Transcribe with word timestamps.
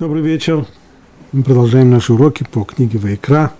Добрый 0.00 0.22
вечер. 0.22 0.64
Мы 1.30 1.42
продолжаем 1.42 1.90
наши 1.90 2.14
уроки 2.14 2.46
по 2.50 2.64
книге 2.64 2.98
Вайкра. 2.98 3.52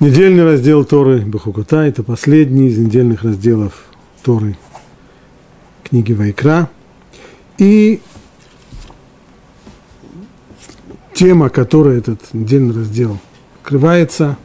Недельный 0.00 0.42
раздел 0.42 0.84
Торы 0.84 1.20
Бахукута– 1.20 1.76
это 1.86 2.02
последний 2.02 2.66
из 2.66 2.76
недельных 2.76 3.22
разделов 3.22 3.84
Торы 4.24 4.58
книги 5.84 6.12
Вайкра. 6.12 6.68
И 7.58 8.00
тема, 11.14 11.48
которой 11.48 11.98
этот 11.98 12.34
недельный 12.34 12.74
раздел 12.74 13.20
открывается 13.62 14.36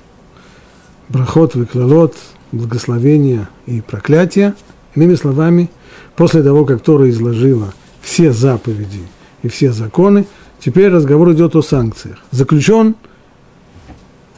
–брахот, 1.09 1.55
выклалот, 1.55 2.15
благословения 2.51 3.49
и 3.65 3.81
проклятия. 3.81 4.53
Иными 4.93 5.15
словами, 5.15 5.71
после 6.15 6.43
того, 6.43 6.63
как 6.63 6.83
Тора 6.83 7.09
изложила 7.09 7.73
все 8.03 8.31
заповеди– 8.31 8.99
и 9.43 9.47
все 9.47 9.71
законы. 9.71 10.25
Теперь 10.59 10.89
разговор 10.89 11.33
идет 11.33 11.55
о 11.55 11.61
санкциях. 11.61 12.19
Заключен 12.31 12.95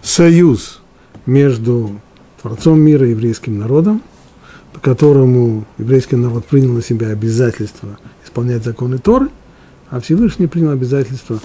союз 0.02 0.82
между 1.26 2.00
Творцом 2.42 2.80
мира 2.80 3.08
и 3.08 3.12
еврейским 3.12 3.58
народом, 3.58 4.02
по 4.74 4.80
которому 4.80 5.66
еврейский 5.78 6.16
народ 6.16 6.46
принял 6.46 6.74
на 6.74 6.82
себя 6.82 7.10
обязательство 7.10 7.98
исполнять 8.26 8.64
законы 8.64 8.98
Торы, 8.98 9.30
а 9.90 10.00
Всевышний 10.00 10.48
принял 10.48 10.72
обязательство 10.72 11.40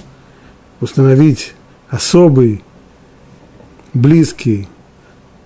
установить 0.80 1.54
особый, 1.88 2.62
близкий 3.94 4.68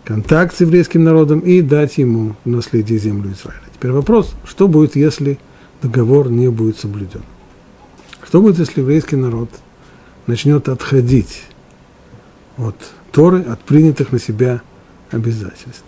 контакт 0.05 0.57
с 0.57 0.61
еврейским 0.61 1.05
народом 1.05 1.41
и 1.41 1.61
дать 1.61 1.99
ему 1.99 2.35
в 2.45 2.49
наследие 2.49 2.99
землю 2.99 3.33
Израиля. 3.33 3.63
Теперь 3.75 3.93
вопрос, 3.93 4.35
что 4.45 4.69
будет, 4.69 4.97
если 4.97 5.39
договор 5.81 6.31
не 6.31 6.49
будет 6.51 6.79
соблюден? 6.79 7.23
Что 8.33 8.41
будет, 8.41 8.59
если 8.59 8.81
еврейский 8.81 9.17
народ 9.17 9.51
начнет 10.27 10.71
отходить 10.71 11.43
от 12.57 12.77
Торы, 13.11 13.43
от 13.43 13.61
принятых 13.61 14.11
на 14.11 14.19
себя 14.19 14.63
обязательств? 15.11 15.85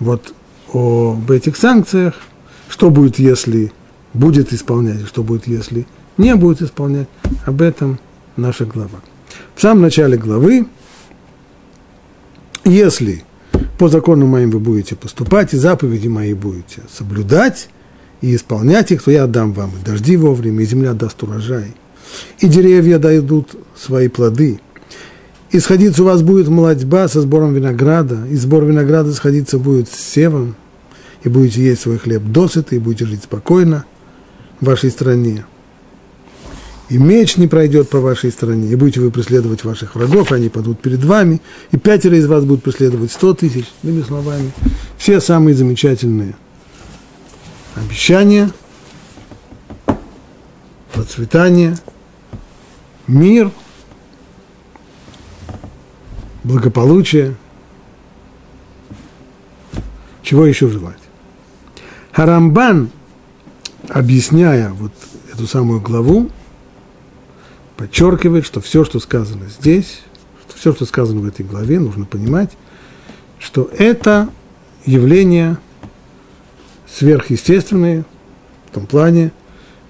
Вот 0.00 0.34
об 0.74 1.30
этих 1.30 1.56
санкциях, 1.56 2.14
что 2.68 2.90
будет, 2.90 3.20
если 3.20 3.72
будет 4.14 4.52
исполнять, 4.52 5.02
и 5.02 5.04
что 5.04 5.22
будет, 5.22 5.46
если 5.46 5.86
не 6.18 6.34
будет 6.34 6.60
исполнять, 6.60 7.06
об 7.46 7.62
этом 7.62 8.00
наша 8.36 8.64
глава. 8.64 9.00
В 9.54 9.62
самом 9.62 9.82
начале 9.82 10.16
главы, 10.16 10.66
если 12.64 13.22
по 13.78 13.86
закону 13.88 14.26
моим 14.26 14.50
вы 14.50 14.58
будете 14.58 14.96
поступать, 14.96 15.54
и 15.54 15.56
заповеди 15.56 16.08
мои 16.08 16.34
будете 16.34 16.82
соблюдать, 16.92 17.68
и 18.20 18.34
исполнять 18.34 18.90
их, 18.92 19.02
то 19.02 19.10
я 19.10 19.24
отдам 19.24 19.52
вам 19.52 19.70
и 19.70 19.84
дожди 19.84 20.16
вовремя, 20.16 20.62
и 20.62 20.66
земля 20.66 20.92
даст 20.92 21.22
урожай, 21.22 21.74
и 22.38 22.46
деревья 22.46 22.98
дадут 22.98 23.50
свои 23.76 24.08
плоды. 24.08 24.60
И 25.50 25.58
сходиться 25.58 26.02
у 26.02 26.06
вас 26.06 26.22
будет 26.22 26.48
молодьба 26.48 27.08
со 27.08 27.20
сбором 27.22 27.54
винограда, 27.54 28.26
и 28.30 28.36
сбор 28.36 28.64
винограда 28.64 29.12
сходиться 29.12 29.58
будет 29.58 29.88
с 29.88 29.96
севом, 29.96 30.54
и 31.24 31.28
будете 31.28 31.62
есть 31.62 31.82
свой 31.82 31.98
хлеб 31.98 32.22
досыта, 32.22 32.76
и 32.76 32.78
будете 32.78 33.06
жить 33.06 33.24
спокойно 33.24 33.84
в 34.60 34.66
вашей 34.66 34.90
стране. 34.90 35.44
И 36.88 36.98
меч 36.98 37.36
не 37.36 37.46
пройдет 37.46 37.88
по 37.88 38.00
вашей 38.00 38.32
стране, 38.32 38.68
и 38.68 38.74
будете 38.74 39.00
вы 39.00 39.10
преследовать 39.10 39.64
ваших 39.64 39.94
врагов, 39.94 40.32
они 40.32 40.48
падут 40.48 40.80
перед 40.80 41.02
вами, 41.04 41.40
и 41.70 41.78
пятеро 41.78 42.16
из 42.16 42.26
вас 42.26 42.44
будут 42.44 42.64
преследовать 42.64 43.12
сто 43.12 43.32
тысяч, 43.32 43.64
иными 43.82 44.02
словами, 44.02 44.50
все 44.98 45.20
самые 45.20 45.54
замечательные– 45.54 46.34
обещание, 47.80 48.50
процветание, 50.92 51.76
мир, 53.06 53.50
благополучие. 56.44 57.36
Чего 60.22 60.46
еще 60.46 60.68
желать? 60.68 60.98
Харамбан, 62.12 62.90
объясняя 63.88 64.70
вот 64.70 64.92
эту 65.32 65.46
самую 65.46 65.80
главу, 65.80 66.30
подчеркивает, 67.76 68.44
что 68.44 68.60
все, 68.60 68.84
что 68.84 69.00
сказано 69.00 69.46
здесь, 69.48 70.02
что 70.46 70.56
все, 70.56 70.72
что 70.74 70.84
сказано 70.84 71.20
в 71.20 71.26
этой 71.26 71.44
главе, 71.44 71.80
нужно 71.80 72.04
понимать, 72.04 72.50
что 73.38 73.70
это 73.78 74.28
явление– 74.84 75.56
сверхъестественные 76.96 78.04
в 78.66 78.74
том 78.74 78.86
плане, 78.86 79.32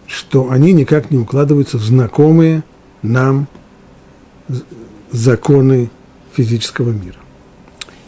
что 0.07 0.51
они 0.51 0.73
никак 0.73 1.11
не 1.11 1.19
укладываются 1.19 1.79
в 1.79 1.83
знакомые 1.83 2.65
нам 3.03 3.47
законы 5.11 5.91
физического 6.33 6.91
мира. 6.91 7.17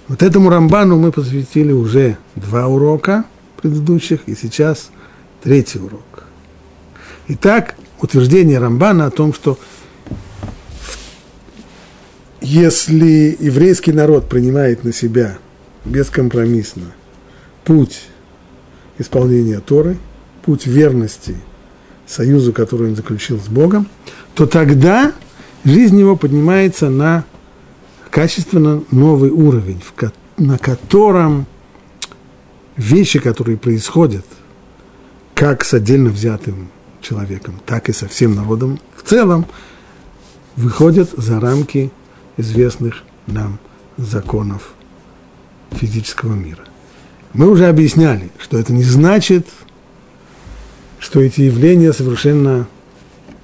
Вот 0.09 0.23
этому 0.23 0.51
Рамбану 0.51 0.99
мы 0.99 1.13
посвятили 1.13 1.73
уже 1.73 2.17
два 2.37 2.67
урока 2.67 3.25
предыдущих, 3.61 4.21
и 4.27 4.35
сейчас 4.35 4.91
третий 5.43 5.79
урок. 5.79 6.25
Итак, 7.29 7.77
утверждение 8.01 8.59
Рамбана 8.59 9.07
о 9.07 9.11
том, 9.11 9.33
что 9.33 9.59
если 12.41 13.37
еврейский 13.39 13.93
народ 13.93 14.29
принимает 14.29 14.83
на 14.83 14.93
себя 14.93 15.39
бескомпромиссно 15.85 16.93
путь 17.65 18.03
исполнения 19.03 19.61
Торы, 19.61 19.99
путь 20.43 20.67
верности 20.67 21.37
союзу, 22.07 22.53
который 22.53 22.89
он 22.89 22.97
заключил 22.97 23.39
с 23.39 23.49
Богом, 23.49 23.87
то 24.35 24.47
тогда 24.47 25.13
жизнь 25.65 25.99
его 25.99 26.17
поднимается 26.17 26.91
на 26.91 27.25
качественно 28.11 28.83
новый 28.91 29.31
уровень, 29.31 29.83
на 30.37 30.59
котором 30.59 31.47
вещи, 32.77 33.19
которые 33.19 33.57
происходят, 33.57 34.25
как 35.35 35.65
с 35.65 35.75
отдельно 35.75 36.11
взятым 36.11 36.69
человеком, 37.01 37.61
так 37.67 37.89
и 37.89 37.93
со 37.93 38.09
всем 38.09 38.35
народом 38.35 38.79
в 38.97 39.09
целом, 39.09 39.47
выходят 40.57 41.11
за 41.17 41.41
рамки 41.41 41.91
известных 42.37 43.03
нам 43.27 43.59
законов 43.97 44.75
физического 45.71 46.35
мира. 46.35 46.65
Мы 47.35 47.49
уже 47.49 47.67
объясняли, 47.69 48.31
что 48.39 48.59
это 48.59 48.73
не 48.73 48.83
значит, 48.83 49.47
что 50.99 51.21
эти 51.21 51.43
явления 51.43 51.93
совершенно 51.93 52.67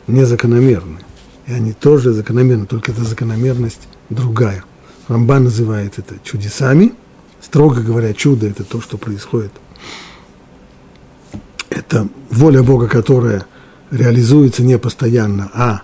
незакономерны. 0.06 0.98
И 1.46 1.52
они 1.52 1.72
тоже 1.72 2.12
закономерны, 2.12 2.66
только 2.66 2.92
эта 2.92 3.02
закономерность 3.04 3.88
другая. 4.10 4.64
Рамбан 5.08 5.44
называет 5.44 5.98
это 5.98 6.16
чудесами. 6.22 6.92
Строго 7.40 7.80
говоря, 7.80 8.12
чудо– 8.12 8.46
это 8.48 8.62
то, 8.62 8.80
что 8.82 8.98
происходит. 8.98 9.52
Это 11.70 12.08
воля 12.30 12.62
Бога, 12.62 12.88
которая 12.88 13.46
реализуется 13.90 14.62
не 14.62 14.78
постоянно, 14.78 15.50
а 15.54 15.82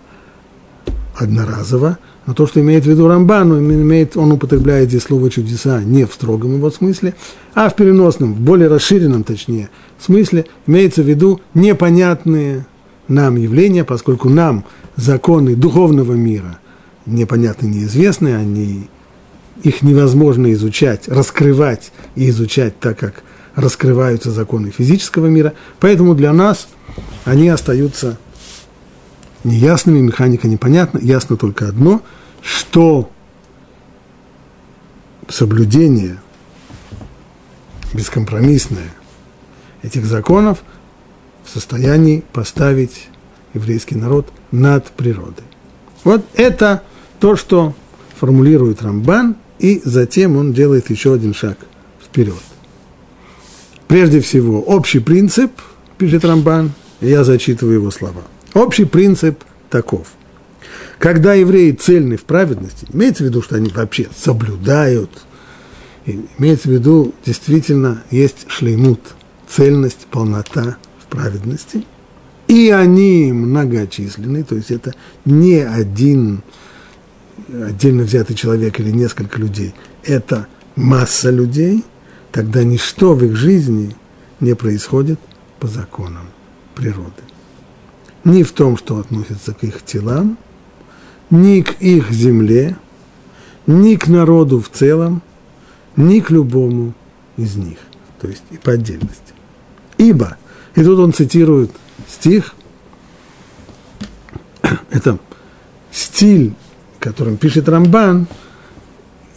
одноразово– 1.16 1.98
но 2.26 2.34
то, 2.34 2.46
что 2.46 2.60
имеет 2.60 2.84
в 2.84 2.90
виду 2.90 3.06
Рамбан, 3.06 3.52
он, 3.52 3.72
имеет, 3.72 4.16
он 4.16 4.32
употребляет 4.32 4.88
здесь 4.88 5.02
слово 5.02 5.30
чудеса 5.30 5.82
не 5.82 6.06
в 6.06 6.12
строгом 6.12 6.54
его 6.56 6.70
смысле, 6.70 7.14
а 7.54 7.68
в 7.68 7.76
переносном, 7.76 8.34
в 8.34 8.40
более 8.40 8.68
расширенном, 8.68 9.24
точнее, 9.24 9.68
смысле, 10.00 10.46
имеется 10.66 11.02
в 11.02 11.08
виду 11.08 11.40
непонятные 11.52 12.66
нам 13.08 13.36
явления, 13.36 13.84
поскольку 13.84 14.28
нам 14.28 14.64
законы 14.96 15.54
духовного 15.54 16.14
мира 16.14 16.58
непонятны, 17.06 17.66
неизвестны, 17.66 18.34
они, 18.34 18.88
их 19.62 19.82
невозможно 19.82 20.52
изучать, 20.52 21.08
раскрывать 21.08 21.92
и 22.14 22.30
изучать 22.30 22.78
так, 22.80 22.98
как 22.98 23.22
раскрываются 23.54 24.30
законы 24.30 24.70
физического 24.70 25.26
мира, 25.26 25.52
поэтому 25.78 26.14
для 26.14 26.32
нас 26.32 26.68
они 27.24 27.48
остаются 27.48 28.18
неясными, 29.44 30.00
механика 30.00 30.48
непонятна, 30.48 30.98
ясно 30.98 31.36
только 31.36 31.68
одно, 31.68 32.02
что 32.44 33.10
соблюдение 35.28 36.18
бескомпромиссное 37.92 38.92
этих 39.82 40.04
законов 40.04 40.62
в 41.44 41.50
состоянии 41.50 42.22
поставить 42.32 43.08
еврейский 43.54 43.94
народ 43.94 44.30
над 44.50 44.86
природой. 44.90 45.44
Вот 46.04 46.24
это 46.34 46.82
то, 47.18 47.36
что 47.36 47.74
формулирует 48.16 48.82
Рамбан, 48.82 49.36
и 49.58 49.80
затем 49.84 50.36
он 50.36 50.52
делает 50.52 50.90
еще 50.90 51.14
один 51.14 51.34
шаг 51.34 51.56
вперед. 52.02 52.42
Прежде 53.88 54.20
всего, 54.20 54.60
общий 54.60 54.98
принцип, 54.98 55.52
пишет 55.98 56.24
Рамбан, 56.24 56.72
я 57.00 57.24
зачитываю 57.24 57.76
его 57.76 57.90
слова– 57.90 58.22
Общий 58.54 58.84
принцип 58.84 59.42
таков. 59.68 60.06
Когда 60.98 61.34
евреи 61.34 61.72
цельны 61.72 62.16
в 62.16 62.24
праведности, 62.24 62.86
имеется 62.92 63.24
в 63.24 63.26
виду, 63.26 63.42
что 63.42 63.56
они 63.56 63.70
вообще 63.70 64.08
соблюдают, 64.16 65.10
имеется 66.06 66.68
в 66.68 66.72
виду, 66.72 67.14
действительно, 67.24 68.02
есть 68.10 68.46
шлеймут, 68.48 69.00
цельность, 69.48 70.06
полнота 70.10 70.76
в 71.00 71.06
праведности, 71.06 71.84
и 72.46 72.70
они 72.70 73.32
многочисленны, 73.32 74.44
то 74.44 74.54
есть 74.54 74.70
это 74.70 74.94
не 75.24 75.56
один 75.60 76.42
отдельно 77.48 78.04
взятый 78.04 78.36
человек 78.36 78.78
или 78.80 78.90
несколько 78.90 79.38
людей, 79.38 79.74
это 80.04 80.46
масса 80.76 81.30
людей, 81.30 81.84
тогда 82.32 82.64
ничто 82.64 83.14
в 83.14 83.24
их 83.24 83.36
жизни 83.36 83.96
не 84.40 84.54
происходит 84.54 85.18
по 85.58 85.66
законам 85.66 86.28
природы. 86.74 87.22
Ни 88.24 88.42
в 88.42 88.52
том, 88.52 88.76
что 88.76 88.98
относится 88.98 89.52
к 89.52 89.64
их 89.64 89.82
телам, 89.84 90.38
ни 91.34 91.62
к 91.62 91.80
их 91.80 92.12
земле, 92.12 92.76
ни 93.66 93.96
к 93.96 94.06
народу 94.06 94.60
в 94.60 94.68
целом, 94.68 95.20
ни 95.96 96.20
к 96.20 96.30
любому 96.30 96.94
из 97.36 97.56
них, 97.56 97.78
то 98.20 98.28
есть 98.28 98.44
и 98.50 98.56
по 98.56 98.72
отдельности. 98.72 99.34
Ибо, 99.98 100.36
и 100.76 100.84
тут 100.84 100.98
он 100.98 101.12
цитирует 101.12 101.72
стих, 102.08 102.54
это 104.90 105.18
стиль, 105.90 106.54
которым 107.00 107.36
пишет 107.36 107.68
Рамбан, 107.68 108.28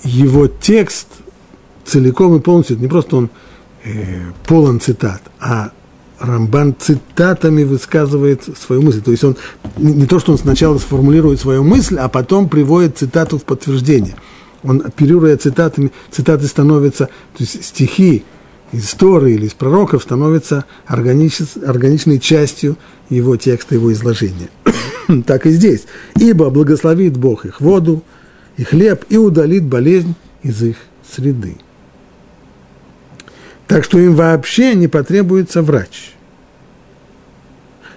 его 0.04 0.48
текст 0.48 1.08
целиком 1.84 2.36
и 2.36 2.40
полностью, 2.40 2.78
не 2.78 2.88
просто 2.88 3.16
он 3.16 3.30
э, 3.84 4.32
полон 4.46 4.80
цитат, 4.80 5.22
а 5.40 5.72
Рамбан 6.20 6.76
цитатами 6.78 7.64
высказывает 7.64 8.44
свою 8.58 8.82
мысль. 8.82 9.02
То 9.02 9.12
есть 9.12 9.24
он 9.24 9.36
не, 9.78 10.06
то, 10.06 10.20
что 10.20 10.32
он 10.32 10.38
сначала 10.38 10.78
сформулирует 10.78 11.40
свою 11.40 11.64
мысль, 11.64 11.98
а 11.98 12.10
потом 12.10 12.50
приводит 12.50 12.98
цитату 12.98 13.38
в 13.38 13.44
подтверждение. 13.44 14.16
Он, 14.64 14.82
оперируя 14.84 15.38
цитатами, 15.38 15.92
цитаты 16.12 16.48
становятся, 16.48 17.06
то 17.06 17.44
есть 17.44 17.64
стихи 17.64 18.24
из 18.72 18.86
истории 18.86 19.36
или 19.36 19.46
из 19.46 19.54
пророков 19.54 20.04
становятся 20.04 20.66
органич, 20.86 21.40
органичной 21.66 22.20
частью 22.20 22.78
его 23.10 23.38
текста, 23.38 23.76
его 23.76 23.94
изложения. 23.94 24.50
так 25.26 25.46
и 25.46 25.52
здесь. 25.52 25.86
Ибо 26.20 26.50
благословит 26.50 27.16
Бог 27.18 27.46
их 27.46 27.62
воду 27.62 28.04
и 28.58 28.64
хлеб 28.64 29.06
и 29.10 29.18
удалит 29.18 29.64
болезнь 29.64 30.16
из 30.44 30.62
их 30.64 30.78
среды. 31.10 31.58
Так 33.68 33.84
что 33.84 34.00
им 34.00 34.16
вообще 34.16 34.76
не 34.76 34.88
потребуется 34.88 35.62
врач. 35.62 36.14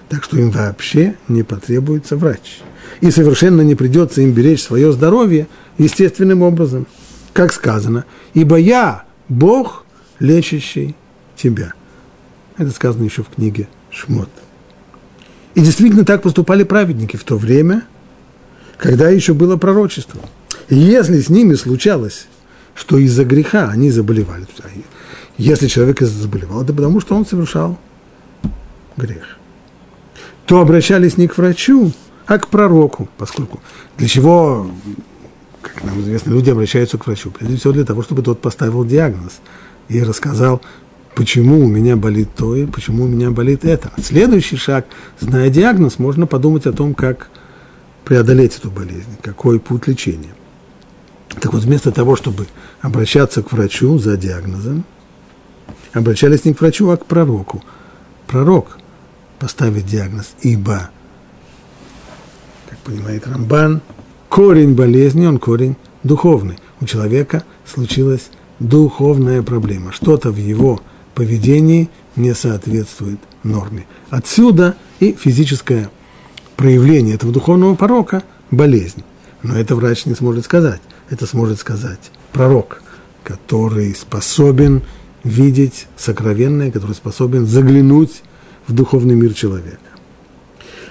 Так 0.08 0.24
что 0.24 0.38
им 0.38 0.50
вообще 0.50 1.14
не 1.28 1.44
потребуется 1.44 2.16
врач. 2.16 2.60
И 3.00 3.10
совершенно 3.10 3.60
не 3.62 3.76
придется 3.76 4.20
им 4.20 4.32
беречь 4.32 4.62
свое 4.62 4.92
здоровье 4.92 5.46
естественным 5.78 6.42
образом. 6.42 6.86
Как 7.32 7.52
сказано, 7.52 8.04
ибо 8.34 8.56
я 8.56 9.04
Бог, 9.28 9.84
лечащий 10.18 10.96
тебя. 11.36 11.72
Это 12.56 12.70
сказано 12.70 13.04
еще 13.04 13.22
в 13.22 13.28
книге 13.28 13.68
Шмот. 13.90 14.28
И 15.54 15.60
действительно 15.60 16.04
так 16.04 16.22
поступали 16.22 16.64
праведники 16.64 17.16
в 17.16 17.22
то 17.24 17.36
время, 17.36 17.84
когда 18.76 19.08
еще 19.08 19.34
было 19.34 19.56
пророчество. 19.56 20.20
И 20.68 20.76
если 20.76 21.20
с 21.20 21.28
ними 21.28 21.54
случалось, 21.54 22.26
что 22.74 22.98
из-за 22.98 23.24
греха 23.24 23.68
они 23.68 23.90
заболевали, 23.90 24.46
если 25.40 25.68
человек 25.68 26.00
заболевал, 26.02 26.62
это 26.62 26.74
потому, 26.74 27.00
что 27.00 27.16
он 27.16 27.24
совершал 27.24 27.78
грех. 28.96 29.38
То 30.44 30.60
обращались 30.60 31.16
не 31.16 31.28
к 31.28 31.38
врачу, 31.38 31.92
а 32.26 32.38
к 32.38 32.48
пророку, 32.48 33.08
поскольку 33.16 33.60
для 33.96 34.06
чего, 34.06 34.70
как 35.62 35.82
нам 35.82 36.00
известно, 36.00 36.30
люди 36.30 36.50
обращаются 36.50 36.98
к 36.98 37.06
врачу? 37.06 37.30
Прежде 37.30 37.56
всего 37.56 37.72
для 37.72 37.84
того, 37.84 38.02
чтобы 38.02 38.22
тот 38.22 38.42
поставил 38.42 38.84
диагноз 38.84 39.40
и 39.88 40.02
рассказал, 40.02 40.60
почему 41.14 41.64
у 41.64 41.68
меня 41.68 41.96
болит 41.96 42.28
то 42.36 42.54
и 42.54 42.66
почему 42.66 43.04
у 43.04 43.08
меня 43.08 43.30
болит 43.30 43.64
это. 43.64 43.90
А 43.96 44.02
следующий 44.02 44.56
шаг, 44.56 44.86
зная 45.20 45.48
диагноз, 45.48 45.98
можно 45.98 46.26
подумать 46.26 46.66
о 46.66 46.72
том, 46.72 46.94
как 46.94 47.30
преодолеть 48.04 48.58
эту 48.58 48.70
болезнь, 48.70 49.16
какой 49.22 49.58
путь 49.58 49.86
лечения. 49.86 50.34
Так 51.40 51.54
вот, 51.54 51.62
вместо 51.62 51.92
того, 51.92 52.14
чтобы 52.14 52.46
обращаться 52.82 53.42
к 53.42 53.52
врачу 53.52 53.98
за 53.98 54.18
диагнозом, 54.18 54.84
обращались 55.92 56.44
не 56.44 56.54
к 56.54 56.60
врачу, 56.60 56.90
а 56.90 56.96
к 56.96 57.06
пророку. 57.06 57.62
Пророк 58.26 58.78
поставит 59.38 59.86
диагноз, 59.86 60.34
ибо, 60.42 60.90
как 62.68 62.78
понимает 62.78 63.26
Рамбан, 63.26 63.80
корень 64.28 64.74
болезни, 64.74 65.26
он 65.26 65.38
корень 65.38 65.76
духовный. 66.02 66.58
У 66.80 66.86
человека 66.86 67.44
случилась 67.66 68.30
духовная 68.58 69.42
проблема. 69.42 69.92
Что-то 69.92 70.30
в 70.30 70.36
его 70.36 70.80
поведении 71.14 71.90
не 72.16 72.34
соответствует 72.34 73.18
норме. 73.42 73.86
Отсюда 74.10 74.76
и 75.00 75.12
физическое 75.12 75.90
проявление 76.56 77.14
этого 77.14 77.32
духовного 77.32 77.74
порока– 77.74 78.22
болезнь. 78.50 79.02
Но 79.42 79.56
это 79.56 79.74
врач 79.74 80.06
не 80.06 80.14
сможет 80.14 80.44
сказать. 80.44 80.80
Это 81.08 81.26
сможет 81.26 81.58
сказать 81.58 82.10
пророк, 82.32 82.82
который 83.24 83.94
способен 83.94 84.82
видеть 85.24 85.86
сокровенное, 85.96 86.70
который 86.70 86.94
способен 86.94 87.46
заглянуть 87.46 88.22
в 88.66 88.72
духовный 88.72 89.14
мир 89.14 89.34
человека. 89.34 89.78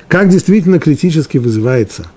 Как 0.07 0.29
действительно 0.29 0.79
критически 0.79 1.37
вызывается, 1.37 2.07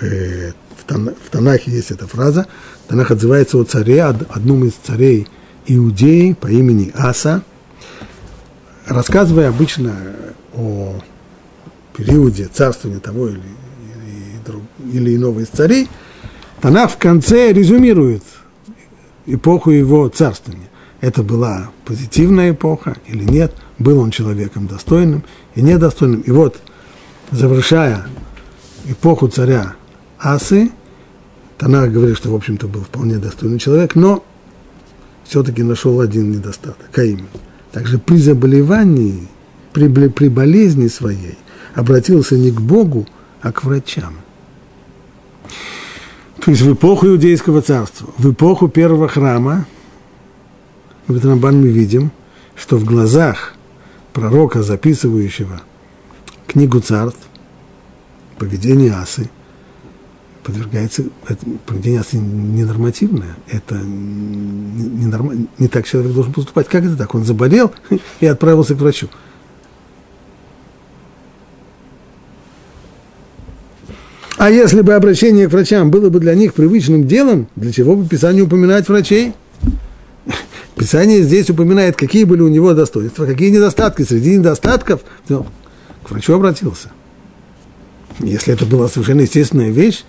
э, 0.00 0.52
в 0.88 1.30
Танахе 1.30 1.70
есть 1.70 1.90
эта 1.90 2.06
фраза, 2.06 2.46
Танах 2.88 3.10
отзывается 3.10 3.58
о 3.58 3.64
царе, 3.64 4.02
одном 4.04 4.64
из 4.64 4.74
царей 4.74 5.26
Иудеи 5.66 6.34
по 6.34 6.46
имени 6.46 6.92
Аса, 6.94 7.42
рассказывая 8.86 9.48
обычно 9.48 9.96
о 10.54 11.00
периоде 11.96 12.48
царствования 12.52 13.00
того 13.00 13.28
или, 13.28 13.40
или, 13.40 14.92
или 14.92 15.16
иного 15.16 15.40
из 15.40 15.48
царей, 15.48 15.88
Танах 16.60 16.92
в 16.92 16.98
конце 16.98 17.52
резюмирует 17.52 18.22
эпоху 19.26 19.70
его 19.70 20.08
царствования 20.08 20.68
это 21.00 21.22
была 21.22 21.70
позитивная 21.84 22.52
эпоха 22.52 22.96
или 23.06 23.24
нет, 23.24 23.54
был 23.78 24.00
он 24.00 24.10
человеком 24.10 24.66
достойным 24.66 25.24
и 25.54 25.62
недостойным. 25.62 26.20
И 26.20 26.30
вот, 26.30 26.58
завершая 27.30 28.06
эпоху 28.86 29.28
царя 29.28 29.74
Асы, 30.18 30.70
Танах 31.58 31.90
говорит, 31.90 32.16
что, 32.16 32.30
в 32.30 32.34
общем-то, 32.34 32.68
был 32.68 32.82
вполне 32.82 33.16
достойный 33.16 33.58
человек, 33.58 33.94
но 33.94 34.22
все-таки 35.24 35.62
нашел 35.62 36.00
один 36.00 36.30
недостаток, 36.30 36.90
а 36.94 37.02
именно. 37.02 37.28
Также 37.72 37.98
при 37.98 38.16
заболевании, 38.16 39.28
при, 39.72 39.88
при 40.08 40.28
болезни 40.28 40.88
своей 40.88 41.38
обратился 41.74 42.36
не 42.36 42.50
к 42.50 42.60
Богу, 42.60 43.06
а 43.42 43.52
к 43.52 43.64
врачам. 43.64 44.14
То 46.42 46.50
есть 46.50 46.62
в 46.62 46.72
эпоху 46.72 47.06
Иудейского 47.06 47.60
царства, 47.60 48.08
в 48.18 48.32
эпоху 48.32 48.68
первого 48.68 49.08
храма, 49.08 49.66
в 51.08 51.24
Рамбан 51.24 51.60
мы 51.60 51.68
видим, 51.68 52.10
что 52.54 52.76
в 52.76 52.84
глазах 52.84 53.54
пророка, 54.12 54.62
записывающего 54.62 55.62
книгу 56.46 56.80
царств, 56.80 57.28
поведение 58.38 58.92
асы, 58.92 59.30
подвергается, 60.42 61.04
это, 61.28 61.44
поведение 61.64 62.00
асы 62.00 62.16
ненормативное, 62.16 63.36
это 63.48 63.76
не, 63.76 65.06
норм, 65.06 65.48
не 65.58 65.68
так 65.68 65.86
человек 65.86 66.12
должен 66.12 66.32
поступать. 66.32 66.68
Как 66.68 66.84
это 66.84 66.96
так? 66.96 67.14
Он 67.14 67.24
заболел 67.24 67.72
и 68.20 68.26
отправился 68.26 68.74
к 68.74 68.78
врачу. 68.78 69.08
А 74.38 74.50
если 74.50 74.82
бы 74.82 74.92
обращение 74.92 75.48
к 75.48 75.52
врачам 75.52 75.90
было 75.90 76.10
бы 76.10 76.20
для 76.20 76.34
них 76.34 76.52
привычным 76.52 77.06
делом, 77.06 77.48
для 77.56 77.72
чего 77.72 77.96
бы 77.96 78.06
Писание 78.06 78.42
упоминать 78.42 78.88
врачей– 78.88 79.34
Писание 80.76 81.22
здесь 81.22 81.48
упоминает, 81.48 81.96
какие 81.96 82.24
были 82.24 82.42
у 82.42 82.48
него 82.48 82.74
достоинства, 82.74 83.24
какие 83.24 83.48
недостатки. 83.48 84.02
Среди 84.02 84.36
недостатков 84.36 85.00
ну, 85.28 85.46
к 86.04 86.10
врачу 86.10 86.34
обратился. 86.34 86.90
Если 88.18 88.52
это 88.52 88.66
была 88.66 88.86
совершенно 88.88 89.22
естественная 89.22 89.70
вещь, 89.70 90.04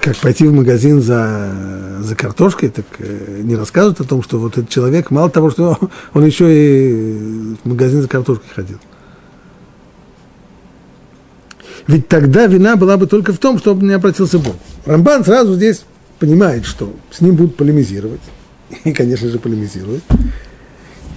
как 0.00 0.16
пойти 0.16 0.46
в 0.46 0.54
магазин 0.54 1.02
за, 1.02 1.98
за 2.00 2.16
картошкой, 2.16 2.70
так 2.70 2.86
э, 2.98 3.42
не 3.42 3.56
рассказывают 3.56 4.00
о 4.00 4.04
том, 4.04 4.22
что 4.22 4.38
вот 4.38 4.56
этот 4.56 4.70
человек, 4.70 5.10
мало 5.10 5.28
того, 5.28 5.50
что 5.50 5.78
он 6.14 6.24
еще 6.24 6.46
и 6.50 7.56
в 7.62 7.68
магазин 7.68 8.00
за 8.00 8.08
картошкой 8.08 8.48
ходил. 8.54 8.78
Ведь 11.86 12.08
тогда 12.08 12.46
вина 12.46 12.76
была 12.76 12.96
бы 12.96 13.06
только 13.06 13.34
в 13.34 13.38
том, 13.38 13.58
чтобы 13.58 13.84
не 13.84 13.92
обратился 13.92 14.38
Бог. 14.38 14.56
Рамбан 14.86 15.24
сразу 15.24 15.54
здесь 15.54 15.84
понимает, 16.18 16.64
что 16.64 16.94
с 17.10 17.20
ним 17.20 17.34
будут 17.36 17.56
полемизировать 17.56 18.20
и, 18.84 18.92
конечно 18.92 19.28
же, 19.28 19.38
полемизирует. 19.38 20.02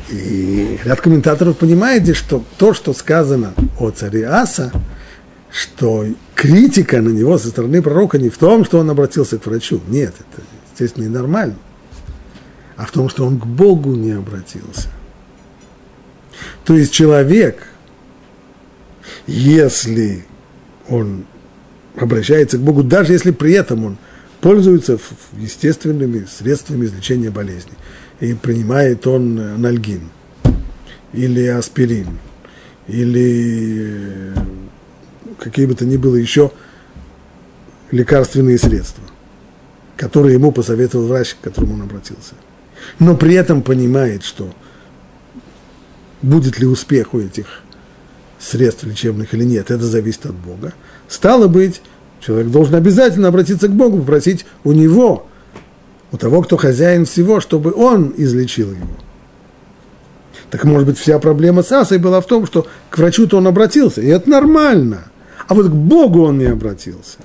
И 0.09 0.79
ряд 0.83 0.99
комментаторов 1.01 1.57
понимает, 1.57 2.15
что 2.15 2.43
то, 2.57 2.73
что 2.73 2.93
сказано 2.93 3.53
о 3.79 3.91
царе 3.91 4.27
Аса, 4.27 4.71
что 5.51 6.05
критика 6.35 7.01
на 7.01 7.09
него 7.09 7.37
со 7.37 7.49
стороны 7.49 7.81
пророка 7.81 8.17
не 8.17 8.29
в 8.29 8.37
том, 8.37 8.65
что 8.65 8.79
он 8.79 8.89
обратился 8.89 9.37
к 9.37 9.45
врачу. 9.45 9.81
Нет, 9.87 10.13
это, 10.19 10.41
естественно, 10.71 11.05
и 11.05 11.09
нормально. 11.09 11.55
А 12.75 12.85
в 12.85 12.91
том, 12.91 13.09
что 13.09 13.25
он 13.25 13.39
к 13.39 13.45
Богу 13.45 13.95
не 13.95 14.11
обратился. 14.11 14.89
То 16.65 16.75
есть 16.75 16.91
человек, 16.91 17.67
Если 19.27 20.25
он 20.89 21.25
обращается 21.95 22.57
к 22.57 22.61
Богу, 22.61 22.83
даже 22.83 23.13
если 23.13 23.31
при 23.31 23.53
этом 23.53 23.85
он 23.85 23.97
пользуется 24.41 24.97
естественными 25.37 26.25
средствами 26.25 26.85
излечения 26.85 27.31
болезни, 27.31 27.73
и 28.19 28.33
принимает 28.33 29.07
он 29.07 29.39
анальгин, 29.39 30.09
или 31.13 31.45
аспирин, 31.45 32.19
или 32.87 34.33
какие 35.39 35.65
бы 35.67 35.75
то 35.75 35.85
ни 35.85 35.97
было 35.97 36.15
еще 36.15 36.51
лекарственные 37.91 38.57
средства, 38.57 39.03
которые 39.95 40.33
ему 40.33 40.51
посоветовал 40.51 41.07
врач, 41.07 41.35
к 41.35 41.43
которому 41.43 41.75
он 41.75 41.83
обратился. 41.83 42.33
Но 42.99 43.15
при 43.15 43.35
этом 43.35 43.61
понимает, 43.61 44.23
что 44.23 44.53
будет 46.21 46.59
ли 46.59 46.65
успех 46.65 47.13
у 47.13 47.19
этих 47.19 47.61
средств 48.39 48.83
лечебных 48.83 49.33
или 49.33 49.43
нет, 49.43 49.69
это 49.69 49.85
зависит 49.85 50.25
от 50.25 50.35
Бога. 50.35 50.73
Стало 51.07 51.47
быть, 51.47 51.81
человек 52.21 52.51
должен 52.51 52.75
обязательно 52.75 53.27
обратиться 53.27 53.67
к 53.67 53.71
Богу, 53.71 53.99
попросить 53.99 54.45
у 54.63 54.71
него, 54.71 55.27
у 56.11 56.17
того, 56.17 56.41
кто 56.41 56.57
хозяин 56.57 57.05
всего, 57.05 57.39
чтобы 57.39 57.73
он 57.73 58.13
излечил 58.17 58.71
его. 58.71 58.87
Так 60.49 60.65
может 60.65 60.87
быть, 60.87 60.97
вся 60.97 61.17
проблема 61.19 61.63
с 61.63 61.71
Асой 61.71 61.97
была 61.97 62.19
в 62.19 62.25
том, 62.25 62.45
что 62.45 62.67
к 62.89 62.97
врачу-то 62.97 63.37
он 63.37 63.47
обратился, 63.47 64.01
и 64.01 64.07
это 64.07 64.29
нормально. 64.29 65.05
А 65.47 65.53
вот 65.53 65.67
к 65.67 65.73
Богу 65.73 66.23
он 66.23 66.37
не 66.37 66.45
обратился. 66.45 67.17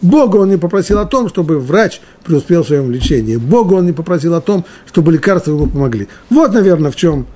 Богу 0.00 0.38
он 0.38 0.48
не 0.48 0.56
попросил 0.56 0.98
о 0.98 1.04
том, 1.04 1.28
чтобы 1.28 1.58
врач 1.58 2.00
преуспел 2.24 2.62
в 2.62 2.68
своем 2.68 2.90
лечении. 2.90 3.36
Богу 3.36 3.76
он 3.76 3.86
не 3.86 3.92
попросил 3.92 4.34
о 4.34 4.40
том, 4.40 4.64
чтобы 4.86 5.12
лекарства 5.12 5.50
ему 5.50 5.66
помогли. 5.66 6.08
Вот, 6.30 6.54
наверное, 6.54 6.90
в 6.90 6.96
чем 6.96 7.26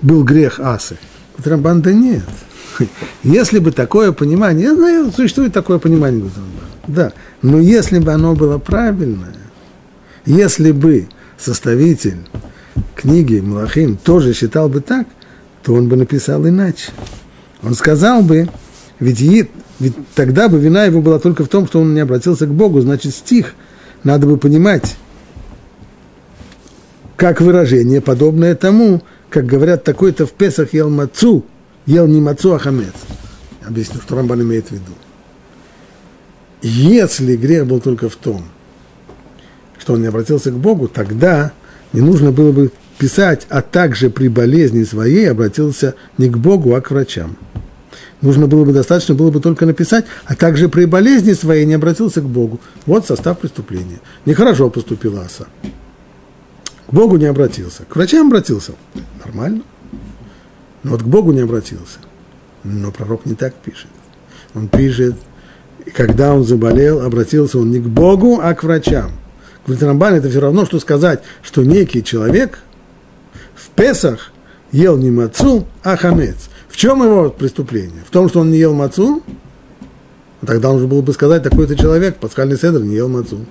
был 0.00 0.24
грех 0.24 0.58
Асы. 0.58 0.96
Рамбан, 1.44 1.82
да 1.82 1.92
нет. 1.92 2.24
Если 3.22 3.58
бы 3.58 3.72
такое 3.72 4.12
понимание, 4.12 4.68
я 4.68 4.74
знаю, 4.74 5.12
существует 5.12 5.52
такое 5.52 5.78
понимание, 5.78 6.24
да, 6.86 7.12
но 7.42 7.60
если 7.60 7.98
бы 7.98 8.12
оно 8.12 8.34
было 8.34 8.58
правильное, 8.58 9.36
если 10.26 10.72
бы 10.72 11.08
составитель 11.38 12.18
книги 12.94 13.40
Малахим 13.40 13.96
тоже 13.96 14.32
считал 14.32 14.68
бы 14.68 14.80
так, 14.80 15.06
то 15.62 15.74
он 15.74 15.88
бы 15.88 15.96
написал 15.96 16.46
иначе. 16.46 16.90
Он 17.62 17.74
сказал 17.74 18.22
бы, 18.22 18.48
ведь, 18.98 19.20
ведь 19.20 19.94
тогда 20.14 20.48
бы 20.48 20.58
вина 20.58 20.84
его 20.84 21.00
была 21.00 21.18
только 21.18 21.44
в 21.44 21.48
том, 21.48 21.66
что 21.66 21.80
он 21.80 21.94
не 21.94 22.00
обратился 22.00 22.46
к 22.46 22.52
Богу, 22.52 22.80
значит 22.80 23.14
стих 23.14 23.54
надо 24.02 24.26
бы 24.26 24.36
понимать 24.36 24.96
как 27.16 27.40
выражение, 27.40 28.00
подобное 28.00 28.56
тому, 28.56 29.02
как 29.30 29.46
говорят, 29.46 29.84
такой-то 29.84 30.26
в 30.26 30.32
Песах 30.32 30.74
ел 30.74 30.90
мацу, 30.90 31.44
ел 31.86 32.06
не 32.06 32.20
мацу, 32.20 32.52
а 32.54 32.58
хамец. 32.58 32.94
Объясню, 33.66 34.00
что 34.00 34.16
Рамбан 34.16 34.42
имеет 34.42 34.68
в 34.68 34.72
виду. 34.72 34.92
Если 36.62 37.36
грех 37.36 37.66
был 37.66 37.80
только 37.80 38.08
в 38.08 38.16
том, 38.16 38.44
что 39.78 39.94
он 39.94 40.02
не 40.02 40.06
обратился 40.06 40.50
к 40.50 40.56
Богу, 40.56 40.88
тогда 40.88 41.52
не 41.92 42.00
нужно 42.00 42.30
было 42.30 42.52
бы 42.52 42.70
писать, 42.98 43.46
а 43.48 43.62
также 43.62 44.10
при 44.10 44.28
болезни 44.28 44.84
своей 44.84 45.28
обратился 45.28 45.94
не 46.18 46.28
к 46.28 46.36
Богу, 46.38 46.74
а 46.74 46.80
к 46.80 46.90
врачам. 46.90 47.36
Нужно 48.20 48.46
было 48.46 48.64
бы 48.64 48.72
достаточно 48.72 49.16
было 49.16 49.32
бы 49.32 49.40
только 49.40 49.66
написать, 49.66 50.04
а 50.24 50.36
также 50.36 50.68
при 50.68 50.84
болезни 50.84 51.32
своей 51.32 51.66
не 51.66 51.74
обратился 51.74 52.20
к 52.20 52.28
Богу. 52.28 52.60
Вот 52.86 53.06
состав 53.06 53.40
преступления. 53.40 53.98
Нехорошо 54.24 54.70
поступил 54.70 55.18
Аса. 55.18 55.48
К 56.86 56.94
Богу 56.94 57.16
не 57.16 57.26
обратился. 57.26 57.82
К 57.88 57.96
врачам 57.96 58.28
обратился. 58.28 58.72
Нормально. 59.24 59.62
Но 60.82 60.92
вот 60.92 61.02
к 61.02 61.06
Богу 61.06 61.32
не 61.32 61.40
обратился. 61.40 61.98
Но 62.64 62.90
пророк 62.90 63.26
не 63.26 63.34
так 63.34 63.54
пишет. 63.54 63.88
Он 64.54 64.68
пишет, 64.68 65.16
когда 65.94 66.34
он 66.34 66.44
заболел, 66.44 67.00
обратился 67.00 67.58
он 67.58 67.70
не 67.70 67.78
к 67.78 67.86
Богу, 67.86 68.40
а 68.42 68.54
к 68.54 68.62
врачам. 68.62 69.12
Говорит 69.66 69.82
Рамбан, 69.82 70.14
это 70.14 70.28
все 70.28 70.40
равно, 70.40 70.64
что 70.66 70.80
сказать, 70.80 71.22
что 71.42 71.62
некий 71.62 72.02
человек 72.02 72.60
в 73.54 73.68
Песах 73.70 74.32
ел 74.72 74.96
не 74.96 75.10
мацу, 75.10 75.66
а 75.82 75.96
хамец. 75.96 76.48
В 76.68 76.76
чем 76.76 77.02
его 77.02 77.30
преступление? 77.30 78.02
В 78.06 78.10
том, 78.10 78.28
что 78.28 78.40
он 78.40 78.50
не 78.50 78.58
ел 78.58 78.74
мацу? 78.74 79.22
Тогда 80.44 80.70
он 80.70 80.80
же 80.80 80.88
был 80.88 81.02
бы 81.02 81.12
сказать, 81.12 81.42
такой-то 81.42 81.76
человек, 81.76 82.16
пасхальный 82.16 82.56
седр, 82.56 82.82
не 82.82 82.96
ел 82.96 83.08
мацу. 83.08 83.46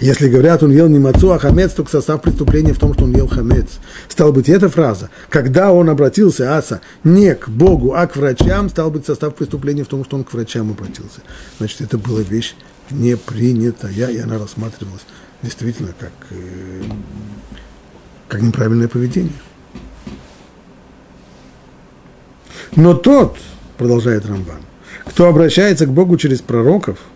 Если 0.00 0.28
говорят, 0.28 0.62
он 0.62 0.70
ел 0.70 0.88
не 0.88 0.98
мацу, 0.98 1.32
а 1.32 1.38
хамец, 1.38 1.72
то 1.72 1.84
состав 1.86 2.22
преступления 2.22 2.72
в 2.72 2.78
том, 2.78 2.94
что 2.94 3.04
он 3.04 3.14
ел 3.14 3.28
хамец. 3.28 3.66
Стало 4.08 4.32
быть, 4.32 4.48
эта 4.48 4.68
фраза, 4.68 5.10
когда 5.28 5.72
он 5.72 5.90
обратился, 5.90 6.56
Аса, 6.56 6.80
не 7.04 7.34
к 7.34 7.48
Богу, 7.48 7.94
а 7.94 8.06
к 8.06 8.16
врачам, 8.16 8.68
стал 8.68 8.90
быть, 8.90 9.06
состав 9.06 9.34
преступления 9.34 9.84
в 9.84 9.88
том, 9.88 10.04
что 10.04 10.16
он 10.16 10.24
к 10.24 10.32
врачам 10.32 10.70
обратился. 10.70 11.20
Значит, 11.58 11.82
это 11.82 11.98
была 11.98 12.20
вещь 12.20 12.54
не 12.90 13.16
принятая, 13.16 13.92
и 13.92 14.18
она 14.18 14.38
рассматривалась 14.38 15.04
действительно 15.42 15.94
как, 15.98 16.12
э, 16.30 16.82
как 18.28 18.42
неправильное 18.42 18.88
поведение. 18.88 19.32
Но 22.76 22.94
тот, 22.94 23.36
продолжает 23.76 24.24
Рамбан, 24.26 24.62
кто 25.04 25.28
обращается 25.28 25.86
к 25.86 25.92
Богу 25.92 26.16
через 26.16 26.40
пророков– 26.40 26.98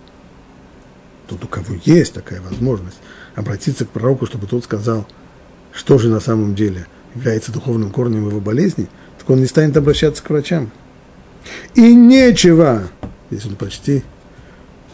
тот, 1.26 1.44
у 1.44 1.48
кого 1.48 1.74
есть 1.84 2.14
такая 2.14 2.40
возможность, 2.40 2.98
обратиться 3.34 3.84
к 3.84 3.90
пророку, 3.90 4.26
чтобы 4.26 4.46
тот 4.46 4.64
сказал, 4.64 5.06
что 5.72 5.98
же 5.98 6.08
на 6.08 6.20
самом 6.20 6.54
деле 6.54 6.86
является 7.14 7.52
духовным 7.52 7.90
корнем 7.90 8.28
его 8.28 8.40
болезни, 8.40 8.88
так 9.18 9.28
он 9.30 9.40
не 9.40 9.46
станет 9.46 9.76
обращаться 9.76 10.22
к 10.22 10.30
врачам. 10.30 10.70
И 11.74 11.94
нечего, 11.94 12.88
здесь 13.30 13.46
он 13.46 13.56
почти, 13.56 14.02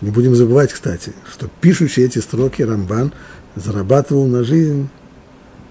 не 0.00 0.10
будем 0.10 0.34
забывать, 0.34 0.72
кстати, 0.72 1.12
что 1.30 1.48
пишущий 1.60 2.04
эти 2.04 2.18
строки 2.18 2.62
Рамбан 2.62 3.12
зарабатывал 3.54 4.26
на 4.26 4.42
жизнь 4.42 4.88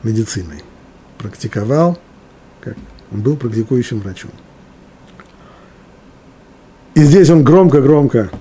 медициной, 0.04 0.64
практиковал, 1.18 2.00
как 2.62 2.78
он 3.12 3.22
был 3.22 3.36
практикующим 3.36 4.00
врачом. 4.00 4.32
И 6.96 7.04
здесь 7.04 7.30
он 7.30 7.44
громко-громко 7.44 8.32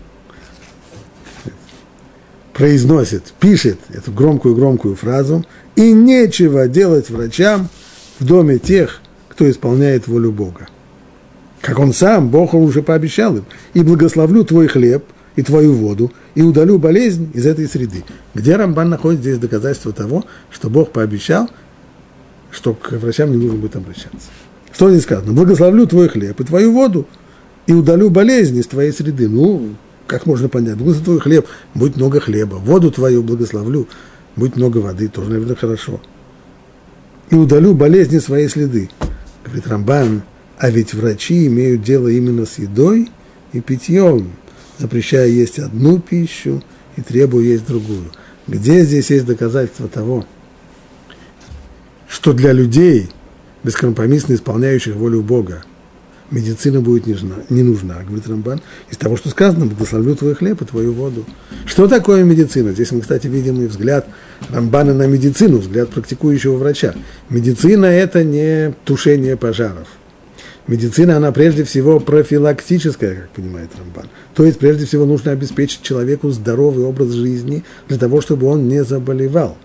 произносит, 2.60 3.32
пишет 3.40 3.78
эту 3.88 4.12
громкую-громкую 4.12 4.94
фразу, 4.94 5.46
и 5.76 5.92
нечего 5.92 6.68
делать 6.68 7.08
врачам 7.08 7.70
в 8.18 8.26
доме 8.26 8.58
тех, 8.58 9.00
кто 9.30 9.50
исполняет 9.50 10.06
волю 10.06 10.30
Бога. 10.30 10.68
Как 11.62 11.78
он 11.78 11.94
сам, 11.94 12.28
Бог 12.28 12.52
уже 12.52 12.82
пообещал 12.82 13.38
им, 13.38 13.46
и 13.72 13.82
благословлю 13.82 14.44
твой 14.44 14.68
хлеб 14.68 15.06
и 15.36 15.42
твою 15.42 15.72
воду, 15.72 16.12
и 16.34 16.42
удалю 16.42 16.78
болезнь 16.78 17.30
из 17.32 17.46
этой 17.46 17.66
среды. 17.66 18.04
Где 18.34 18.56
Рамбан 18.56 18.90
находит 18.90 19.20
здесь 19.20 19.38
доказательство 19.38 19.94
того, 19.94 20.26
что 20.50 20.68
Бог 20.68 20.90
пообещал, 20.90 21.48
что 22.50 22.74
к 22.74 22.92
врачам 22.92 23.30
не 23.30 23.38
нужно 23.38 23.56
будет 23.56 23.76
обращаться. 23.76 24.28
Что 24.70 24.90
здесь 24.90 25.04
сказано? 25.04 25.32
Благословлю 25.32 25.86
твой 25.86 26.10
хлеб 26.10 26.38
и 26.38 26.44
твою 26.44 26.72
воду, 26.72 27.06
и 27.66 27.72
удалю 27.72 28.10
болезнь 28.10 28.58
из 28.58 28.66
твоей 28.66 28.92
среды. 28.92 29.30
Ну, 29.30 29.76
как 30.10 30.26
можно 30.26 30.48
понять? 30.48 30.76
Благослови 30.76 31.04
твой 31.04 31.20
хлеб, 31.20 31.46
будет 31.72 31.96
много 31.96 32.18
хлеба. 32.18 32.56
Воду 32.56 32.90
твою 32.90 33.22
благословлю, 33.22 33.86
будет 34.34 34.56
много 34.56 34.78
воды, 34.78 35.06
тоже, 35.06 35.30
наверное, 35.30 35.54
хорошо. 35.54 36.00
И 37.30 37.36
удалю 37.36 37.74
болезни 37.74 38.18
свои 38.18 38.48
следы. 38.48 38.90
Говорит 39.44 39.68
Рамбан, 39.68 40.22
а 40.58 40.68
ведь 40.68 40.94
врачи 40.94 41.46
имеют 41.46 41.84
дело 41.84 42.08
именно 42.08 42.44
с 42.44 42.58
едой 42.58 43.08
и 43.52 43.60
питьем, 43.60 44.32
запрещая 44.78 45.28
есть 45.28 45.60
одну 45.60 46.00
пищу 46.00 46.60
и 46.96 47.02
требуя 47.02 47.44
есть 47.44 47.66
другую. 47.66 48.10
Где 48.48 48.82
здесь 48.82 49.10
есть 49.10 49.26
доказательство 49.26 49.86
того, 49.86 50.26
что 52.08 52.32
для 52.32 52.50
людей, 52.50 53.10
бескомпромиссно 53.62 54.34
исполняющих 54.34 54.96
волю 54.96 55.22
Бога, 55.22 55.62
медицина 56.30 56.80
будет 56.80 57.06
не 57.06 57.12
нужна, 57.14 57.34
не 57.49 57.62
нужна, 57.62 58.02
говорит 58.06 58.28
Рамбан, 58.28 58.60
из 58.90 58.96
того, 58.96 59.16
что 59.16 59.28
сказано, 59.30 59.66
благословлю 59.66 60.14
твой 60.14 60.34
хлеб 60.34 60.62
и 60.62 60.64
твою 60.64 60.92
воду. 60.92 61.25
Что 61.66 61.88
такое 61.88 62.25
медицина? 62.25 62.72
Здесь 62.72 62.92
мы, 62.92 63.00
кстати, 63.00 63.26
видим 63.26 63.60
и 63.62 63.66
взгляд 63.66 64.06
Рамбана 64.50 64.94
на 64.94 65.06
медицину, 65.06 65.58
взгляд 65.58 65.90
практикующего 65.90 66.56
врача. 66.56 66.94
Медицина– 67.28 67.84
это 67.87 68.25
не 68.25 68.75
тушение 68.84 69.37
пожаров. 69.37 69.88
Медицина, 70.66 71.16
она 71.16 71.32
прежде 71.32 71.64
всего 71.64 71.99
профилактическая, 71.99 73.14
как 73.14 73.30
понимает 73.30 73.70
Рамбан. 73.76 74.08
То 74.34 74.44
есть, 74.44 74.58
прежде 74.58 74.87
всего, 74.87 75.04
нужно 75.04 75.32
обеспечить 75.32 75.82
человеку 75.82 76.30
здоровый 76.30 76.84
образ 76.84 77.10
жизни 77.10 77.64
для 77.88 77.99
того, 77.99 78.20
чтобы 78.20 78.46
он 78.46 78.68
не 78.68 78.84
заболевал. 78.84 79.56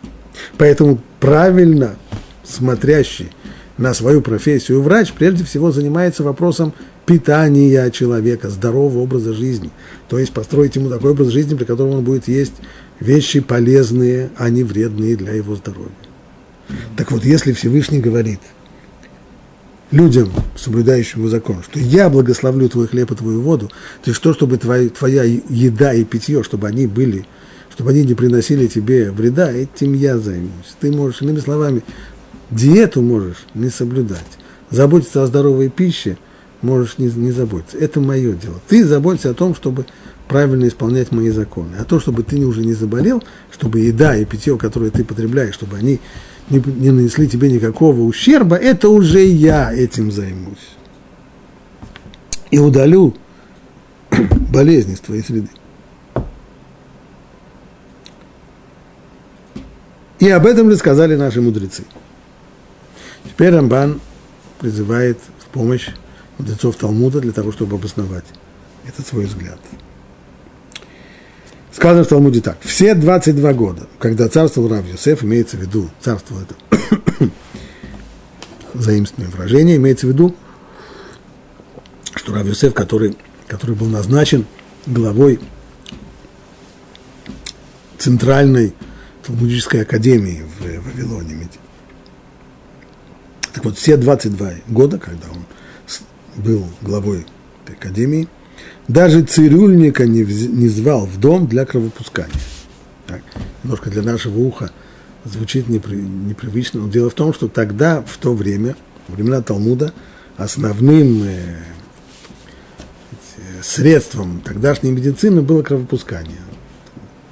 Поэтому 0.58 1.00
правильно 1.20 1.96
смотрящий– 2.44 3.30
на 3.78 3.94
свою 3.94 4.22
профессию 4.22 4.82
врач 4.82 5.14
прежде 5.14 5.44
всего 5.44 5.72
занимается 5.72 6.24
вопросом 6.24 6.74
питания 7.06 7.92
человека, 7.92 8.50
здорового 8.50 9.00
образа 9.00 9.34
жизни. 9.34 9.70
То 10.08 10.18
есть 10.18 10.32
построить 10.32 10.76
ему 10.76 10.90
такой 10.90 11.12
образ 11.12 11.28
жизни, 11.28 11.56
при 11.56 11.66
котором 11.66 11.92
он 11.92 12.04
будет 12.04 12.28
есть 12.28 12.54
вещи 13.00 13.42
полезные, 13.42 14.30
а 14.38 14.50
не 14.50 14.64
вредные 14.64 15.16
для 15.16 15.34
его 15.34 15.56
здоровья. 15.56 15.92
Так 16.96 17.12
вот, 17.12 17.26
если 17.26 17.54
Всевышний 17.54 18.00
говорит, 18.00 18.40
людям, 19.92 20.32
соблюдающим 20.56 21.20
его 21.20 21.30
закон, 21.30 21.62
что 21.64 21.80
я 21.80 22.10
благословлю 22.10 22.70
твой 22.70 22.88
хлеб 22.88 23.12
и 23.12 23.16
твою 23.16 23.42
воду, 23.42 23.68
то 24.04 24.10
есть 24.10 24.22
то, 24.22 24.34
чтобы 24.34 24.58
твоя, 24.58 24.90
твоя 24.90 25.24
еда 25.24 25.94
и 25.94 26.04
питье, 26.04 26.44
чтобы 26.44 26.68
они 26.68 26.88
были, 26.88 27.26
чтобы 27.72 27.92
они 27.92 28.04
не 28.04 28.14
приносили 28.14 28.68
тебе 28.68 29.12
вреда, 29.12 29.52
этим 29.52 29.94
я 29.94 30.18
займусь. 30.18 30.76
Ты 30.80 30.92
можешь, 30.92 31.22
иными 31.22 31.40
словами, 31.40 31.84
диету 32.52 33.02
можешь 33.02 33.46
не 33.54 33.70
соблюдать. 33.70 34.26
Заботиться 34.70 35.24
о 35.24 35.28
здоровой 35.28 35.70
пище 35.70 36.18
можешь 36.62 36.98
не, 36.98 37.08
не 37.08 37.32
заботиться. 37.32 37.78
Это 37.78 38.00
мое 38.00 38.34
дело. 38.34 38.60
Ты 38.68 38.86
заботься 38.86 39.30
о 39.30 39.34
том, 39.34 39.56
чтобы 39.56 39.86
правильно 40.28 40.68
исполнять 40.68 41.12
мои 41.12 41.30
законы. 41.30 41.76
А 41.80 41.84
то, 41.84 42.00
чтобы 42.00 42.24
ты 42.24 42.44
уже 42.46 42.62
не 42.62 42.74
заболел, 42.74 43.24
чтобы 43.52 43.80
еда 43.80 44.16
и 44.16 44.26
питье, 44.26 44.58
которое 44.58 44.90
ты 44.90 45.04
потребляешь, 45.04 45.54
чтобы 45.54 45.78
они 45.78 46.00
не, 46.50 46.62
не 46.66 46.92
нанесли 46.92 47.28
тебе 47.28 47.52
никакого 47.52 48.02
ущерба, 48.02 48.56
это 48.56 48.90
уже 48.90 49.24
я 49.24 49.74
этим 49.74 50.12
займусь. 50.12 50.76
И 52.52 52.60
удалю 52.60 53.16
болезни 54.52 54.96
с 54.96 55.00
твоей 55.00 55.24
среды. 55.24 55.50
И 60.20 60.30
об 60.30 60.46
этом 60.46 60.70
рассказали 60.70 61.16
наши 61.16 61.42
мудрецы. 61.42 61.84
Теперь 63.26 63.54
Рамбан 63.54 64.00
призывает 64.60 65.18
в 65.40 65.46
помощь 65.48 65.90
мудрецов 66.38 66.76
Талмуда 66.76 67.20
для 67.20 67.32
того, 67.32 67.52
чтобы 67.52 67.76
обосновать 67.76 68.26
этот 68.88 69.06
свой 69.08 69.26
взгляд. 69.26 69.60
Сказано 71.72 72.06
в 72.06 72.08
Талмуде 72.08 72.42
так. 72.42 72.58
Все 72.62 72.96
22 72.96 73.54
года, 73.54 73.88
когда 74.00 74.30
царствовал 74.30 74.70
Рав 74.70 74.88
Йосеф, 74.88 75.24
имеется 75.24 75.58
в 75.58 75.62
виду, 75.62 75.90
царство 76.00 76.38
это 76.42 76.90
заимственное 78.74 79.30
выражение, 79.30 79.76
имеется 79.76 80.08
в 80.08 80.10
виду, 80.10 80.36
что 82.16 82.34
Рав 82.34 82.46
Йосеф, 82.46 82.74
который, 82.74 83.18
который 83.48 83.76
был 83.76 83.88
назначен 83.88 84.46
главой 84.86 85.40
центральной 87.98 88.74
Талмудической 89.26 89.82
академии 89.82 90.44
в 90.44 90.62
Вавилоне. 90.62 91.50
Так 93.56 93.64
вот, 93.64 93.78
все 93.78 93.96
22 93.96 94.52
года, 94.68 95.00
когда 95.00 95.28
он 95.30 95.46
был 96.36 96.66
главой 96.82 97.26
этой 97.64 97.78
академии, 97.78 98.28
даже 98.90 99.22
цирюльника 99.24 100.06
не, 100.06 100.24
не 100.24 100.68
звал 100.68 101.06
в 101.06 101.18
дом 101.22 101.48
для 101.48 101.66
кровопускания. 101.66 102.34
Так, 103.08 103.22
немножко 103.64 103.90
для 103.90 104.02
нашего 104.02 104.38
уха 104.40 104.72
звучит 105.24 105.70
непри, 105.70 105.96
непривычно, 105.96 106.82
но 106.82 106.90
дело 106.90 107.10
в 107.10 107.14
том, 107.14 107.34
что 107.34 107.48
тогда, 107.48 108.02
в 108.06 108.18
то 108.18 108.34
время, 108.34 108.76
во 109.08 109.16
времена 109.16 109.42
Талмуда, 109.42 109.94
основным 110.36 111.24
э, 111.24 111.56
средством 113.64 114.42
тогдашней 114.42 114.92
медицины 114.92 115.42
было 115.42 115.64
кровопускание. 115.64 116.42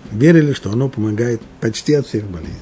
Верили, 0.10 0.54
что 0.54 0.72
оно 0.72 0.88
помогает 0.88 1.42
почти 1.60 1.96
от 1.96 2.08
всех 2.08 2.24
болезней. 2.28 2.56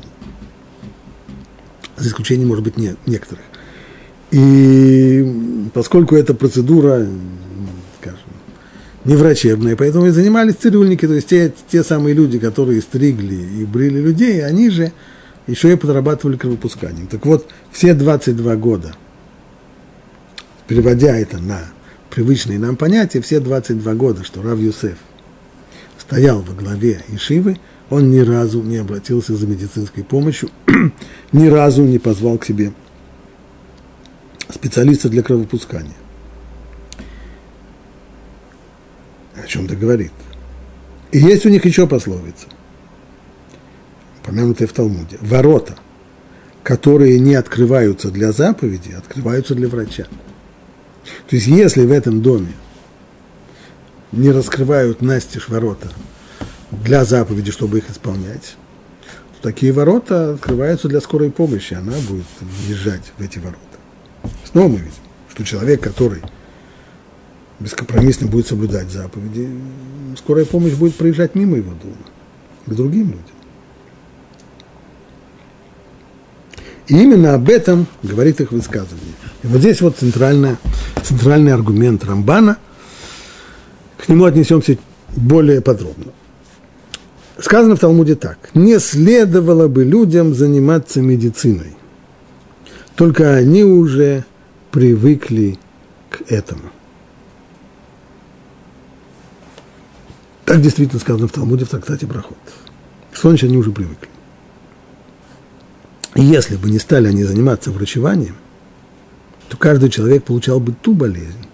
За 1.98 2.08
исключением, 2.10 2.48
может 2.48 2.63
быть, 2.63 2.77
не, 2.77 2.96
некоторых. 3.06 3.46
И 4.32 5.70
поскольку 5.74 6.16
эта 6.16 6.34
процедура 6.34 7.06
не 9.04 9.16
врачебные, 9.16 9.76
поэтому 9.76 10.06
и 10.06 10.12
занимались 10.12 10.56
цирюльники, 10.56 11.08
то 11.08 11.14
есть 11.14 11.28
те, 11.28 11.52
те 11.70 11.84
самые 11.84 12.14
люди, 12.14 12.38
которые 12.38 12.82
стригли 12.82 13.36
и 13.36 13.66
брили 13.66 14.00
людей, 14.00 14.46
они 14.46 14.70
же 14.70 14.92
еще 15.48 15.74
и 15.74 15.76
подрабатывали 15.76 16.38
кровопусканием. 16.38 17.08
Так 17.08 17.26
вот, 17.26 17.48
все 17.72 17.94
22 17.94 18.56
года, 18.58 18.94
переводя 20.68 21.18
это 21.18 21.40
на 21.40 21.62
привычные 22.12 22.60
нам 22.60 22.76
понятия, 22.76 23.22
все 23.22 23.40
22 23.40 23.94
года, 23.96 24.24
что 24.24 24.44
Рав 24.44 24.60
Юсеф 24.60 24.98
стоял 25.98 26.42
во 26.42 26.53
главе 26.53 27.01
Ишивы, 27.10 27.58
он 27.90 28.12
ни 28.12 28.20
разу 28.20 28.62
не 28.62 28.77
обратился 28.77 29.36
за 29.36 29.48
медицинской 29.48 30.03
помощью, 30.03 30.50
ни 31.32 31.48
разу 31.48 31.84
не 31.84 31.98
позвал 31.98 32.38
к 32.38 32.46
себе 32.46 32.72
специалиста 34.53 35.09
для 35.09 35.24
кровопускания. 35.24 35.96
о 39.42 39.48
чем-то 39.48 39.75
говорит. 39.75 40.11
И 41.11 41.20
есть 41.20 41.46
у 41.46 41.50
них 41.50 41.66
еще 41.66 41.87
пословица, 41.87 42.48
помянутая 44.24 44.68
в 44.68 44.74
Талмуде. 44.74 45.18
Ворота, 45.22 45.75
которые 46.64 47.20
не 47.20 47.35
открываются 47.35 48.11
для 48.11 48.31
заповеди, 48.31 48.92
открываются 48.92 49.55
для 49.55 49.68
врача. 49.68 50.05
То 51.27 51.35
есть, 51.35 51.48
если 51.48 51.85
в 51.85 51.92
этом 51.92 52.22
доме 52.22 52.53
не 54.11 54.31
раскрывают 54.31 55.01
настежь 55.01 55.50
ворота 55.50 55.90
для 56.72 57.03
заповеди, 57.03 57.51
чтобы 57.51 57.79
их 57.79 57.90
исполнять, 57.90 58.55
то 59.35 59.50
такие 59.50 59.72
ворота 59.72 60.33
открываются 60.33 60.87
для 60.87 61.01
скорой 61.01 61.31
помощи, 61.31 61.74
она 61.74 61.94
будет 62.07 62.25
въезжать 62.40 63.11
в 63.18 63.22
эти 63.22 63.40
ворота. 63.40 63.71
Снова 64.51 64.68
мы 64.68 64.77
видим, 64.77 64.92
что 65.29 65.44
человек, 65.44 65.81
который 65.81 66.22
бескомпромиссно 67.60 68.27
будет 68.27 68.48
соблюдать 68.48 68.90
заповеди, 68.90 69.50
скорая 70.18 70.46
помощь 70.46 70.74
будет 70.74 70.96
проезжать 70.96 71.36
мимо 71.36 71.57
его 71.57 71.72
дома, 71.72 71.96
к 72.66 72.74
другим 72.74 73.07
людям. 73.07 73.25
И 76.88 77.01
именно 77.01 77.36
об 77.36 77.50
этом 77.50 77.88
говорит 78.03 78.42
их 78.42 78.51
высказывание. 78.51 79.14
И 79.44 79.48
вот 79.48 79.60
здесь 79.60 79.79
вот 79.79 79.98
центральный, 79.98 80.57
центральный 81.03 81.53
аргумент 81.53 82.03
Рамбана. 82.03 82.57
К 83.98 84.10
нему 84.10 84.25
отнесемся 84.25 84.77
более 85.16 85.62
подробно. 85.62 86.07
Сказано 87.40 87.75
в 87.75 87.79
Талмуде 87.79 88.16
так. 88.16 88.50
Не 88.53 88.79
следовало 88.79 89.68
бы 89.68 89.86
людям 89.86 90.34
заниматься 90.34 91.01
медициной. 91.01 91.75
Только 93.01 93.33
они 93.33 93.64
уже 93.64 94.25
привыкли 94.70 95.57
к 96.11 96.22
этому. 96.31 96.70
Так 100.46 100.61
действительно 100.61 101.00
сказано 101.00 101.27
в 101.27 101.31
Талмуде 101.31 101.66
в 101.66 101.70
трактате 101.70 102.05
Брахот. 102.05 102.37
Что 103.11 103.29
значит 103.29 103.50
они 103.50 103.57
уже 103.57 103.72
привыкли? 103.72 104.07
если 106.14 106.57
бы 106.57 106.70
не 106.70 106.77
стали 106.77 107.07
они 107.07 107.24
заниматься 107.24 107.72
врачеванием, 107.72 108.35
то 109.50 109.57
каждый 109.57 109.90
человек 109.90 110.25
получал 110.25 110.59
бы 110.59 110.72
ту 110.72 110.94
болезнь, 110.94 111.48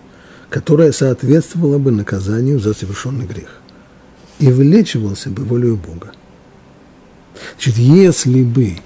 которая 0.49 0.91
соответствовала 0.91 1.77
бы 1.77 1.91
наказанию 1.91 2.59
за 2.59 2.73
совершенный 2.73 3.25
грех. 3.25 3.61
И 4.39 4.51
вылечивался 4.51 5.29
бы 5.29 5.45
волею 5.45 5.77
Бога. 5.77 6.11
Значит, 7.55 7.77
если 7.77 8.43
бы 8.43 8.79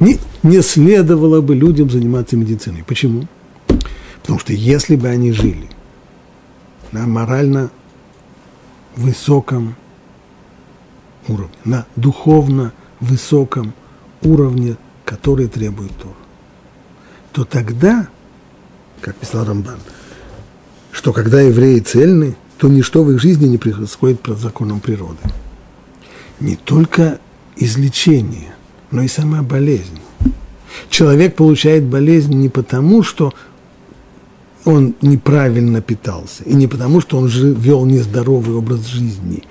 не, 0.00 0.18
не 0.42 0.62
следовало 0.62 1.40
бы 1.40 1.54
людям 1.54 1.90
заниматься 1.90 2.36
медициной. 2.36 2.84
Почему? 2.86 3.26
Потому 4.20 4.38
что 4.38 4.52
если 4.52 4.96
бы 4.96 5.08
они 5.08 5.32
жили 5.32 5.68
на 6.92 7.06
морально 7.06 7.70
высоком 8.96 9.74
уровне, 11.26 11.56
на 11.64 11.86
духовно 11.96 12.72
высоком 13.00 13.72
уровне, 14.22 14.76
который 15.04 15.48
требует 15.48 15.96
Тор, 15.96 16.14
то 17.32 17.44
тогда, 17.44 18.08
как 19.00 19.16
писал 19.16 19.44
Рамбан, 19.44 19.78
что 20.92 21.12
когда 21.12 21.40
евреи 21.40 21.80
цельны, 21.80 22.36
то 22.58 22.68
ничто 22.68 23.04
в 23.04 23.12
их 23.12 23.20
жизни 23.20 23.46
не 23.46 23.58
происходит 23.58 24.20
по 24.20 24.34
законам 24.34 24.80
природы. 24.80 25.18
Не 26.40 26.56
только 26.56 27.20
излечение, 27.56 28.54
но 28.90 29.02
и 29.02 29.08
сама 29.08 29.42
болезнь. 29.42 30.00
Человек 30.90 31.36
получает 31.36 31.84
болезнь 31.84 32.34
не 32.34 32.48
потому, 32.48 33.02
что 33.02 33.32
он 34.64 34.94
неправильно 35.00 35.80
питался. 35.80 36.44
И 36.44 36.54
не 36.54 36.66
потому, 36.66 37.00
что 37.00 37.18
он 37.18 37.28
же 37.28 37.52
вел 37.52 37.84
нездоровый 37.84 38.56
образ 38.56 38.86
жизни, 38.86 39.44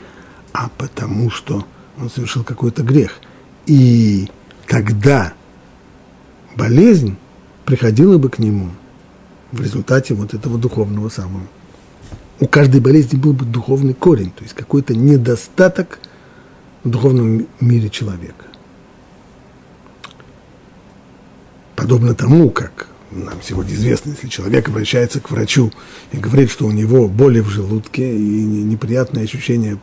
а 0.54 0.70
потому, 0.78 1.30
что 1.30 1.66
он 2.00 2.10
совершил 2.10 2.44
какой-то 2.44 2.84
грех. 2.84 3.20
И 3.66 4.30
тогда 4.68 5.34
болезнь 6.56 7.16
приходила 7.66 8.18
бы 8.18 8.30
к 8.30 8.40
нему 8.40 8.70
в 9.52 9.62
результате 9.62 10.14
вот 10.14 10.34
этого 10.34 10.58
духовного 10.58 11.10
самого. 11.10 11.48
У 12.40 12.48
каждой 12.48 12.82
болезни 12.82 13.18
был 13.18 13.34
бы 13.34 13.46
духовный 13.46 13.94
корень, 13.94 14.32
то 14.32 14.44
есть 14.44 14.54
какой-то 14.54 14.96
недостаток 14.96 16.00
в 16.84 16.90
духовном 16.90 17.48
мире 17.60 17.90
человека. 17.90 18.46
Подобно 21.78 22.16
тому, 22.16 22.50
как 22.50 22.88
нам 23.12 23.36
сегодня 23.44 23.76
известно, 23.76 24.10
если 24.10 24.28
человек 24.30 24.68
обращается 24.68 25.20
к 25.20 25.30
врачу 25.30 25.72
и 26.12 26.18
говорит, 26.18 26.50
что 26.50 26.66
у 26.66 26.72
него 26.72 27.08
боли 27.08 27.40
в 27.40 27.50
желудке 27.50 28.18
и 28.18 28.44
неприятное 28.44 29.24
ощущение, 29.24 29.78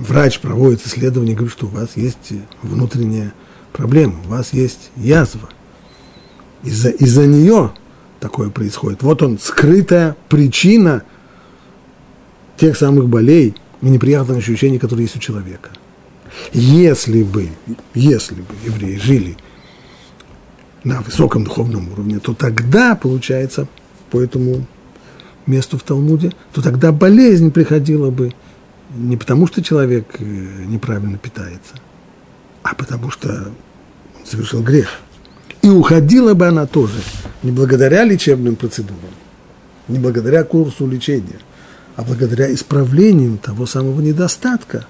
врач 0.00 0.40
проводит 0.40 0.84
исследование 0.84 1.34
и 1.34 1.36
говорит, 1.36 1.56
что 1.56 1.66
у 1.66 1.70
вас 1.70 1.90
есть 1.94 2.32
внутренняя 2.60 3.32
проблема, 3.72 4.16
у 4.26 4.30
вас 4.30 4.52
есть 4.52 4.90
язва. 4.96 5.48
Из-за 6.64 6.90
из 6.90 7.16
нее 7.16 7.70
такое 8.18 8.50
происходит. 8.50 9.04
Вот 9.04 9.22
он, 9.22 9.38
скрытая 9.38 10.16
причина 10.28 11.04
тех 12.56 12.76
самых 12.76 13.08
болей 13.08 13.54
и 13.80 13.86
неприятных 13.86 14.38
ощущений, 14.38 14.80
которые 14.80 15.04
есть 15.04 15.14
у 15.14 15.20
человека. 15.20 15.70
Если 16.52 17.22
бы, 17.22 17.48
если 17.94 18.34
бы 18.34 18.54
евреи 18.64 18.96
жили 18.96 19.36
на 20.84 21.00
высоком 21.00 21.44
духовном 21.44 21.90
уровне, 21.92 22.18
то 22.18 22.34
тогда, 22.34 22.94
получается, 22.94 23.66
по 24.10 24.20
этому 24.20 24.66
месту 25.46 25.78
в 25.78 25.82
Талмуде, 25.82 26.32
то 26.52 26.62
тогда 26.62 26.92
болезнь 26.92 27.50
приходила 27.50 28.10
бы 28.10 28.32
не 28.94 29.16
потому, 29.16 29.46
что 29.46 29.62
человек 29.62 30.06
э, 30.18 30.24
неправильно 30.24 31.18
питается, 31.18 31.74
а 32.62 32.74
потому 32.74 33.10
что 33.10 33.28
он 33.28 34.26
совершил 34.26 34.62
грех. 34.62 34.88
И 35.62 35.68
уходила 35.68 36.34
бы 36.34 36.46
она 36.46 36.66
тоже 36.66 37.00
не 37.42 37.50
благодаря 37.50 38.04
лечебным 38.04 38.56
процедурам, 38.56 38.98
не 39.88 39.98
благодаря 39.98 40.44
курсу 40.44 40.86
лечения, 40.86 41.40
а 41.96 42.02
благодаря 42.02 42.52
исправлению 42.52 43.38
того 43.38 43.66
самого 43.66 44.00
недостатка, 44.00 44.86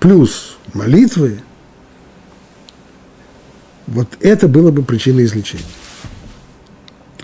плюс 0.00 0.58
молитвы, 0.74 1.40
вот 3.88 4.18
это 4.20 4.48
было 4.48 4.70
бы 4.70 4.82
причиной 4.82 5.24
излечения. 5.24 5.64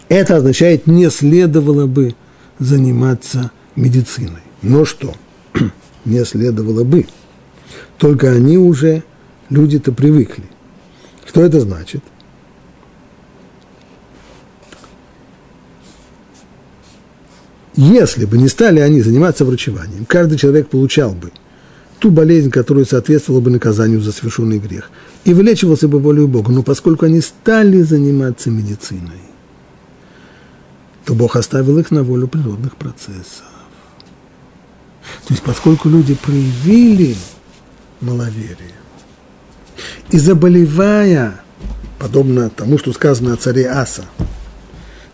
Это 0.08 0.36
означает, 0.36 0.86
не 0.86 1.10
следовало 1.10 1.86
бы 1.86 2.14
заниматься 2.58 3.50
медициной. 3.76 4.42
Но 4.62 4.84
что? 4.84 5.14
не 6.04 6.24
следовало 6.24 6.84
бы. 6.84 7.06
Только 7.98 8.30
они 8.30 8.56
уже, 8.56 9.02
люди-то 9.50 9.92
привыкли. 9.92 10.44
Что 11.26 11.42
это 11.42 11.60
значит? 11.60 12.02
Если 17.76 18.24
бы 18.24 18.38
не 18.38 18.48
стали 18.48 18.78
они 18.80 19.02
заниматься 19.02 19.44
врачеванием, 19.44 20.06
каждый 20.06 20.38
человек 20.38 20.68
получал 20.68 21.12
бы 21.12 21.32
ту 22.04 22.10
болезнь, 22.10 22.50
которая 22.50 22.84
соответствовала 22.84 23.40
бы 23.40 23.50
наказанию 23.50 23.98
за 24.02 24.12
совершенный 24.12 24.58
грех, 24.58 24.90
и 25.24 25.32
вылечивался 25.32 25.88
бы 25.88 25.98
волею 25.98 26.28
Бога. 26.28 26.52
Но 26.52 26.62
поскольку 26.62 27.06
они 27.06 27.22
стали 27.22 27.80
заниматься 27.80 28.50
медициной, 28.50 29.22
то 31.06 31.14
Бог 31.14 31.34
оставил 31.34 31.78
их 31.78 31.90
на 31.90 32.02
волю 32.02 32.28
природных 32.28 32.76
процессов. 32.76 33.46
То 35.26 35.32
есть, 35.32 35.42
поскольку 35.42 35.88
люди 35.88 36.14
проявили 36.14 37.16
маловерие, 38.02 38.76
и 40.10 40.18
заболевая, 40.18 41.40
подобно 41.98 42.50
тому, 42.50 42.76
что 42.76 42.92
сказано 42.92 43.32
о 43.32 43.38
царе 43.38 43.66
Аса, 43.66 44.04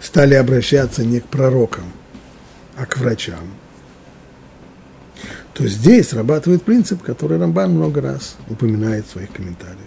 стали 0.00 0.34
обращаться 0.34 1.04
не 1.04 1.20
к 1.20 1.26
пророкам, 1.26 1.84
а 2.76 2.84
к 2.84 2.98
врачам, 2.98 3.46
то 5.54 5.66
здесь 5.66 6.10
срабатывает 6.10 6.62
принцип, 6.62 7.02
который 7.02 7.38
Рамбан 7.38 7.72
много 7.72 8.00
раз 8.00 8.36
упоминает 8.48 9.06
в 9.06 9.10
своих 9.10 9.30
комментариях. 9.32 9.78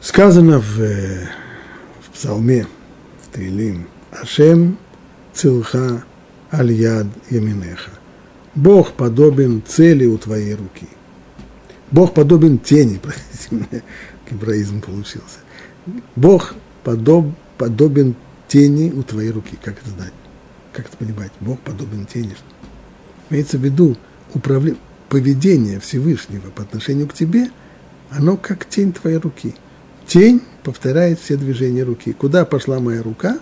Сказано 0.00 0.58
в, 0.58 0.80
э, 0.80 1.28
в 2.02 2.10
псалме, 2.10 2.66
в 3.22 3.34
Таилим, 3.34 3.88
Ашем 4.12 4.78
цилха 5.32 6.04
аль-яд 6.52 7.06
яминеха. 7.30 7.90
Бог 8.54 8.92
подобен 8.92 9.62
цели 9.66 10.06
у 10.06 10.18
твоей 10.18 10.54
руки. 10.54 10.88
Бог 11.90 12.14
подобен 12.14 12.58
тени, 12.58 12.98
простите 13.02 13.54
меня, 13.56 13.82
гебраизм 14.30 14.80
получился. 14.80 15.40
Бог 16.16 16.54
подоб, 16.82 17.26
подобен 17.58 18.14
тени 18.46 18.90
у 18.90 19.02
твоей 19.02 19.30
руки. 19.30 19.58
Как 19.62 19.78
это 19.80 19.90
знать? 19.90 20.12
Как 20.72 20.86
это 20.86 20.96
понимать? 20.96 21.32
Бог 21.40 21.58
подобен 21.60 22.06
тени. 22.06 22.36
Имеется 23.30 23.58
в 23.58 23.64
виду 23.64 23.96
управление, 24.34 24.80
поведение 25.08 25.80
Всевышнего 25.80 26.50
по 26.50 26.62
отношению 26.62 27.08
к 27.08 27.14
тебе, 27.14 27.50
оно 28.10 28.36
как 28.36 28.68
тень 28.68 28.92
твоей 28.92 29.18
руки. 29.18 29.54
Тень 30.06 30.42
повторяет 30.62 31.20
все 31.20 31.36
движения 31.36 31.82
руки. 31.82 32.12
Куда 32.12 32.44
пошла 32.44 32.80
моя 32.80 33.02
рука, 33.02 33.38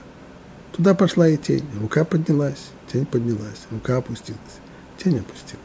туда 0.77 0.95
пошла 0.95 1.29
и 1.29 1.37
тень. 1.37 1.65
Рука 1.81 2.05
поднялась, 2.05 2.71
тень 2.93 3.07
поднялась, 3.07 3.67
рука 3.71 3.97
опустилась 3.97 4.39
тень 5.03 5.19
опустилась. 5.19 5.59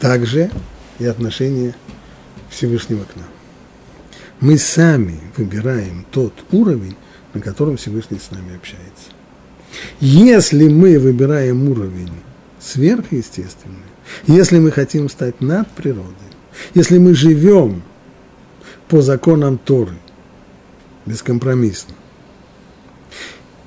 Также 0.00 0.50
и 0.98 1.04
отношение 1.04 1.74
Всевышнего 2.48 3.04
к 3.04 3.16
нам. 3.16 3.28
Мы 4.40 4.56
сами 4.56 5.20
выбираем 5.36 6.06
тот 6.10 6.32
уровень, 6.50 6.96
на 7.34 7.40
котором 7.40 7.76
Всевышний 7.76 8.18
с 8.18 8.30
нами 8.30 8.56
общается. 8.56 9.10
Если 10.00 10.68
мы 10.68 10.98
выбираем 10.98 11.68
уровень 11.68 12.12
сверхъестественный, 12.60 13.76
если 14.26 14.58
мы 14.58 14.70
хотим 14.70 15.08
стать 15.08 15.40
над 15.40 15.68
природой, 15.68 16.14
если 16.74 16.98
мы 16.98 17.14
живем 17.14 17.82
по 18.88 19.00
законам 19.00 19.58
Торы, 19.58 19.94
бескомпромиссно, 21.06 21.94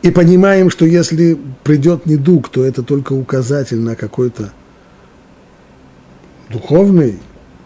и 0.02 0.12
понимаем, 0.12 0.70
что 0.70 0.86
если 0.86 1.38
придет 1.64 2.06
недуг, 2.06 2.50
то 2.50 2.64
это 2.64 2.84
только 2.84 3.14
указатель 3.14 3.80
на 3.80 3.96
какой-то 3.96 4.52
духовный 6.50 7.20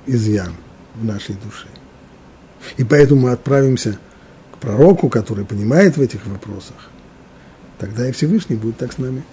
изъян 0.05 0.53
в 0.95 1.03
нашей 1.03 1.35
душе. 1.35 1.67
И 2.77 2.83
поэтому 2.83 3.21
мы 3.21 3.31
отправимся 3.31 3.97
к 4.53 4.57
пророку, 4.59 5.09
который 5.09 5.45
понимает 5.45 5.97
в 5.97 6.01
этих 6.01 6.25
вопросах. 6.27 6.91
Тогда 7.79 8.07
и 8.07 8.11
Всевышний 8.11 8.55
будет 8.55 8.77
так 8.77 8.93
с 8.93 8.97
нами 8.99 9.23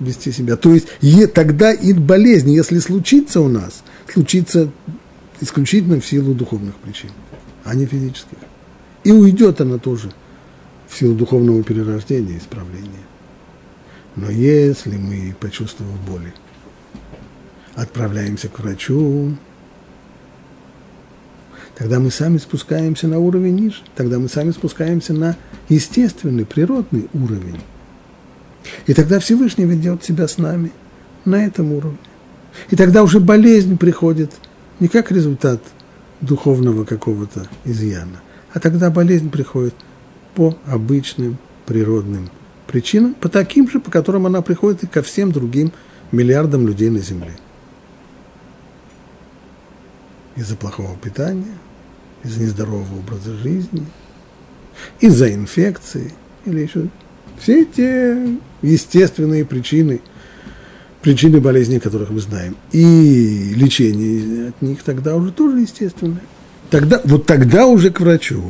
вести 0.00 0.32
себя. 0.32 0.56
То 0.56 0.72
есть 0.72 0.88
и 1.00 1.26
тогда 1.26 1.72
и 1.72 1.92
болезнь, 1.92 2.50
если 2.50 2.78
случится 2.78 3.40
у 3.40 3.48
нас, 3.48 3.82
случится 4.12 4.70
исключительно 5.40 6.00
в 6.00 6.06
силу 6.06 6.34
духовных 6.34 6.76
причин, 6.76 7.10
а 7.64 7.74
не 7.74 7.86
физических. 7.86 8.38
И 9.04 9.12
уйдет 9.12 9.60
она 9.60 9.78
тоже– 9.78 10.12
в 10.88 10.96
силу 10.96 11.14
духовного 11.14 11.62
перерождения, 11.62 12.38
исправления. 12.38 12.88
Но 14.16 14.30
если 14.30 14.96
мы, 14.96 15.34
почувствовав 15.38 16.00
боли, 16.00 16.32
отправляемся 17.74 18.48
к 18.48 18.58
врачу, 18.58 19.36
тогда 21.76 22.00
мы 22.00 22.10
сами 22.10 22.38
спускаемся 22.38 23.06
на 23.06 23.18
уровень 23.18 23.54
ниже, 23.54 23.82
тогда 23.94 24.18
мы 24.18 24.28
сами 24.28 24.50
спускаемся 24.50 25.12
на 25.12 25.36
естественный, 25.68 26.44
природный 26.44 27.08
уровень. 27.12 27.60
И 28.86 28.94
тогда 28.94 29.18
Всевышний 29.18 29.64
ведет 29.64 30.04
себя 30.04 30.28
с 30.28 30.38
нами 30.38 30.72
на 31.24 31.44
этом 31.44 31.72
уровне. 31.72 31.98
И 32.70 32.76
тогда 32.76 33.02
уже 33.02 33.20
болезнь 33.20 33.76
приходит 33.78 34.32
не 34.80 34.88
как 34.88 35.12
результат 35.12 35.60
духовного 36.20 36.84
какого-то 36.84 37.46
изъяна, 37.64 38.20
а 38.52 38.60
тогда 38.60 38.90
болезнь 38.90 39.30
приходит– 39.30 39.74
по 40.38 40.56
обычным 40.66 41.36
природным 41.66 42.30
причинам, 42.68 43.14
по 43.14 43.28
таким 43.28 43.68
же, 43.68 43.80
по 43.80 43.90
которым 43.90 44.24
она 44.24 44.40
приходит 44.40 44.84
и 44.84 44.86
ко 44.86 45.02
всем 45.02 45.32
другим 45.32 45.72
миллиардам 46.12 46.64
людей 46.64 46.90
на 46.90 47.00
Земле. 47.00 47.32
Из-за 50.36 50.54
плохого 50.54 50.96
питания, 50.96 51.58
из-за 52.22 52.40
нездорового 52.40 53.00
образа 53.00 53.34
жизни, 53.34 53.84
из-за 55.00 55.34
инфекции 55.34 56.14
или 56.44 56.60
еще 56.60 56.88
все 57.40 57.64
те 57.64 58.16
естественные 58.62 59.44
причины, 59.44 60.00
причины 61.02 61.40
болезней, 61.40 61.78
которых 61.78 62.10
мы 62.10 62.20
знаем. 62.20 62.56
И 62.72 63.52
лечение 63.54 64.48
от 64.48 64.62
них 64.62 64.82
тогда 64.82 65.16
уже 65.16 65.32
тоже 65.32 65.60
естественное. 65.60 66.22
Тогда, 66.70 67.00
вот 67.04 67.26
тогда 67.26 67.66
уже 67.66 67.90
к 67.90 68.00
врачу. 68.00 68.42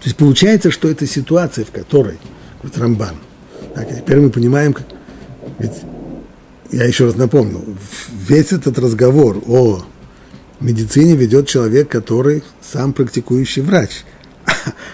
То 0.00 0.04
есть 0.04 0.16
получается, 0.16 0.70
что 0.70 0.88
это 0.88 1.06
ситуация, 1.06 1.64
в 1.64 1.70
которой, 1.70 2.18
вот 2.62 2.78
Рамбан, 2.78 3.16
так, 3.74 3.88
теперь 3.88 4.20
мы 4.20 4.30
понимаем, 4.30 4.72
как, 4.72 4.86
ведь 5.58 5.72
я 6.70 6.84
еще 6.84 7.06
раз 7.06 7.16
напомню, 7.16 7.62
весь 8.28 8.52
этот 8.52 8.78
разговор 8.78 9.42
о 9.46 9.84
медицине 10.60 11.16
ведет 11.16 11.48
человек, 11.48 11.88
который 11.88 12.42
сам 12.60 12.92
практикующий 12.92 13.62
врач. 13.62 14.04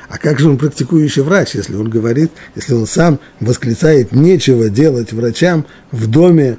А 0.09 0.19
как 0.19 0.38
же 0.38 0.49
он 0.49 0.59
практикующий 0.59 1.23
врач, 1.23 1.55
если 1.55 1.75
он 1.75 1.88
говорит, 1.88 2.31
если 2.55 2.75
он 2.75 2.87
сам 2.87 3.19
восклицает, 3.41 4.12
нечего 4.12 4.69
делать 4.69 5.12
врачам 5.12 5.67
в 5.91 6.07
доме 6.07 6.59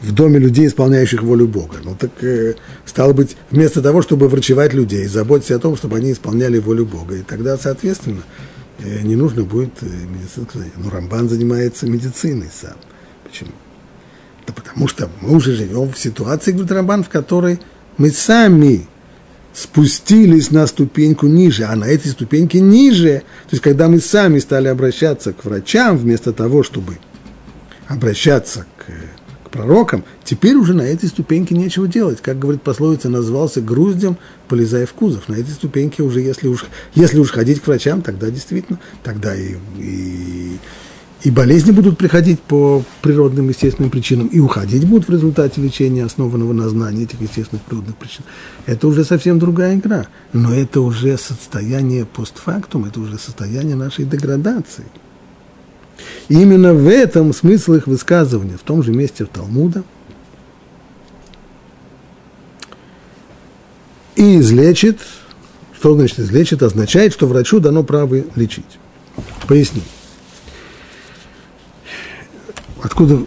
в 0.00 0.12
доме 0.12 0.38
людей, 0.38 0.66
исполняющих 0.66 1.22
волю 1.22 1.46
Бога. 1.46 1.76
Ну 1.84 1.94
так, 1.94 2.10
э, 2.22 2.54
стало 2.86 3.12
быть, 3.12 3.36
вместо 3.50 3.82
того, 3.82 4.00
чтобы 4.00 4.28
врачевать 4.28 4.72
людей, 4.72 5.06
заботиться 5.06 5.56
о 5.56 5.58
том, 5.58 5.76
чтобы 5.76 5.98
они 5.98 6.12
исполняли 6.12 6.58
волю 6.58 6.86
Бога. 6.86 7.16
И 7.16 7.22
тогда, 7.22 7.58
соответственно, 7.58 8.22
э, 8.78 9.02
не 9.02 9.14
нужно 9.14 9.42
будет 9.42 9.72
э, 9.82 9.86
медицинское 9.86 10.70
Ну, 10.76 10.88
Рамбан 10.88 11.28
занимается 11.28 11.86
медициной 11.86 12.48
сам. 12.50 12.76
Почему? 13.24 13.52
Да 14.46 14.54
потому 14.54 14.88
что 14.88 15.10
мы 15.20 15.36
уже 15.36 15.54
живем 15.54 15.92
в 15.92 15.98
ситуации, 15.98 16.52
говорит 16.52 16.72
Рамбан, 16.72 17.04
в 17.04 17.10
которой 17.10 17.60
мы 17.98 18.10
сами 18.10 18.88
спустились 19.52 20.50
на 20.50 20.66
ступеньку 20.66 21.26
ниже, 21.26 21.64
а 21.64 21.74
на 21.76 21.84
этой 21.84 22.08
ступеньке 22.08 22.60
ниже, 22.60 23.22
то 23.48 23.50
есть 23.52 23.62
когда 23.62 23.88
мы 23.88 24.00
сами 24.00 24.38
стали 24.38 24.68
обращаться 24.68 25.32
к 25.32 25.44
врачам 25.44 25.96
вместо 25.96 26.32
того, 26.32 26.62
чтобы 26.62 26.98
обращаться 27.88 28.66
к, 28.78 29.46
к 29.46 29.50
пророкам, 29.50 30.04
теперь 30.24 30.54
уже 30.54 30.74
на 30.74 30.82
этой 30.82 31.08
ступеньке 31.08 31.56
нечего 31.56 31.88
делать. 31.88 32.20
Как 32.22 32.38
говорит 32.38 32.62
пословица, 32.62 33.08
назвался 33.08 33.60
груздем, 33.60 34.16
полезая 34.46 34.86
в 34.86 34.92
кузов. 34.92 35.28
На 35.28 35.34
этой 35.34 35.50
ступеньке 35.50 36.04
уже, 36.04 36.20
если 36.20 36.46
уж, 36.46 36.66
если 36.94 37.18
уж 37.18 37.32
ходить 37.32 37.60
к 37.60 37.66
врачам, 37.66 38.02
тогда 38.02 38.30
действительно, 38.30 38.78
тогда 39.02 39.34
и, 39.34 39.56
и 39.78 40.58
и 41.22 41.30
болезни 41.30 41.70
будут 41.70 41.98
приходить 41.98 42.40
по 42.40 42.82
природным 43.02 43.48
естественным 43.48 43.90
причинам, 43.90 44.28
и 44.28 44.38
уходить 44.38 44.86
будут 44.86 45.08
в 45.08 45.12
результате 45.12 45.60
лечения, 45.60 46.04
основанного 46.04 46.52
на 46.52 46.68
знании 46.68 47.04
этих 47.04 47.20
естественных 47.20 47.62
природных 47.64 47.96
причин. 47.96 48.24
Это 48.66 48.88
уже 48.88 49.04
совсем 49.04 49.38
другая 49.38 49.76
игра. 49.76 50.06
Но 50.32 50.54
это 50.54 50.80
уже 50.80 51.18
состояние 51.18 52.06
постфактум, 52.06 52.86
это 52.86 53.00
уже 53.00 53.18
состояние 53.18 53.76
нашей 53.76 54.06
деградации. 54.06 54.86
И 56.28 56.34
именно 56.34 56.72
в 56.72 56.88
этом 56.88 57.34
смысл 57.34 57.74
их 57.74 57.86
высказывания, 57.86 58.56
в 58.56 58.62
том 58.62 58.82
же 58.82 58.92
месте 58.92 59.26
в 59.26 59.28
Талмуда. 59.28 59.84
И 64.16 64.38
излечит, 64.38 65.00
что 65.76 65.94
значит 65.94 66.18
излечит, 66.20 66.62
означает, 66.62 67.12
что 67.12 67.26
врачу 67.26 67.60
дано 67.60 67.82
право 67.84 68.22
лечить. 68.36 68.78
Поясним. 69.46 69.82
Откуда, 72.82 73.24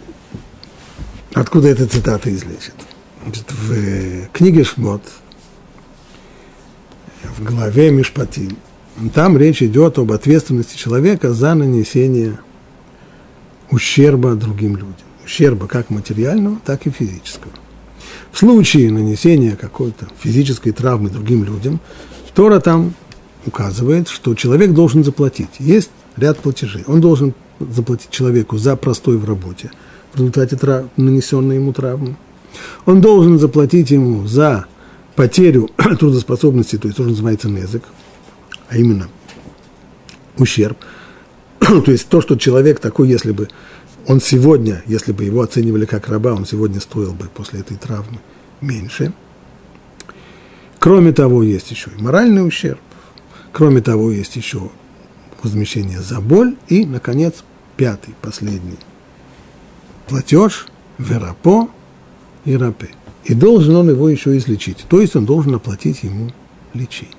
откуда 1.32 1.68
эта 1.68 1.86
цитата 1.86 2.34
излечит? 2.34 2.74
Значит, 3.22 3.50
в 3.52 4.28
книге 4.32 4.64
Шмот, 4.64 5.02
в 7.22 7.42
главе 7.42 7.90
Мишпатим, 7.90 8.56
там 9.14 9.38
речь 9.38 9.62
идет 9.62 9.98
об 9.98 10.12
ответственности 10.12 10.76
человека 10.76 11.32
за 11.32 11.54
нанесение 11.54 12.38
ущерба 13.70 14.34
другим 14.34 14.76
людям. 14.76 14.94
Ущерба 15.24 15.66
как 15.66 15.90
материального, 15.90 16.58
так 16.64 16.86
и 16.86 16.90
физического. 16.90 17.52
В 18.30 18.38
случае 18.38 18.90
нанесения 18.90 19.56
какой-то 19.56 20.08
физической 20.18 20.72
травмы 20.72 21.08
другим 21.08 21.44
людям, 21.44 21.80
Тора 22.34 22.60
там 22.60 22.94
указывает, 23.46 24.08
что 24.08 24.34
человек 24.34 24.72
должен 24.72 25.04
заплатить. 25.04 25.50
Есть 25.58 25.90
ряд 26.16 26.38
платежей. 26.40 26.84
Он 26.86 27.00
должен 27.00 27.34
заплатить 27.60 28.10
человеку 28.10 28.58
за 28.58 28.76
простой 28.76 29.16
в 29.16 29.24
работе 29.24 29.70
в 30.14 30.18
результате 30.18 30.56
трав... 30.56 30.86
нанесенной 30.96 31.56
ему 31.56 31.72
травмы. 31.72 32.16
Он 32.86 33.00
должен 33.00 33.38
заплатить 33.38 33.90
ему 33.90 34.26
за 34.26 34.66
потерю 35.16 35.68
трудоспособности, 35.98 36.78
то 36.78 36.86
есть 36.86 36.96
тоже 36.96 37.10
называется 37.10 37.48
незык, 37.48 37.82
а 38.68 38.76
именно 38.76 39.08
ущерб. 40.38 40.78
то 41.58 41.90
есть 41.90 42.08
то, 42.08 42.20
что 42.20 42.36
человек 42.36 42.78
такой, 42.78 43.08
если 43.08 43.32
бы 43.32 43.48
он 44.06 44.20
сегодня, 44.20 44.82
если 44.86 45.12
бы 45.12 45.24
его 45.24 45.42
оценивали 45.42 45.84
как 45.84 46.08
раба, 46.08 46.32
он 46.32 46.46
сегодня 46.46 46.80
стоил 46.80 47.12
бы 47.12 47.28
после 47.34 47.60
этой 47.60 47.76
травмы 47.76 48.20
меньше. 48.60 49.12
Кроме 50.78 51.12
того, 51.12 51.42
есть 51.42 51.70
еще 51.70 51.90
и 51.96 52.02
моральный 52.02 52.46
ущерб. 52.46 52.78
Кроме 53.52 53.80
того, 53.80 54.10
есть 54.10 54.36
еще 54.36 54.70
возмещение 55.44 56.00
за 56.00 56.20
боль. 56.20 56.56
И, 56.68 56.84
наконец, 56.84 57.44
пятый, 57.76 58.14
последний 58.20 58.78
платеж, 60.06 60.66
верапо 60.98 61.68
и 62.44 62.56
рапе. 62.56 62.90
И 63.24 63.34
должен 63.34 63.76
он 63.76 63.90
его 63.90 64.08
еще 64.08 64.36
излечить. 64.36 64.84
То 64.88 65.00
есть 65.00 65.16
он 65.16 65.24
должен 65.24 65.54
оплатить 65.54 66.02
ему 66.02 66.30
лечение. 66.74 67.14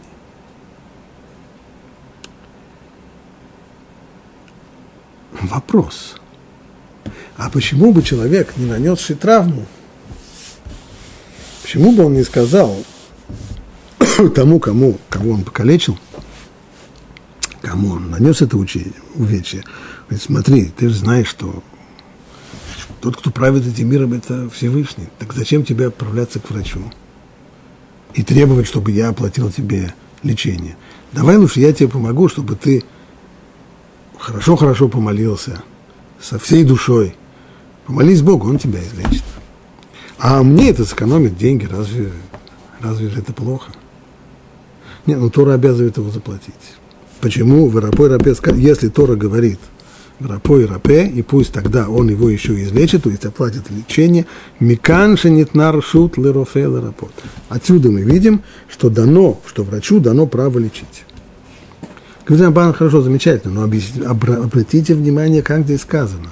Вопрос. 5.42 6.16
А 7.38 7.50
почему 7.50 7.92
бы 7.92 8.02
человек, 8.02 8.56
не 8.56 8.66
нанесший 8.66 9.16
травму, 9.16 9.66
почему 11.62 11.92
бы 11.92 12.06
он 12.06 12.14
не 12.14 12.24
сказал 12.24 12.76
тому, 14.36 14.60
кому, 14.60 14.98
кого 15.10 15.32
он 15.32 15.44
покалечил, 15.44 15.98
кому 17.76 17.90
он 17.96 18.10
нанес 18.10 18.42
это 18.42 18.56
увечье. 18.56 18.94
Говорит, 20.08 20.24
смотри, 20.24 20.66
ты 20.78 20.88
же 20.88 20.96
знаешь, 20.96 21.28
что 21.28 21.62
тот, 23.02 23.18
кто 23.18 23.32
правит 23.32 23.68
этим 23.68 23.90
миром, 23.90 24.14
это 24.14 24.50
Всевышний. 24.50 25.10
Так 25.20 25.34
зачем 25.34 25.66
тебе 25.66 25.88
отправляться 25.88 26.40
к 26.40 26.50
врачу 26.50 26.80
и 28.14 28.24
требовать, 28.24 28.66
чтобы 28.66 28.92
я 28.92 29.10
оплатил 29.10 29.52
тебе 29.52 29.94
лечение? 30.24 30.78
Давай 31.12 31.36
лучше 31.36 31.60
я 31.60 31.74
тебе 31.74 31.90
помогу, 31.90 32.30
чтобы 32.30 32.56
ты 32.56 32.86
хорошо-хорошо 34.18 34.88
помолился, 34.88 35.62
со 36.22 36.40
всей 36.40 36.64
душой. 36.64 37.14
Помолись 37.88 38.22
Богу, 38.22 38.48
Он 38.48 38.58
тебя 38.58 38.80
излечит. 38.82 39.26
А 40.18 40.42
мне 40.44 40.70
это 40.70 40.86
сэкономит 40.86 41.38
деньги, 41.38 41.66
разве, 41.66 42.14
разве 42.80 43.10
же 43.10 43.20
это 43.20 43.34
плохо? 43.34 43.74
Нет, 45.06 45.20
ну 45.20 45.30
Тора 45.30 45.56
обязывает 45.56 45.98
его 45.98 46.10
заплатить. 46.10 46.54
Почему 47.26 47.68
в 47.70 47.80
Рапой 47.80 48.10
Рапе, 48.10 48.36
если 48.54 48.88
Тора 48.88 49.16
говорит 49.16 49.58
Рапой 50.20 50.68
Рапе, 50.68 51.08
и 51.08 51.24
пусть 51.24 51.54
тогда 51.54 51.90
он 51.90 52.08
его 52.08 52.30
еще 52.30 52.54
излечит, 52.62 53.02
то 53.02 53.10
есть 53.10 53.26
оплатит 53.26 53.64
лечение, 53.72 54.28
Микан 54.60 55.18
шенитнар 55.18 55.82
шут 55.82 56.20
лерофе 56.20 56.66
лерапот. 56.66 57.12
Отсюда 57.50 57.90
мы 57.90 58.04
видим, 58.04 58.44
что 58.70 58.92
дано, 58.92 59.42
что 59.48 59.64
врачу 59.64 60.00
дано 60.00 60.28
право 60.28 60.60
лечить. 60.60 61.04
Капитан 62.26 62.54
Бан 62.54 62.74
хорошо, 62.74 63.02
замечательно, 63.02 63.56
но 63.56 63.64
обратите 63.64 64.94
внимание, 64.94 65.42
как 65.42 65.64
здесь 65.64 65.82
сказано. 65.82 66.30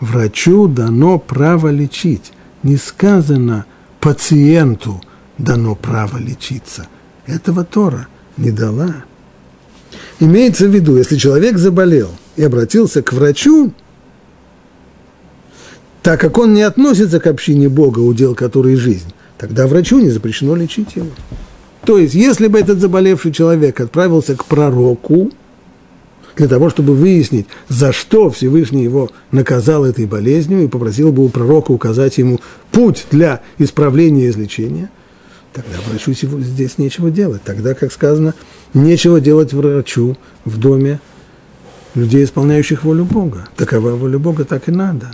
Врачу 0.00 0.66
дано 0.66 1.18
право 1.18 1.68
лечить. 1.68 2.32
Не 2.62 2.78
сказано 2.78 3.66
пациенту 4.00 4.98
дано 5.36 5.74
право 5.74 6.16
лечиться. 6.16 6.86
Этого 7.26 7.64
Тора 7.64 8.08
не 8.38 8.50
дала. 8.50 9.04
Имеется 10.20 10.66
в 10.66 10.74
виду, 10.74 10.96
если 10.96 11.16
человек 11.16 11.58
заболел 11.58 12.10
и 12.36 12.42
обратился 12.42 13.02
к 13.02 13.12
врачу, 13.12 13.72
так 16.02 16.20
как 16.20 16.38
он 16.38 16.54
не 16.54 16.62
относится 16.62 17.20
к 17.20 17.26
общине 17.26 17.68
Бога, 17.68 18.00
удел 18.00 18.34
которой 18.34 18.76
жизнь, 18.76 19.12
тогда 19.38 19.66
врачу 19.66 19.98
не 19.98 20.10
запрещено 20.10 20.54
лечить 20.54 20.96
его. 20.96 21.08
То 21.84 21.98
есть, 21.98 22.14
если 22.14 22.48
бы 22.48 22.58
этот 22.58 22.80
заболевший 22.80 23.32
человек 23.32 23.80
отправился 23.80 24.36
к 24.36 24.44
пророку, 24.44 25.30
для 26.36 26.48
того, 26.48 26.68
чтобы 26.68 26.94
выяснить, 26.94 27.46
за 27.68 27.92
что 27.92 28.30
Всевышний 28.30 28.84
его 28.84 29.10
наказал 29.30 29.84
этой 29.84 30.06
болезнью, 30.06 30.64
и 30.64 30.68
попросил 30.68 31.10
бы 31.10 31.24
у 31.24 31.28
пророка 31.28 31.72
указать 31.72 32.18
ему 32.18 32.40
путь 32.72 33.06
для 33.10 33.40
исправления 33.58 34.26
и 34.26 34.30
излечения, 34.30 34.90
тогда 35.52 35.78
врачу 35.88 36.12
здесь 36.12 36.78
нечего 36.78 37.10
делать. 37.10 37.42
Тогда, 37.42 37.74
как 37.74 37.92
сказано, 37.92 38.34
Нечего 38.74 39.20
делать 39.20 39.52
врачу 39.52 40.16
в 40.44 40.58
доме 40.58 41.00
людей, 41.94 42.24
исполняющих 42.24 42.84
волю 42.84 43.04
Бога. 43.04 43.48
Такова 43.56 43.90
воля 43.90 44.18
Бога, 44.18 44.44
так 44.44 44.68
и 44.68 44.72
надо. 44.72 45.12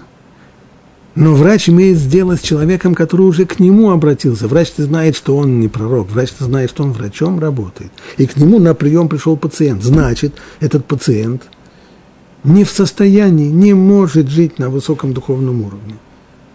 Но 1.15 1.35
врач 1.35 1.69
имеет 1.69 1.99
сделать 1.99 2.41
с 2.41 2.43
человеком, 2.43 2.95
который 2.95 3.23
уже 3.23 3.45
к 3.45 3.59
нему 3.61 3.91
обратился. 3.91 4.49
Врач-то 4.49 4.85
знает, 4.85 5.15
что 5.15 5.37
он 5.37 5.61
не 5.61 5.69
пророк. 5.69 6.11
Врач-то 6.11 6.45
знает, 6.45 6.71
что 6.71 6.85
он 6.85 6.93
врачом 6.93 7.39
работает. 7.39 7.93
И 8.17 8.27
к 8.27 8.37
нему 8.37 8.59
на 8.59 8.75
прием 8.75 9.09
пришел 9.09 9.37
пациент. 9.37 9.83
Значит, 9.83 10.35
этот 10.61 10.87
пациент 10.87 11.43
не 12.45 12.65
в 12.65 12.71
состоянии, 12.71 13.51
не 13.51 13.75
может 13.75 14.29
жить 14.29 14.59
на 14.59 14.71
высоком 14.71 15.13
духовном 15.13 15.63
уровне. 15.63 15.97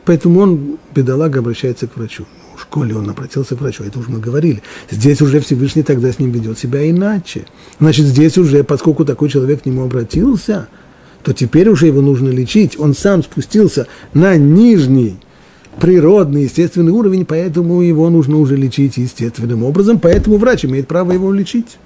Поэтому 0.06 0.40
он, 0.40 0.78
бедолага, 0.96 1.40
обращается 1.40 1.88
к 1.88 1.96
врачу 1.96 2.26
в 2.58 2.64
школе 2.64 2.96
он 2.96 3.10
обратился 3.10 3.56
к 3.56 3.62
врачу, 3.62 3.84
это 3.84 4.00
уже 4.00 4.10
мы 4.10 4.20
говорили. 4.20 4.64
Здесь 4.90 5.22
уже 5.22 5.40
Всевышний 5.40 5.84
тогда 5.84 6.12
с 6.12 6.18
ним 6.18 6.32
ведет 6.32 6.58
себя 6.58 6.90
иначе. 6.90 7.46
Значит, 7.80 8.08
здесь 8.08 8.38
уже, 8.38 8.64
поскольку 8.64 9.06
такой 9.06 9.30
человек 9.30 9.62
к 9.62 9.66
нему 9.68 9.84
обратился, 9.84 10.68
то 11.22 11.34
теперь 11.34 11.70
уже 11.70 11.86
его 11.86 12.02
нужно 12.02 12.30
лечить. 12.30 12.80
Он 12.80 12.96
сам 12.96 13.24
спустился 13.24 13.88
на 14.14 14.36
нижний 14.38 15.18
природный, 15.80 16.44
естественный 16.44 16.92
уровень, 16.92 17.26
поэтому 17.26 17.82
его 17.82 18.10
нужно 18.10 18.38
уже 18.38 18.56
лечить 18.56 18.98
естественным 18.98 19.64
образом, 19.64 20.00
поэтому 20.00 20.38
врач 20.38 20.66
имеет 20.66 20.88
право 20.88 21.12
его 21.12 21.32
лечить. 21.32 21.78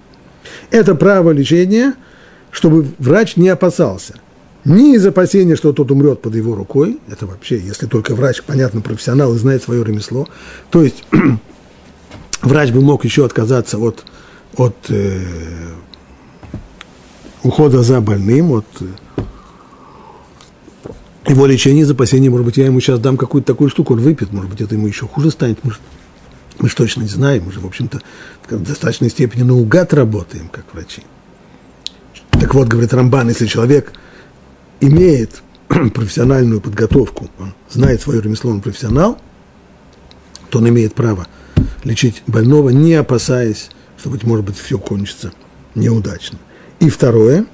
Это 0.69 0.95
право 0.95 1.31
лечения, 1.31 1.95
чтобы 2.49 2.87
врач 2.97 3.35
не 3.35 3.49
опасался– 3.49 4.15
ни 4.63 4.95
из 4.95 5.05
опасения, 5.05 5.55
что 5.55 5.73
тот 5.73 5.91
умрет 5.91 6.21
под 6.21 6.35
его 6.35 6.55
рукой, 6.55 6.99
это 7.09 7.25
вообще, 7.25 7.59
если 7.59 7.87
только 7.87 8.13
врач, 8.13 8.43
понятно, 8.43 8.81
профессионал 8.81 9.33
и 9.33 9.37
знает 9.37 9.63
свое 9.63 9.83
ремесло, 9.83 10.27
то 10.69 10.83
есть 10.83 11.03
врач 12.41 12.71
бы 12.71 12.81
мог 12.81 13.03
еще 13.03 13.25
отказаться 13.25 13.79
от, 13.79 14.05
от 14.57 14.75
э, 14.89 15.19
ухода 17.43 17.81
за 17.81 18.01
больным, 18.01 18.51
от 18.51 18.65
э, 18.81 18.85
его 21.27 21.45
лечения 21.47 21.81
из 21.81 21.89
опасения, 21.89 22.29
может 22.29 22.45
быть, 22.45 22.57
я 22.57 22.65
ему 22.65 22.79
сейчас 22.81 22.99
дам 22.99 23.17
какую-то 23.17 23.47
такую 23.47 23.69
штуку, 23.69 23.93
он 23.93 24.01
выпьет, 24.01 24.31
может 24.31 24.51
быть, 24.51 24.61
это 24.61 24.75
ему 24.75 24.85
еще 24.85 25.07
хуже 25.07 25.31
станет, 25.31 25.63
может, 25.63 25.79
Мы 26.59 26.69
же 26.69 26.75
точно 26.75 27.01
не 27.01 27.07
знаем, 27.07 27.43
мы 27.45 27.51
же, 27.51 27.61
в 27.61 27.65
общем-то, 27.65 27.99
в 28.47 28.63
достаточной 28.63 29.09
степени 29.09 29.41
наугад 29.41 29.93
работаем, 29.93 30.49
как 30.49 30.65
врачи. 30.71 31.01
Так 32.29 32.53
вот, 32.53 32.67
говорит 32.67 32.93
Рамбан, 32.93 33.29
если 33.29 33.47
человек 33.47 33.93
имеет 34.81 35.41
профессиональную 35.67 36.59
подготовку, 36.59 37.29
он 37.39 37.53
знает 37.69 38.01
свое 38.01 38.21
ремесло, 38.21 38.51
он 38.51 38.61
профессионал, 38.61 39.17
то 40.49 40.59
он 40.59 40.67
имеет 40.67 40.93
право 40.93 41.27
лечить 41.83 42.23
больного, 42.27 42.69
не 42.69 42.93
опасаясь, 42.95 43.69
что, 43.97 44.09
быть 44.09 44.23
может 44.23 44.45
быть, 44.45 44.57
все 44.57 44.77
кончится 44.77 45.31
неудачно. 45.75 46.37
И 46.79 46.89
второе, 46.89 47.45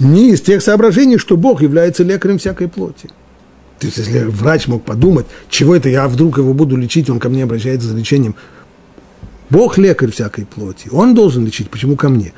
не 0.00 0.30
из 0.30 0.40
тех 0.40 0.62
соображений, 0.62 1.18
что 1.18 1.36
Бог 1.36 1.62
является 1.62 2.02
лекарем 2.02 2.38
всякой 2.38 2.68
плоти. 2.68 3.10
То 3.78 3.86
есть, 3.86 3.98
если 3.98 4.20
врач 4.24 4.68
мог 4.68 4.84
подумать, 4.84 5.26
чего 5.48 5.76
это 5.76 5.88
я 5.88 6.08
вдруг 6.08 6.38
его 6.38 6.54
буду 6.54 6.76
лечить, 6.76 7.10
он 7.10 7.18
ко 7.18 7.28
мне 7.28 7.44
обращается 7.44 7.88
за 7.88 7.96
лечением. 7.96 8.34
Бог 9.50 9.76
лекарь 9.76 10.10
всякой 10.10 10.46
плоти, 10.46 10.88
он 10.90 11.14
должен 11.14 11.44
лечить, 11.44 11.68
почему 11.68 11.96
ко 11.96 12.08
мне? 12.08 12.32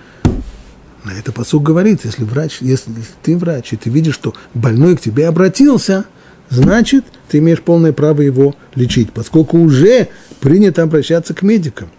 На 1.05 1.11
это 1.11 1.33
посуд 1.33 1.63
говорит, 1.63 2.01
если 2.05 2.25
врач, 2.25 2.59
если 2.63 2.91
ты 3.23 3.37
врач, 3.37 3.75
и 3.75 3.77
ты 3.77 3.91
видишь, 3.91 4.15
что 4.15 4.35
больной 4.55 4.97
к 4.97 5.03
тебе 5.03 5.29
обратился, 5.29 6.07
значит, 6.49 7.05
ты 7.29 7.39
имеешь 7.39 7.61
полное 7.61 7.93
право 7.93 8.23
его 8.23 8.57
лечить, 8.75 9.13
поскольку 9.13 9.59
уже 9.59 10.09
принято 10.41 10.83
обращаться 10.83 11.35
к 11.35 11.43
медикам. 11.43 11.91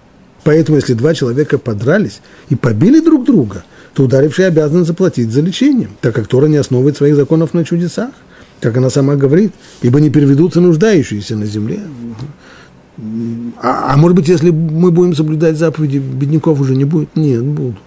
Поэтому, 0.43 0.77
если 0.77 0.95
два 0.95 1.13
человека 1.13 1.59
подрались 1.59 2.19
и 2.49 2.55
побили 2.55 2.99
друг 2.99 3.25
друга, 3.25 3.63
то 3.93 4.03
ударивший 4.03 4.47
обязан 4.47 4.85
заплатить 4.85 5.31
за 5.31 5.41
лечение, 5.41 5.89
так 6.01 6.15
как 6.15 6.27
Тора 6.27 6.47
не 6.47 6.57
основывает 6.57 6.97
своих 6.97 7.15
законов 7.15 7.53
на 7.53 7.63
чудесах, 7.63 8.09
как 8.59 8.75
она 8.77 8.89
сама 8.89 9.15
говорит, 9.15 9.53
ибо 9.83 10.01
не 10.01 10.09
переведутся 10.09 10.61
нуждающиеся 10.61 11.35
на 11.35 11.45
земле. 11.45 11.79
А, 13.61 13.93
а 13.93 13.97
может 13.97 14.15
быть, 14.15 14.27
если 14.27 14.49
мы 14.49 14.89
будем 14.91 15.15
соблюдать 15.15 15.57
заповеди, 15.57 15.97
бедняков 15.97 16.59
уже 16.59 16.75
не 16.75 16.85
будет? 16.85 17.15
Нет, 17.15 17.43
будут. 17.43 17.77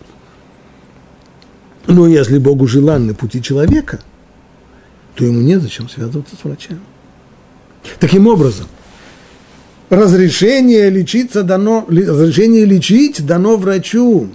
Но 1.88 2.06
если 2.06 2.36
Богу 2.36 2.66
желанны 2.66 3.14
пути 3.14 3.42
человека, 3.42 3.98
то 5.14 5.24
ему 5.24 5.40
незачем 5.40 5.88
связываться 5.88 6.36
с 6.36 6.44
врачами. 6.44 6.82
Таким 7.98 8.26
образом, 8.26 8.66
разрешение 9.88 10.90
лечиться 10.90 11.42
дано, 11.42 11.86
разрешение 11.88 12.66
лечить 12.66 13.24
дано 13.24 13.56
врачу. 13.56 14.28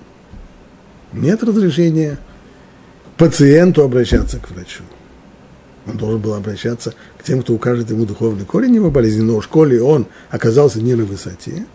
Нет 1.14 1.44
разрешения 1.44 2.18
пациенту 3.18 3.84
обращаться 3.84 4.40
к 4.40 4.50
врачу. 4.50 4.82
Он 5.86 5.96
должен 5.96 6.22
был 6.22 6.34
обращаться 6.34 6.96
к 7.20 7.24
тем, 7.24 7.44
кто 7.44 7.54
укажет 7.54 7.92
ему 7.92 8.06
духовный 8.06 8.46
корень 8.46 8.74
его 8.74 8.90
болезни, 8.90 9.22
но 9.22 9.40
в 9.40 9.44
школе 9.44 9.80
он 9.80 10.08
оказался 10.32 10.82
не 10.82 10.96
на 10.96 11.06
высоте 11.06 11.68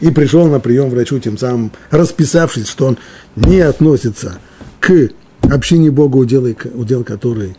и 0.00 0.10
пришел 0.10 0.46
на 0.46 0.60
прием 0.60 0.90
врачу, 0.90 1.18
тем 1.18 1.38
самым 1.38 1.72
расписавшись, 1.90 2.68
что 2.68 2.86
он 2.86 2.98
не 3.36 3.60
относится 3.60 4.38
к 4.80 5.10
общине 5.42 5.90
Бога, 5.90 6.16
удел, 6.16 6.46
удел 6.74 7.04
которой 7.04 7.56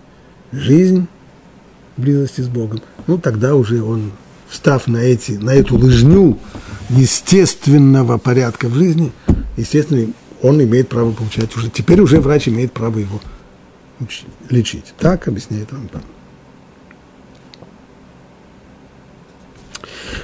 жизнь 0.52 1.08
близости 1.98 2.42
с 2.42 2.48
Богом, 2.48 2.82
ну 3.08 3.18
тогда 3.18 3.56
уже 3.56 3.84
он, 3.84 4.12
встав 4.48 4.88
на, 4.88 4.98
эти, 4.98 5.34
на 5.34 5.52
эту 5.52 5.78
лыжню 5.78 6.38
естественного 6.90 8.18
порядка 8.18 8.68
в 8.68 8.76
жизни, 8.76 9.12
естественно, 9.58 10.12
он 10.42 10.62
имеет 10.64 10.88
право 10.88 11.12
получать 11.12 11.56
уже, 11.58 11.70
теперь 11.70 12.00
уже 12.00 12.22
врач 12.22 12.48
имеет 12.48 12.72
право 12.72 12.98
его 12.98 13.20
лечить. 14.50 14.94
Так 14.98 15.28
объясняет 15.28 15.72
Рамбан. 15.74 16.02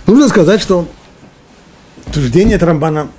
Нужно 0.08 0.30
сказать, 0.30 0.62
что 0.62 0.88
утверждение 2.16 2.58
Рамбана 2.58 3.10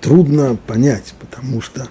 трудно 0.00 0.56
понять, 0.66 1.14
потому 1.20 1.60
что 1.60 1.88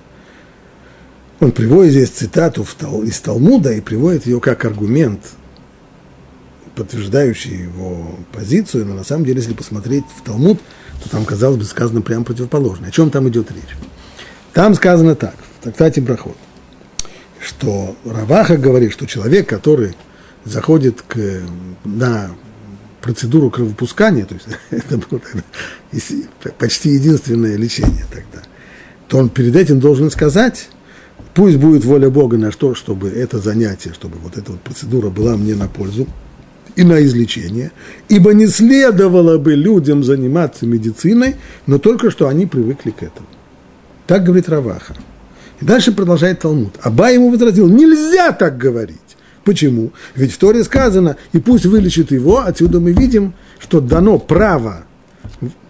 он 1.39 1.52
приводит 1.52 1.91
здесь 1.91 2.10
цитату 2.10 2.65
из 3.04 3.20
Талмуда 3.20 3.74
и 3.74 3.82
приводит 3.82 4.26
ее 4.26 4.39
как 4.39 4.65
аргумент, 4.65 5.22
подтверждающий 6.76 7.63
его 7.63 8.17
позицию, 8.32 8.88
но 8.88 8.96
на 8.96 9.04
самом 9.04 9.26
деле, 9.26 9.41
если 9.41 9.54
посмотреть 9.54 10.06
в 10.17 10.24
Талмуд, 10.24 10.60
то 11.04 11.10
там, 11.10 11.26
казалось 11.26 11.58
бы, 11.58 11.63
сказано 11.63 12.02
прямо 12.02 12.24
противоположное. 12.24 12.89
О 12.89 12.91
чем 12.91 13.12
там 13.12 13.30
идет 13.30 13.52
речь? 13.52 13.78
Там 14.54 14.74
сказано 14.74 15.13
так, 15.15 15.36
в 15.60 15.63
трактате 15.63 16.02
Брахот, 16.02 16.38
что 17.39 17.96
Раваха 18.06 18.58
говорит, 18.58 18.91
что 18.91 19.06
человек, 19.06 19.48
который 19.48 19.96
заходит 20.46 21.04
к, 21.04 21.41
на 21.84 22.32
процедуру 23.08 23.50
кровопускания, 23.50 24.26
то 24.26 24.36
есть 24.36 24.48
это 24.70 24.98
было 24.98 25.22
почти 26.58 26.89
единственное 26.89 27.56
лечение 27.56 28.06
тогда, 28.12 28.46
то 29.08 29.17
он 29.17 29.30
перед 29.30 29.56
этим 29.56 29.80
должен 29.80 30.12
сказать, 30.12 30.70
пусть 31.34 31.56
будет 31.56 31.86
воля 31.86 32.10
Бога 32.10 32.38
на 32.38 32.52
то, 32.52 32.76
чтобы 32.76 33.10
это 33.10 33.39
занятие, 33.39 33.93
чтобы 33.93 34.17
вот 34.17 34.38
эта 34.38 34.52
вот 34.52 34.62
процедура 34.62 35.10
была 35.10 35.38
мне 35.38 35.56
на 35.56 35.70
пользу 35.70 36.06
и 36.76 36.84
на 36.84 37.02
излечение, 37.02 37.72
ибо 38.10 38.34
не 38.34 38.48
следовало 38.48 39.38
бы 39.38 39.56
людям 39.56 40.04
заниматься 40.04 40.65
медициной, 40.65 41.38
но 41.65 41.80
только 41.80 42.12
что 42.12 42.28
они 42.28 42.46
привыкли 42.46 42.91
к 42.91 43.04
этому. 43.04 43.28
Так 44.06 44.26
говорит 44.26 44.50
Раваха. 44.50 44.96
И 45.62 45.65
дальше 45.65 45.93
продолжает 45.93 46.41
Талмуд. 46.41 46.74
Аба 46.82 47.10
ему 47.10 47.32
возразил, 47.32 47.70
нельзя 47.70 48.34
так 48.34 48.58
говорить. 48.58 49.07
Почему? 49.47 49.93
Ведь 50.13 50.33
в 50.33 50.38
Торе 50.39 50.62
сказано, 50.65 51.15
и 51.31 51.39
пусть 51.39 51.65
вылечит 51.65 52.12
его, 52.12 52.39
отсюда 52.39 52.81
мы 52.81 52.91
видим, 52.91 53.33
что 53.60 53.79
дано 53.79 54.19
право 54.19 54.83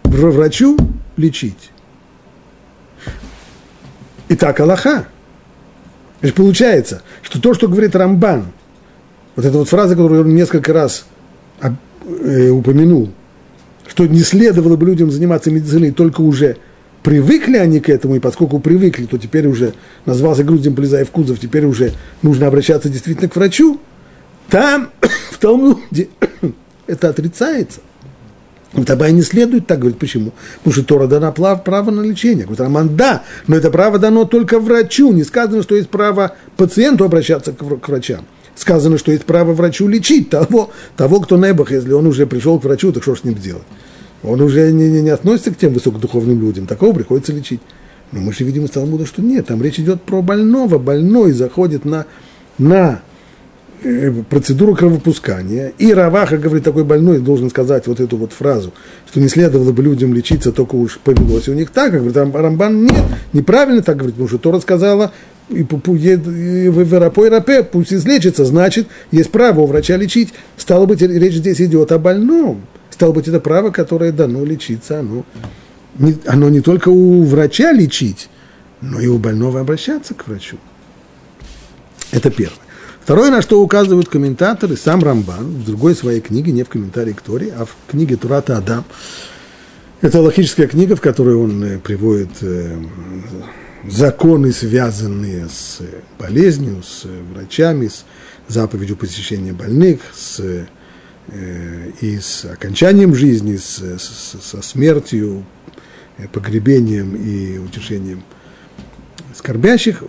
врачу 0.02 0.76
лечить. 1.16 1.70
Итак, 4.30 4.58
Аллаха. 4.58 5.06
Значит, 6.18 6.34
получается, 6.34 7.02
что 7.22 7.40
то, 7.40 7.54
что 7.54 7.68
говорит 7.68 7.94
Рамбан, 7.94 8.46
вот 9.36 9.44
эта 9.44 9.56
вот 9.56 9.68
фраза, 9.68 9.94
которую 9.94 10.22
он 10.22 10.34
несколько 10.34 10.72
раз 10.72 11.06
э, 11.60 12.48
упомянул, 12.48 13.10
что 13.86 14.06
не 14.06 14.22
следовало 14.22 14.74
бы 14.74 14.86
людям 14.86 15.12
заниматься 15.12 15.52
медициной 15.52 15.92
только 15.92 16.22
уже 16.22 16.56
привыкли 17.08 17.56
они 17.56 17.80
к 17.80 17.88
этому, 17.88 18.16
и 18.16 18.18
поскольку 18.18 18.60
привыкли, 18.60 19.06
то 19.06 19.16
теперь 19.16 19.46
уже 19.46 19.72
назвался 20.04 20.44
груздем, 20.44 20.74
полезая 20.74 21.06
в 21.06 21.10
кузов, 21.10 21.40
теперь 21.40 21.64
уже 21.64 21.94
нужно 22.20 22.48
обращаться 22.48 22.90
действительно 22.90 23.30
к 23.30 23.36
врачу, 23.36 23.80
там, 24.50 24.90
в 25.30 25.38
Талмуде, 25.38 26.08
это 26.86 27.08
отрицается. 27.08 27.80
Вот 28.74 28.90
Абай 28.90 29.12
не 29.12 29.22
следует 29.22 29.66
так 29.66 29.78
говорить. 29.78 29.98
Почему? 29.98 30.34
Потому 30.58 30.74
что 30.74 30.84
Тора 30.84 31.06
дана 31.06 31.32
право 31.32 31.90
на 31.90 32.02
лечение. 32.02 32.44
Говорит, 32.44 32.60
Роман, 32.60 32.94
да, 32.94 33.22
но 33.46 33.56
это 33.56 33.70
право 33.70 33.98
дано 33.98 34.26
только 34.26 34.58
врачу. 34.58 35.10
Не 35.10 35.24
сказано, 35.24 35.62
что 35.62 35.76
есть 35.76 35.88
право 35.88 36.36
пациенту 36.58 37.06
обращаться 37.06 37.54
к 37.54 37.62
врачам. 37.62 38.26
Сказано, 38.54 38.98
что 38.98 39.12
есть 39.12 39.24
право 39.24 39.54
врачу 39.54 39.88
лечить 39.88 40.28
того, 40.28 40.72
того 40.98 41.20
кто 41.20 41.38
небах, 41.38 41.72
если 41.72 41.92
он 41.92 42.06
уже 42.06 42.26
пришел 42.26 42.60
к 42.60 42.64
врачу, 42.64 42.92
так 42.92 43.02
что 43.02 43.14
ж 43.14 43.20
с 43.20 43.24
ним 43.24 43.38
сделать? 43.38 43.64
Он 44.22 44.40
уже 44.40 44.72
не, 44.72 44.88
не, 44.88 45.02
не 45.02 45.10
относится 45.10 45.52
к 45.52 45.56
тем 45.56 45.72
высокодуховным 45.72 46.40
людям, 46.40 46.66
такого 46.66 46.92
приходится 46.94 47.32
лечить. 47.32 47.60
Но 48.10 48.20
мы 48.20 48.32
же 48.32 48.44
видим 48.44 48.64
из 48.64 48.70
Талмуда, 48.70 49.06
что 49.06 49.22
нет, 49.22 49.46
там 49.46 49.62
речь 49.62 49.78
идет 49.78 50.02
про 50.02 50.22
больного, 50.22 50.78
больной 50.78 51.32
заходит 51.32 51.84
на, 51.84 52.06
на 52.56 53.02
э, 53.82 54.10
процедуру 54.30 54.74
кровопускания, 54.74 55.72
и 55.78 55.92
Раваха 55.92 56.38
говорит, 56.38 56.64
такой 56.64 56.84
больной 56.84 57.18
должен 57.18 57.50
сказать 57.50 57.86
вот 57.86 58.00
эту 58.00 58.16
вот 58.16 58.32
фразу, 58.32 58.72
что 59.10 59.20
не 59.20 59.28
следовало 59.28 59.72
бы 59.72 59.82
людям 59.82 60.14
лечиться, 60.14 60.52
только 60.52 60.74
уж 60.76 60.98
повелось 60.98 61.48
у 61.48 61.54
них 61.54 61.70
так, 61.70 61.92
как 61.92 62.02
говорит 62.02 62.16
Рамбан, 62.16 62.84
нет, 62.84 63.04
неправильно 63.34 63.82
так 63.82 63.96
говорит, 63.96 64.14
потому 64.14 64.28
что 64.28 64.38
Тора 64.38 64.60
сказала, 64.60 65.12
и 65.50 65.62
в 65.62 66.98
Рапой 66.98 67.28
Рапе 67.28 67.62
пусть 67.62 67.92
излечится, 67.92 68.44
значит, 68.44 68.86
есть 69.10 69.30
право 69.30 69.60
у 69.60 69.66
врача 69.66 69.96
лечить. 69.96 70.34
Стало 70.56 70.86
быть, 70.86 71.00
речь 71.00 71.34
здесь 71.34 71.60
идет 71.60 71.90
о 71.92 71.98
больном. 71.98 72.62
Стало 72.90 73.12
быть, 73.12 73.28
это 73.28 73.40
право, 73.40 73.70
которое 73.70 74.12
дано 74.12 74.44
лечиться, 74.44 75.00
оно 75.00 75.24
не, 75.98 76.16
оно 76.26 76.48
не 76.48 76.60
только 76.60 76.88
у 76.88 77.24
врача 77.24 77.72
лечить, 77.72 78.28
но 78.80 79.00
и 79.00 79.06
у 79.06 79.18
больного 79.18 79.60
обращаться 79.60 80.14
к 80.14 80.26
врачу. 80.26 80.56
Это 82.10 82.30
первое. 82.30 82.58
Второе, 83.02 83.30
на 83.30 83.42
что 83.42 83.62
указывают 83.62 84.08
комментаторы, 84.08 84.76
сам 84.76 85.02
Рамбан, 85.02 85.46
в 85.46 85.64
другой 85.64 85.94
своей 85.94 86.20
книге, 86.20 86.52
не 86.52 86.62
в 86.62 86.68
комментарии 86.68 87.12
к 87.12 87.22
Торе, 87.22 87.52
а 87.56 87.64
в 87.64 87.74
книге 87.90 88.16
Турата 88.16 88.56
Адам. 88.56 88.84
Это 90.00 90.20
логическая 90.20 90.66
книга, 90.68 90.94
в 90.94 91.00
которой 91.00 91.34
он 91.34 91.64
э, 91.64 91.78
приводит 91.78 92.30
э, 92.42 92.76
законы, 93.88 94.52
связанные 94.52 95.48
с 95.48 95.80
болезнью, 96.18 96.82
с 96.82 97.04
врачами, 97.32 97.88
с 97.88 98.04
заповедью 98.46 98.96
посещения 98.96 99.52
больных, 99.52 100.00
с 100.14 100.40
Э, 100.40 100.66
и 102.00 102.18
с 102.18 102.44
окончанием 102.44 103.14
жизни, 103.14 103.56
с, 103.56 103.78
с, 103.78 104.36
со 104.40 104.62
смертью, 104.62 105.44
э, 106.16 106.26
погребением 106.28 107.14
и 107.16 107.58
утешением 107.58 108.22
скорбящих, 109.34 110.02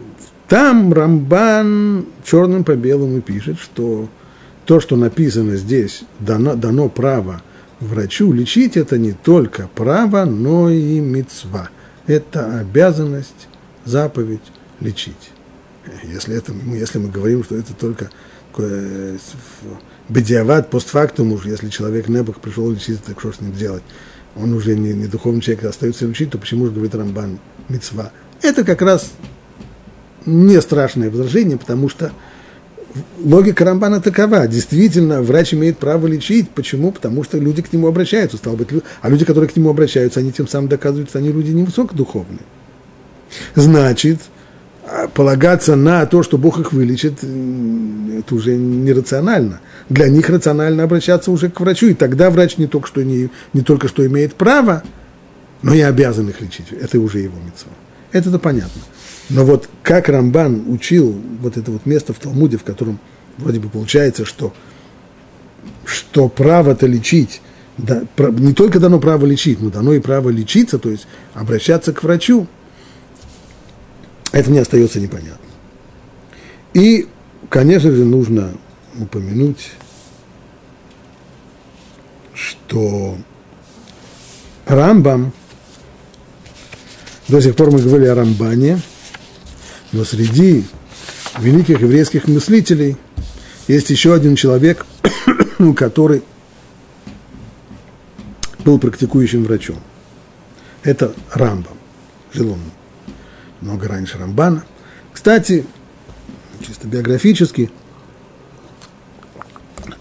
там 0.47 0.93
Рамбан 0.93 2.05
черным 2.23 2.63
по 2.63 2.75
белому 2.75 3.21
пишет, 3.21 3.59
что 3.59 4.09
то, 4.65 4.79
что 4.79 4.95
написано 4.95 5.57
здесь, 5.57 6.03
дано, 6.19 6.55
дано 6.55 6.89
право 6.89 7.41
врачу 7.79 8.31
лечить, 8.31 8.77
это 8.77 8.97
не 8.97 9.13
только 9.13 9.69
право, 9.75 10.25
но 10.25 10.69
и 10.69 10.99
мецва. 10.99 11.69
Это 12.07 12.59
обязанность, 12.59 13.47
заповедь 13.85 14.41
лечить. 14.79 15.31
Если, 16.03 16.35
это, 16.35 16.53
если 16.65 16.99
мы 16.99 17.09
говорим, 17.09 17.43
что 17.43 17.55
это 17.55 17.73
только 17.73 18.09
э, 18.57 19.17
бедиават, 20.09 20.69
постфактум 20.69 21.31
уж, 21.31 21.45
если 21.45 21.69
человек 21.69 22.09
небах 22.09 22.39
пришел 22.39 22.69
лечиться, 22.69 23.03
так 23.05 23.19
что 23.19 23.31
с 23.31 23.41
ним 23.41 23.53
делать? 23.53 23.83
Он 24.35 24.53
уже 24.53 24.75
не, 24.75 24.93
не 24.93 25.07
духовный 25.07 25.41
человек, 25.41 25.65
а 25.65 25.69
остается 25.69 26.05
лечить, 26.05 26.31
то 26.31 26.37
почему 26.37 26.65
же 26.65 26.71
говорит 26.71 26.95
Рамбан 26.95 27.39
мецва? 27.67 28.11
Это 28.41 28.63
как 28.63 28.81
раз 28.81 29.11
не 30.25 30.59
страшное 30.61 31.09
возражение, 31.09 31.57
потому 31.57 31.89
что 31.89 32.11
логика 33.23 33.65
Рамбана 33.65 34.01
такова. 34.01 34.47
Действительно, 34.47 35.21
врач 35.21 35.53
имеет 35.53 35.77
право 35.77 36.07
лечить. 36.07 36.49
Почему? 36.49 36.91
Потому 36.91 37.23
что 37.23 37.37
люди 37.37 37.61
к 37.61 37.71
нему 37.71 37.87
обращаются. 37.87 38.37
Стало 38.37 38.55
быть, 38.55 38.69
а 39.01 39.09
люди, 39.09 39.25
которые 39.25 39.49
к 39.49 39.55
нему 39.55 39.69
обращаются, 39.69 40.19
они 40.19 40.31
тем 40.31 40.47
самым 40.47 40.69
доказывают, 40.69 41.09
что 41.09 41.19
они 41.19 41.31
люди 41.31 41.51
невысокодуховные. 41.51 42.41
Значит, 43.55 44.19
полагаться 45.13 45.75
на 45.75 46.05
то, 46.05 46.23
что 46.23 46.37
Бог 46.37 46.59
их 46.59 46.73
вылечит, 46.73 47.23
это 47.23 48.35
уже 48.35 48.55
нерационально. 48.55 49.61
Для 49.89 50.09
них 50.09 50.29
рационально 50.29 50.83
обращаться 50.83 51.31
уже 51.31 51.49
к 51.49 51.59
врачу. 51.59 51.87
И 51.87 51.93
тогда 51.93 52.29
врач 52.29 52.57
не 52.57 52.67
только 52.67 52.87
что, 52.87 53.03
не, 53.03 53.29
не 53.53 53.61
только 53.61 53.87
что 53.87 54.05
имеет 54.05 54.35
право, 54.35 54.83
но 55.61 55.73
и 55.73 55.81
обязан 55.81 56.29
их 56.29 56.41
лечить. 56.41 56.67
Это 56.71 56.99
уже 56.99 57.19
его 57.19 57.37
митцва. 57.43 57.71
Это-то 58.11 58.39
понятно. 58.39 58.81
Но 59.29 59.45
вот 59.45 59.69
как 59.83 60.09
Рамбан 60.09 60.63
учил 60.67 61.15
вот 61.41 61.57
это 61.57 61.71
вот 61.71 61.85
место 61.85 62.13
в 62.13 62.19
Талмуде, 62.19 62.57
в 62.57 62.63
котором 62.63 62.99
вроде 63.37 63.59
бы 63.59 63.69
получается, 63.69 64.25
что, 64.25 64.53
что 65.85 66.27
право-то 66.29 66.87
лечить, 66.87 67.41
да, 67.77 68.03
не 68.17 68.53
только 68.53 68.79
дано 68.79 68.99
право 68.99 69.25
лечить, 69.25 69.61
но 69.61 69.69
дано 69.69 69.93
и 69.93 69.99
право 69.99 70.29
лечиться, 70.29 70.79
то 70.79 70.89
есть 70.89 71.07
обращаться 71.33 71.93
к 71.93 72.03
врачу, 72.03 72.47
это 74.31 74.51
не 74.51 74.59
остается 74.59 74.99
непонятно. 74.99 75.37
И, 76.73 77.07
конечно 77.49 77.91
же, 77.91 78.05
нужно 78.05 78.53
упомянуть, 78.99 79.71
что 82.33 83.17
Рамбам, 84.65 85.33
до 87.27 87.41
сих 87.41 87.55
пор 87.55 87.71
мы 87.71 87.81
говорили 87.81 88.07
о 88.07 88.15
Рамбане– 88.15 88.79
но 89.91 90.03
среди 90.03 90.65
великих 91.39 91.81
еврейских 91.81 92.27
мыслителей 92.27 92.97
есть 93.67 93.89
еще 93.89 94.13
один 94.13 94.35
человек, 94.35 94.85
который 95.75 96.21
был 98.59 98.79
практикующим 98.79 99.43
врачом. 99.43 99.79
Это 100.83 101.13
Рамбам. 101.33 101.77
Жил 102.33 102.51
он 102.51 102.59
много 103.61 103.87
раньше 103.87 104.17
Рамбана. 104.17 104.63
Кстати, 105.13 105.65
чисто 106.65 106.87
биографически, 106.87 107.71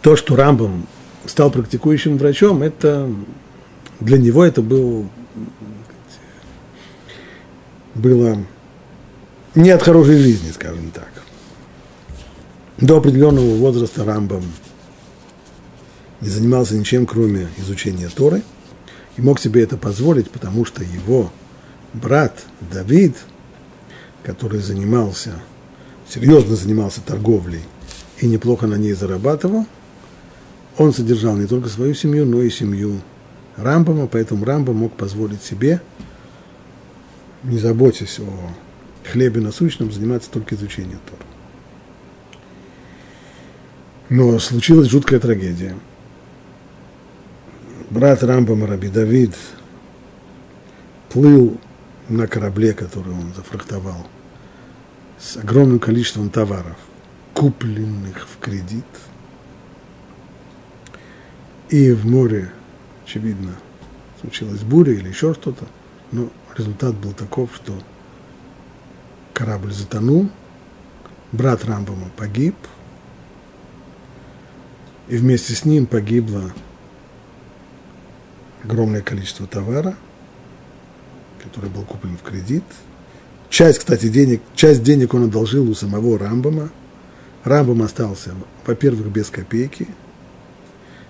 то, 0.02 0.16
что 0.16 0.36
Рамбам 0.36 0.86
стал 1.26 1.50
практикующим 1.50 2.18
врачом, 2.18 2.62
это 2.62 3.10
для 4.00 4.18
него 4.18 4.44
это 4.44 4.62
был, 4.62 5.08
было 7.94 8.38
не 9.54 9.70
от 9.70 9.82
хорошей 9.82 10.18
жизни, 10.18 10.50
скажем 10.52 10.90
так. 10.90 11.08
До 12.78 12.98
определенного 12.98 13.56
возраста 13.56 14.04
Рамбам 14.04 14.44
не 16.20 16.28
занимался 16.28 16.76
ничем, 16.76 17.06
кроме 17.06 17.48
изучения 17.58 18.08
Торы, 18.08 18.42
и 19.16 19.22
мог 19.22 19.40
себе 19.40 19.62
это 19.64 19.76
позволить, 19.76 20.30
потому 20.30 20.64
что 20.64 20.84
его 20.84 21.32
брат 21.92 22.44
Давид, 22.60 23.16
который 24.28 24.60
занимался, 24.60 25.40
серьезно 26.06 26.54
занимался 26.54 27.00
торговлей 27.00 27.62
и 28.18 28.26
неплохо 28.26 28.66
на 28.66 28.74
ней 28.74 28.92
зарабатывал, 28.92 29.64
он 30.76 30.92
содержал 30.92 31.34
не 31.34 31.46
только 31.46 31.70
свою 31.70 31.94
семью, 31.94 32.26
но 32.26 32.42
и 32.42 32.50
семью 32.50 33.00
Рамбама, 33.56 34.06
поэтому 34.06 34.44
Рамбам 34.44 34.76
мог 34.76 34.92
позволить 34.92 35.42
себе, 35.42 35.80
не 37.42 37.58
заботясь 37.58 38.20
о 38.20 38.28
хлебе 39.10 39.40
насущном 39.40 39.90
заниматься 39.90 40.30
только 40.30 40.56
изучением 40.56 41.00
Тора. 41.08 41.22
Но 44.10 44.38
случилась 44.38 44.90
жуткая 44.90 45.20
трагедия. 45.20 45.74
Брат 47.88 48.22
Рамбама 48.22 48.66
Раби 48.66 48.88
Давид 48.88 49.34
плыл 51.08 51.58
на 52.10 52.26
корабле, 52.26 52.74
который 52.74 53.14
он 53.14 53.32
зафрахтовал, 53.34 54.06
с 55.18 55.36
огромным 55.36 55.78
количеством 55.78 56.30
товаров, 56.30 56.76
купленных 57.34 58.28
в 58.28 58.38
кредит. 58.38 58.84
И 61.70 61.92
в 61.92 62.06
море, 62.06 62.50
очевидно, 63.04 63.54
случилась 64.20 64.60
буря 64.60 64.92
или 64.92 65.08
еще 65.08 65.34
что-то, 65.34 65.66
но 66.12 66.30
результат 66.56 66.94
был 66.94 67.12
таков, 67.12 67.50
что 67.54 67.74
корабль 69.34 69.72
затонул, 69.72 70.30
брат 71.32 71.64
Рамбама 71.64 72.10
погиб, 72.16 72.56
и 75.08 75.16
вместе 75.16 75.54
с 75.54 75.64
ним 75.64 75.86
погибло 75.86 76.52
огромное 78.62 79.00
количество 79.00 79.46
товара, 79.46 79.96
который 81.42 81.70
был 81.70 81.82
куплен 81.82 82.16
в 82.16 82.22
кредит. 82.22 82.64
Часть, 83.50 83.78
кстати, 83.78 84.08
денег, 84.08 84.42
часть 84.54 84.82
денег 84.82 85.14
он 85.14 85.24
одолжил 85.24 85.68
у 85.68 85.74
самого 85.74 86.18
Рамбама. 86.18 86.70
Рамбам 87.44 87.82
остался, 87.82 88.34
во-первых, 88.66 89.06
без 89.06 89.30
копейки, 89.30 89.88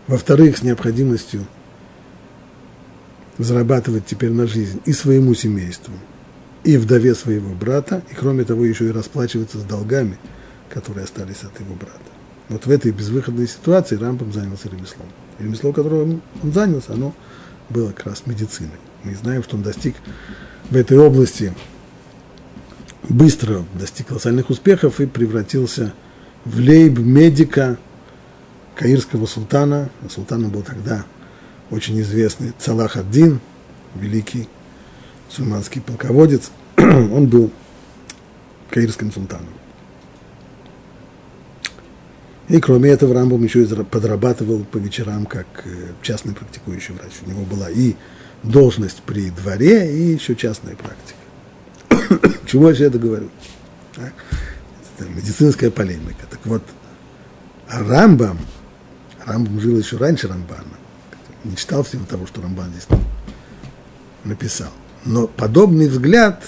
во-вторых, 0.06 0.58
с 0.58 0.62
необходимостью 0.62 1.46
зарабатывать 3.38 4.06
теперь 4.06 4.30
на 4.30 4.46
жизнь 4.46 4.80
и 4.84 4.92
своему 4.92 5.34
семейству, 5.34 5.94
и 6.64 6.76
вдове 6.76 7.14
своего 7.14 7.54
брата, 7.54 8.02
и 8.10 8.14
кроме 8.14 8.44
того 8.44 8.64
еще 8.64 8.86
и 8.86 8.92
расплачиваться 8.92 9.58
с 9.58 9.62
долгами, 9.62 10.18
которые 10.70 11.04
остались 11.04 11.42
от 11.42 11.58
его 11.60 11.74
брата. 11.74 11.98
Вот 12.48 12.66
в 12.66 12.70
этой 12.70 12.92
безвыходной 12.92 13.48
ситуации 13.48 13.96
Рамбам 13.96 14.32
занялся 14.32 14.68
ремеслом. 14.68 15.06
И 15.38 15.42
ремесло, 15.42 15.72
которым 15.72 16.22
он 16.42 16.52
занялся, 16.52 16.92
оно 16.92 17.14
было 17.68 17.92
как 17.92 18.06
раз 18.06 18.22
медициной. 18.26 18.70
Мы 19.04 19.14
знаем, 19.14 19.42
что 19.42 19.56
он 19.56 19.62
достиг 19.62 19.96
в 20.70 20.76
этой 20.76 20.98
области, 20.98 21.54
быстро 23.08 23.64
достиг 23.74 24.08
колоссальных 24.08 24.50
успехов 24.50 25.00
и 25.00 25.06
превратился 25.06 25.92
в 26.44 26.58
лейб-медика 26.58 27.78
каирского 28.74 29.26
султана. 29.26 29.90
Султаном 30.08 30.50
был 30.50 30.62
тогда 30.62 31.04
очень 31.70 32.00
известный 32.00 32.52
Цалах 32.58 32.96
ад-Дин, 32.96 33.40
великий 33.94 34.48
сульманский 35.28 35.80
полководец, 35.80 36.50
он 36.76 37.26
был 37.26 37.50
каирским 38.70 39.12
султаном. 39.12 39.48
И 42.48 42.60
кроме 42.60 42.90
этого 42.90 43.12
Рамбом 43.14 43.44
еще 43.44 43.62
и 43.62 43.66
подрабатывал 43.66 44.64
по 44.64 44.78
вечерам 44.78 45.26
как 45.26 45.46
э, 45.66 45.92
частный 46.00 46.34
практикующий 46.34 46.94
врач. 46.94 47.12
У 47.26 47.30
него 47.30 47.42
была 47.42 47.70
и 47.70 47.94
должность 48.42 49.02
при 49.02 49.28
дворе, 49.28 49.94
и 49.94 50.14
еще 50.14 50.34
частная 50.34 50.74
практика. 50.74 51.17
Чего 52.46 52.68
я 52.68 52.74
все 52.74 52.86
это 52.86 52.98
говорю? 52.98 53.30
Это 53.96 55.08
медицинская 55.08 55.70
полемика. 55.70 56.26
Так 56.30 56.40
вот, 56.44 56.62
Рамбам, 57.68 58.38
Рамбам 59.24 59.60
жил 59.60 59.78
еще 59.78 59.96
раньше 59.96 60.28
Рамбана, 60.28 60.64
не 61.44 61.56
читал 61.56 61.82
всего 61.82 62.04
того, 62.04 62.26
что 62.26 62.40
Рамбан 62.42 62.70
здесь 62.70 62.86
написал. 64.24 64.70
Но 65.04 65.26
подобный 65.26 65.88
взгляд, 65.88 66.42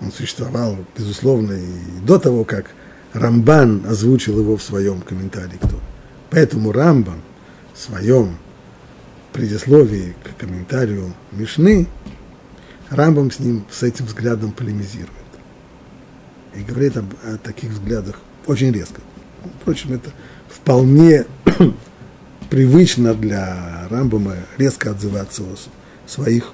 он 0.00 0.12
существовал, 0.12 0.76
безусловно, 0.96 1.52
и 1.52 2.00
до 2.04 2.18
того, 2.18 2.44
как 2.44 2.70
Рамбан 3.12 3.84
озвучил 3.86 4.38
его 4.38 4.56
в 4.56 4.62
своем 4.62 5.00
комментарии. 5.02 5.58
Кто. 5.60 5.78
Поэтому 6.30 6.72
Рамбан 6.72 7.20
в 7.74 7.78
своем 7.78 8.36
предисловии 9.32 10.14
к 10.24 10.40
комментарию 10.40 11.14
Мишны, 11.32 11.86
Рамбам 12.92 13.30
с 13.30 13.38
ним, 13.38 13.64
с 13.70 13.82
этим 13.82 14.04
взглядом 14.04 14.52
полемизирует. 14.52 15.10
И 16.54 16.62
говорит 16.62 16.96
об, 16.98 17.06
о 17.24 17.38
таких 17.38 17.70
взглядах 17.70 18.20
очень 18.46 18.70
резко. 18.70 19.00
Впрочем, 19.60 19.94
это 19.94 20.10
вполне 20.48 21.24
привычно 22.50 23.14
для 23.14 23.88
Рамбама 23.88 24.36
резко 24.58 24.90
отзываться 24.90 25.42
о 25.42 25.56
своих 26.06 26.52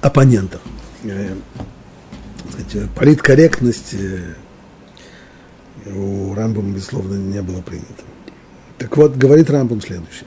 оппонентов. 0.00 0.60
Э, 1.02 1.34
политкорректность, 2.94 3.94
э, 3.94 4.34
у 5.86 6.32
Рамбама, 6.34 6.72
безусловно, 6.72 7.14
не 7.14 7.42
было 7.42 7.60
принято. 7.60 8.04
Так 8.78 8.96
вот, 8.96 9.16
говорит 9.16 9.50
Рамбам 9.50 9.80
следующее. 9.80 10.26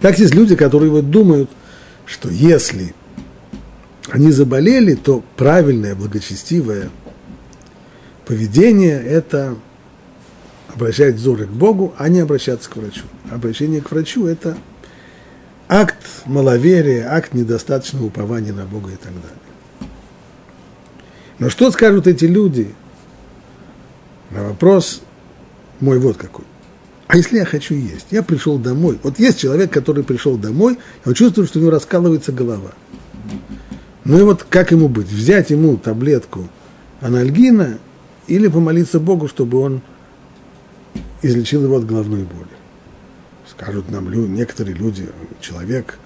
Так 0.00 0.18
есть 0.18 0.34
люди, 0.34 0.54
которые 0.56 0.90
вот 0.90 1.10
думают, 1.10 1.50
что 2.06 2.28
если 2.30 2.94
они 4.10 4.32
заболели, 4.32 4.94
то 4.94 5.22
правильное, 5.36 5.94
благочестивое 5.94 6.90
поведение– 8.24 9.02
это 9.04 9.56
обращать 10.72 11.16
взоры 11.16 11.46
к 11.46 11.50
Богу, 11.50 11.94
а 11.98 12.08
не 12.08 12.20
обращаться 12.20 12.70
к 12.70 12.76
врачу. 12.76 13.04
Обращение 13.30 13.80
к 13.80 13.90
врачу– 13.90 14.26
это 14.28 14.56
акт 15.66 15.96
маловерия, 16.24 17.12
акт 17.12 17.34
недостаточного 17.34 18.06
упования 18.06 18.52
на 18.52 18.64
Бога 18.64 18.90
и 18.90 18.96
так 18.96 19.12
далее. 19.12 19.90
Но 21.38 21.50
что 21.50 21.70
скажут 21.70 22.06
эти 22.06 22.24
люди 22.24 22.74
на 24.30 24.44
вопрос 24.44 25.02
мой 25.80 25.98
вот 25.98 26.16
какой. 26.16 26.44
А 27.08 27.16
если 27.16 27.38
я 27.38 27.46
хочу 27.46 27.74
есть? 27.74 28.06
Я 28.10 28.22
пришел 28.22 28.58
домой. 28.58 28.98
Вот 29.02 29.18
есть 29.18 29.38
человек, 29.38 29.72
который 29.72 30.04
пришел 30.04 30.36
домой, 30.36 30.78
он 31.06 31.14
чувствует, 31.14 31.48
что 31.48 31.58
у 31.58 31.62
него 31.62 31.70
раскалывается 31.70 32.32
голова. 32.32 32.72
Ну 34.04 34.18
и 34.18 34.22
вот 34.22 34.44
как 34.44 34.70
ему 34.72 34.88
быть? 34.88 35.08
Взять 35.08 35.48
ему 35.48 35.78
таблетку 35.78 36.48
анальгина 37.00 37.78
или 38.26 38.46
помолиться 38.48 39.00
Богу, 39.00 39.26
чтобы 39.26 39.58
он 39.58 39.80
излечил 41.22 41.64
его 41.64 41.78
от 41.78 41.86
головной 41.86 42.24
боли. 42.24 42.48
Скажут 43.48 43.90
нам 43.90 44.10
некоторые 44.34 44.76
люди, 44.76 45.08
человек 45.40 45.98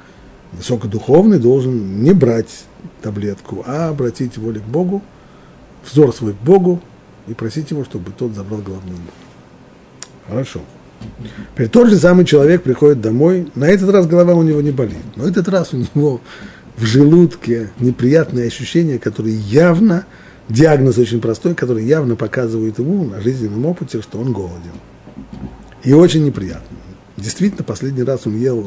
высокодуховный 0.52 1.40
должен 1.40 2.02
не 2.02 2.12
брать 2.12 2.64
таблетку, 3.02 3.64
а 3.66 3.88
обратить 3.88 4.38
волю 4.38 4.60
к 4.60 4.64
Богу, 4.64 5.02
взор 5.84 6.14
свой 6.14 6.34
к 6.34 6.38
Богу 6.38 6.80
и 7.26 7.34
просить 7.34 7.72
его, 7.72 7.84
чтобы 7.84 8.12
тот 8.12 8.34
забрал 8.34 8.60
головную 8.60 8.98
боль. 8.98 10.28
Хорошо. 10.28 10.60
Теперь 11.54 11.68
тот 11.68 11.88
же 11.88 11.96
самый 11.96 12.24
человек 12.24 12.62
приходит 12.62 13.00
домой, 13.00 13.48
на 13.54 13.66
этот 13.66 13.90
раз 13.90 14.06
голова 14.06 14.34
у 14.34 14.42
него 14.42 14.60
не 14.60 14.70
болит, 14.70 15.04
но 15.16 15.26
этот 15.26 15.48
раз 15.48 15.72
у 15.72 15.78
него 15.78 16.20
в 16.76 16.84
желудке 16.84 17.70
неприятные 17.78 18.46
ощущения, 18.46 18.98
которые 18.98 19.36
явно, 19.36 20.06
диагноз 20.48 20.98
очень 20.98 21.20
простой, 21.20 21.54
который 21.54 21.84
явно 21.84 22.16
показывает 22.16 22.78
ему 22.78 23.04
на 23.04 23.20
жизненном 23.20 23.66
опыте, 23.66 24.02
что 24.02 24.18
он 24.18 24.32
голоден. 24.32 24.72
И 25.84 25.92
очень 25.92 26.24
неприятно. 26.24 26.76
Действительно, 27.16 27.64
последний 27.64 28.02
раз 28.02 28.26
он 28.26 28.36
ел 28.36 28.66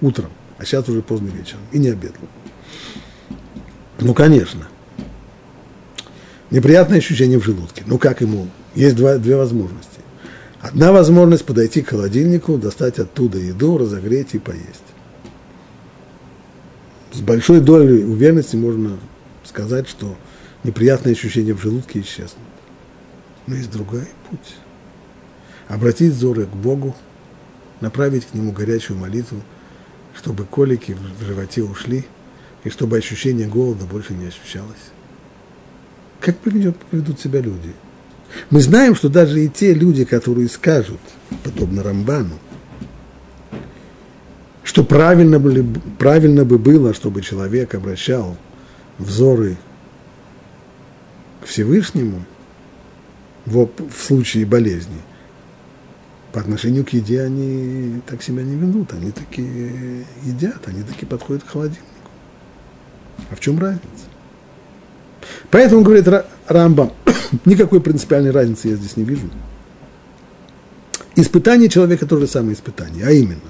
утром, 0.00 0.30
а 0.58 0.64
сейчас 0.64 0.88
уже 0.88 1.02
поздно 1.02 1.28
вечером, 1.28 1.62
и 1.72 1.78
не 1.78 1.88
обедал. 1.88 2.22
Ну, 4.00 4.14
конечно. 4.14 4.66
Неприятное 6.50 6.98
ощущение 6.98 7.38
в 7.38 7.44
желудке. 7.44 7.82
Ну, 7.86 7.98
как 7.98 8.20
ему? 8.20 8.48
Есть 8.74 8.96
два, 8.96 9.18
две 9.18 9.36
возможности. 9.36 9.89
Одна 10.60 10.92
возможность 10.92 11.46
подойти 11.46 11.80
к 11.80 11.88
холодильнику, 11.88 12.58
достать 12.58 12.98
оттуда 12.98 13.38
еду, 13.38 13.78
разогреть 13.78 14.34
и 14.34 14.38
поесть. 14.38 14.84
С 17.12 17.20
большой 17.20 17.60
долей 17.60 18.04
уверенности 18.04 18.56
можно 18.56 18.98
сказать, 19.44 19.88
что 19.88 20.16
неприятные 20.62 21.14
ощущения 21.14 21.54
в 21.54 21.62
желудке 21.62 22.00
исчезнут. 22.00 22.36
Но 23.46 23.54
есть 23.54 23.72
другой 23.72 24.06
путь. 24.28 24.56
Обратить 25.68 26.12
взоры 26.12 26.44
к 26.44 26.54
Богу, 26.54 26.94
направить 27.80 28.26
к 28.26 28.34
Нему 28.34 28.52
горячую 28.52 28.98
молитву, 28.98 29.40
чтобы 30.14 30.44
колики 30.44 30.94
в 31.18 31.24
животе 31.24 31.62
ушли, 31.62 32.04
и 32.64 32.68
чтобы 32.68 32.98
ощущение 32.98 33.48
голода 33.48 33.86
больше 33.86 34.12
не 34.12 34.26
ощущалось. 34.26 34.90
Как 36.20 36.36
поведут 36.36 37.18
себя 37.18 37.40
люди? 37.40 37.72
Мы 38.50 38.60
знаем, 38.60 38.94
что 38.94 39.08
даже 39.08 39.44
и 39.44 39.48
те 39.48 39.74
люди, 39.74 40.04
которые 40.04 40.48
скажут, 40.48 41.00
подобно 41.44 41.82
Рамбану, 41.82 42.38
что 44.62 44.84
правильно, 44.84 45.38
были, 45.38 45.66
правильно 45.98 46.44
бы 46.44 46.58
было, 46.58 46.94
чтобы 46.94 47.22
человек 47.22 47.74
обращал 47.74 48.36
взоры 48.98 49.56
к 51.42 51.46
Всевышнему 51.46 52.24
в, 53.46 53.66
в 53.66 54.02
случае 54.02 54.46
болезни, 54.46 55.00
по 56.32 56.40
отношению 56.40 56.84
к 56.84 56.90
еде 56.90 57.22
они 57.22 58.00
так 58.06 58.22
себя 58.22 58.42
не 58.42 58.54
ведут, 58.54 58.92
они 58.92 59.10
такие 59.10 60.04
едят, 60.22 60.62
они 60.66 60.82
такие 60.82 61.06
подходят 61.06 61.42
к 61.42 61.48
холодильнику. 61.48 61.84
А 63.30 63.34
в 63.34 63.40
чем 63.40 63.58
разница? 63.58 64.09
Поэтому, 65.50 65.82
говорит 65.82 66.06
Рамбам, 66.46 66.92
никакой 67.44 67.80
принципиальной 67.80 68.30
разницы 68.30 68.68
я 68.68 68.76
здесь 68.76 68.96
не 68.96 69.04
вижу. 69.04 69.28
Испытание 71.16 71.68
человека 71.68 72.06
то 72.06 72.18
же 72.18 72.26
самое 72.26 72.54
испытание, 72.54 73.06
а 73.06 73.10
именно, 73.10 73.40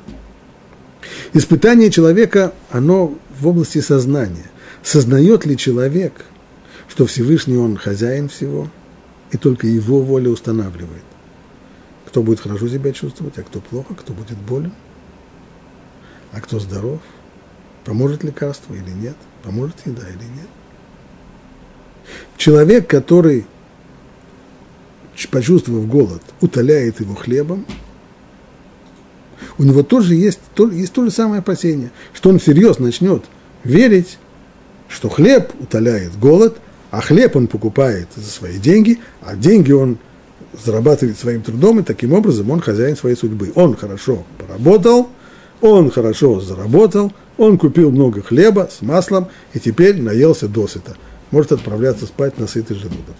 испытание 1.35 1.91
человека, 1.91 2.53
оно 2.70 3.14
в 3.39 3.47
области 3.47 3.81
сознания. 3.81 4.51
Сознает 4.83 5.45
ли 5.45 5.57
человек, 5.57 6.24
что 6.89 7.07
Всевышний 7.07 7.57
Он 7.57 7.76
хозяин 7.76 8.28
всего, 8.28 8.68
и 9.31 9.37
только 9.37 9.66
Его 9.66 10.01
воля 10.01 10.31
устанавливает, 10.31 11.05
кто 12.07 12.22
будет 12.22 12.41
хорошо 12.41 12.66
себя 12.68 12.93
чувствовать, 12.93 13.39
а 13.39 13.43
кто 13.43 13.61
плохо, 13.61 13.95
кто 13.95 14.12
будет 14.12 14.39
болен, 14.39 14.72
а 16.33 16.41
кто 16.41 16.59
здоров, 16.59 17.01
поможет 17.85 18.24
лекарство 18.24 18.74
или 18.74 18.91
нет, 18.91 19.16
поможет 19.45 19.76
еда 19.85 20.09
или 20.09 20.24
нет. 20.24 20.49
Человек, 22.36 22.88
который, 22.88 23.44
почувствовав 25.30 25.86
голод, 25.86 26.22
утоляет 26.40 27.00
его 27.00 27.14
хлебом, 27.14 27.66
у 29.58 29.62
него 29.62 29.82
тоже 29.82 30.14
есть, 30.14 30.40
есть 30.72 30.92
то 30.92 31.04
же 31.04 31.11
самое 31.11 31.40
опасение, 31.40 31.90
что 32.14 32.30
он 32.30 32.38
всерьез 32.38 32.78
начнет 32.78 33.24
верить, 33.62 34.18
что 34.88 35.08
хлеб 35.08 35.52
утоляет 35.61 36.18
голод, 36.18 36.56
а 36.90 37.02
хлеб 37.02 37.36
он 37.36 37.46
покупает 37.46 38.08
за 38.16 38.30
свои 38.30 38.58
деньги, 38.58 38.98
а 39.20 39.36
деньги 39.36 39.72
он 39.72 39.98
зарабатывает 40.64 41.18
своим 41.18 41.42
трудом, 41.42 41.80
и 41.80 41.82
таким 41.82 42.12
образом 42.12 42.50
он 42.50 42.61
хозяин 42.61 42.96
своей 42.96 43.16
судьбы. 43.16 43.52
Он 43.54 43.76
хорошо 43.76 44.24
поработал, 44.38 45.11
он 45.61 45.90
хорошо 45.90 46.40
заработал, 46.40 47.12
он 47.36 47.58
купил 47.58 47.90
много 47.90 48.22
хлеба 48.22 48.68
с 48.72 48.82
маслом, 48.82 49.28
и 49.52 49.61
теперь 49.61 50.00
наелся 50.00 50.48
досыта– 50.48 50.96
может 51.31 51.53
отправляться 51.53 52.07
спать 52.07 52.39
на 52.39 52.47
сытый 52.47 52.76
желудок. 52.76 53.16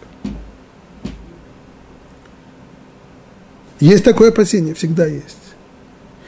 Есть 3.79 4.05
такое 4.05 4.29
опасение, 4.29 4.75
всегда 4.75 5.07
есть. 5.07 5.37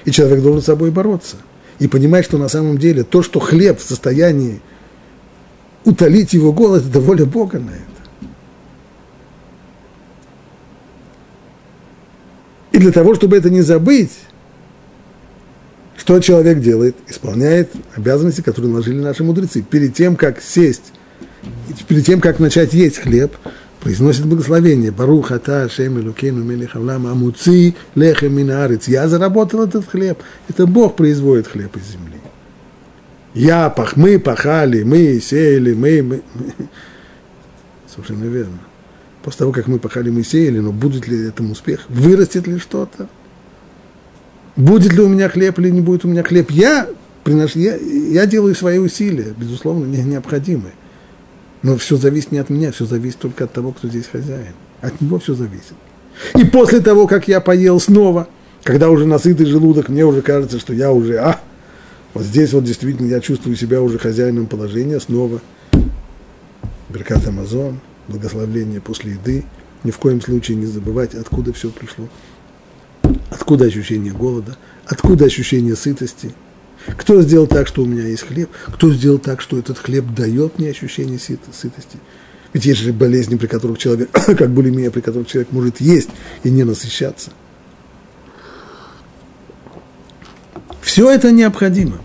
И 0.05 0.11
человек 0.11 0.43
должен 0.43 0.63
с 0.63 0.67
собой 0.67 0.91
бороться. 0.91 1.37
И 1.79 1.89
понимать, 1.89 2.25
что 2.25 2.39
на 2.39 2.49
самом 2.49 2.79
деле 2.79 3.05
то, 3.05 3.23
что 3.23 3.41
хлеб 3.41 3.79
в 3.79 3.83
состоянии 3.83 4.61
утолить 5.85 6.33
его 6.33 6.53
голод, 6.53 6.87
это 6.87 7.01
воля 7.01 7.27
Бога 7.27 7.59
на 7.59 7.71
это. 7.71 7.83
И 12.73 12.79
для 12.79 12.93
того, 12.93 13.15
чтобы 13.15 13.37
это 13.37 13.51
не 13.51 13.61
забыть, 13.61 14.13
что 15.97 16.19
человек 16.21 16.61
делает? 16.61 16.97
Исполняет 17.07 17.71
обязанности, 17.95 18.41
которые 18.41 18.71
наложили 18.71 18.99
наши 18.99 19.23
мудрецы. 19.23 19.63
Перед 19.63 19.95
тем, 19.95 20.17
как 20.17 20.41
сесть 20.41 20.93
перед 21.89 22.05
тем, 22.05 22.21
как 22.21 22.39
начать 22.39 22.73
есть 22.73 22.99
хлеб, 22.99 23.37
произносит 23.81 24.27
благословение. 24.27 24.91
Барух 24.91 25.33
ата 25.33 25.69
шем 25.69 25.99
элукейну 25.99 26.43
мелех 26.43 26.77
авлам 26.77 27.07
амуци 27.07 27.75
лехем 27.95 28.37
минарец. 28.37 28.89
Я 28.89 29.09
заработал 29.09 29.65
этот 29.65 29.89
хлеб. 29.89 30.19
Это 30.49 30.67
Бог 30.67 30.97
производит 30.97 31.49
хлеб 31.49 31.77
из 31.77 31.93
земли. 31.93 32.21
Я 33.35 33.71
пах, 33.71 33.97
мы 33.97 34.19
пахали, 34.19 34.83
мы 34.83 35.19
сеяли, 35.21 35.73
мы, 35.75 36.03
мы. 36.03 36.23
Совершенно 37.89 38.25
верно. 38.25 38.59
После 39.23 39.39
того, 39.41 39.53
как 39.53 39.69
мы 39.69 39.79
пахали, 39.79 40.11
мы 40.11 40.23
сеяли, 40.23 40.59
но 40.59 40.73
будет 40.73 41.07
ли 41.09 41.29
этому 41.29 41.53
успех? 41.53 41.85
Вырастет 41.89 42.47
ли 42.47 42.59
что-то? 42.59 43.09
Будет 44.57 44.93
ли 44.93 45.01
у 45.01 45.09
меня 45.09 45.29
хлеб 45.29 45.59
или 45.59 45.71
не 45.71 45.81
будет 45.81 46.05
у 46.05 46.09
меня 46.09 46.23
хлеб? 46.23 46.51
Я 46.51 46.89
приношу, 47.25 47.59
я, 47.59 47.77
я 47.77 48.27
делаю 48.27 48.55
свои 48.55 48.79
усилия, 48.79 49.33
безусловно, 49.37 49.87
не, 49.87 50.03
необходимые. 50.03 50.73
Но 51.63 51.77
все 51.77 51.97
зависит 51.97 52.33
не 52.33 52.39
от 52.39 52.51
меня, 52.51 52.73
все 52.73 52.85
зависит 52.85 53.19
только 53.19 53.45
от 53.45 53.53
того, 53.53 53.73
кто 53.73 53.89
здесь 53.89 54.07
хозяин. 54.07 54.55
От 54.81 55.01
него 55.01 55.19
все 55.19 55.35
зависит. 55.35 55.75
И 56.37 56.45
после 56.45 56.81
того, 56.81 57.07
как 57.07 57.29
я 57.29 57.41
поел 57.41 57.79
снова, 57.79 58.29
когда 58.65 58.91
уже 58.91 59.07
насытый 59.07 59.47
желудок, 59.47 59.89
мне 59.89 60.05
уже 60.05 60.23
кажется, 60.23 60.59
что 60.59 60.75
я 60.75 60.93
уже, 60.93 61.19
а, 61.19 61.41
вот 62.15 62.25
здесь 62.25 62.53
вот 62.53 62.65
действительно 62.65 63.07
я 63.07 63.21
чувствую 63.21 63.57
себя 63.57 63.81
уже 63.81 63.99
хозяином 63.99 64.47
положения 64.47 64.99
снова. 65.01 65.41
Беркат 66.89 67.27
Амазон, 67.27 67.81
благословление 68.09 68.81
после 68.81 69.13
еды. 69.13 69.45
Ни 69.85 69.91
в 69.91 69.99
коем 69.99 70.21
случае 70.21 70.57
не 70.57 70.67
забывать, 70.67 71.15
откуда 71.15 71.53
все 71.53 71.71
пришло. 71.71 72.09
Откуда 73.31 73.65
ощущение 73.65 74.13
голода, 74.13 74.57
откуда 74.87 75.25
ощущение 75.25 75.77
сытости– 75.77 76.33
кто 76.97 77.21
сделал 77.23 77.47
так, 77.47 77.69
что 77.69 77.83
у 77.83 77.87
меня 77.87 78.07
есть 78.07 78.27
хлеб? 78.27 78.51
Кто 78.67 78.93
сделал 78.93 79.19
так, 79.19 79.41
что 79.41 79.59
этот 79.59 79.79
хлеб 79.79 80.07
дает 80.15 80.59
мне 80.59 80.71
ощущение 80.71 81.19
сытости? 81.19 81.99
Ведь 82.53 82.67
есть 82.67 82.81
же 82.81 82.93
болезни, 82.93 83.37
при 83.37 83.47
которых 83.47 83.79
человек, 83.79 84.11
как 84.13 84.51
булимия, 84.51 84.91
при 84.91 85.01
которых 85.01 85.29
человек 85.29 85.53
может 85.53 85.81
есть 85.81 86.11
и 86.43 86.51
не 86.51 86.65
насыщаться. 86.65 87.31
Все 90.83 91.11
это 91.11 91.33
необходимо. 91.33 91.99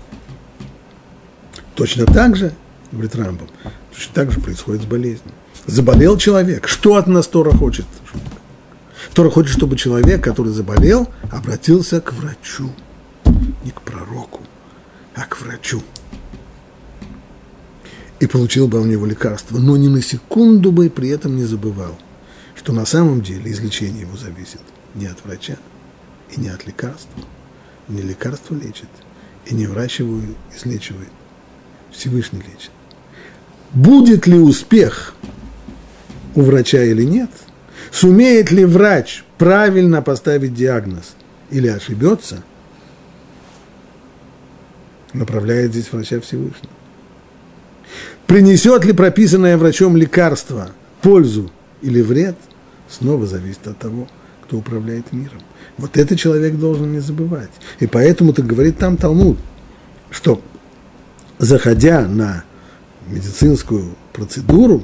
Точно 1.75 2.05
так 2.05 2.35
же, 2.35 2.53
говорит 2.91 3.15
Рамбом, 3.15 3.49
точно 3.93 4.13
так 4.13 4.31
же 4.31 4.39
происходит 4.39 4.83
с 4.83 4.85
болезнью. 4.85 5.33
Заболел 5.65 6.17
человек, 6.17 6.67
что 6.67 6.95
от 6.95 7.07
нас 7.07 7.27
Тора 7.27 7.51
хочет? 7.51 7.85
Тора 9.13 9.29
хочет, 9.29 9.51
чтобы 9.51 9.75
человек, 9.75 10.23
который 10.23 10.53
заболел, 10.53 11.09
обратился 11.31 11.99
к 11.99 12.13
врачу, 12.13 12.71
не 13.65 13.71
к 13.71 13.81
пророку, 13.81 14.16
а 15.17 15.25
к 15.25 15.41
врачу. 15.41 15.81
И 18.19 18.27
получил 18.27 18.67
бы 18.67 18.79
у 18.79 18.85
него 18.85 19.05
лекарство, 19.05 19.57
но 19.57 19.75
ни 19.75 19.87
на 19.87 20.01
секунду 20.01 20.71
бы 20.71 20.89
при 20.89 21.09
этом 21.09 21.35
не 21.35 21.43
забывал, 21.43 21.97
что 22.55 22.71
на 22.71 22.85
самом 22.85 23.21
деле 23.21 23.51
излечение 23.51 24.01
его 24.01 24.15
зависит 24.15 24.61
не 24.95 25.07
от 25.07 25.23
врача 25.25 25.57
и 26.35 26.39
не 26.39 26.49
от 26.49 26.65
лекарства. 26.65 27.21
Не 27.87 28.01
лекарство 28.01 28.53
лечит, 28.55 28.89
и 29.45 29.53
не 29.53 29.65
врач 29.65 29.99
его 29.99 30.19
излечивает, 30.55 31.09
Всевышний 31.91 32.39
лечит. 32.39 32.71
Будет 33.73 34.27
ли 34.27 34.37
успех 34.37 35.15
у 36.35 36.41
врача 36.41 36.83
или 36.83 37.03
нет, 37.03 37.29
сумеет 37.91 38.51
ли 38.51 38.65
врач 38.65 39.23
правильно 39.37 40.01
поставить 40.01 40.53
диагноз 40.53 41.15
или 41.49 41.67
ошибется, 41.67 42.43
направляет 45.17 45.71
здесь 45.71 45.91
врача 45.91 46.19
Всевышний. 46.19 46.69
Принесет 48.25 48.85
ли 48.85 48.93
прописанное 48.93 49.57
врачом 49.57 49.95
лекарство 49.95 50.69
пользу 51.01 51.51
или 51.81 52.01
вред, 52.01 52.35
снова 52.89 53.25
зависит 53.25 53.67
от 53.67 53.77
того, 53.77 54.07
кто 54.43 54.57
управляет 54.57 55.11
миром. 55.13 55.41
Вот 55.77 55.97
это 55.97 56.15
человек 56.15 56.55
должен 56.55 56.91
не 56.91 56.99
забывать. 56.99 57.49
И 57.79 57.87
поэтому 57.87 58.33
так 58.33 58.45
говорит 58.45 58.77
там 58.77 58.97
Талмуд, 58.97 59.37
что 60.09 60.41
заходя 61.37 62.01
на 62.01 62.43
медицинскую 63.07 63.95
процедуру, 64.13 64.83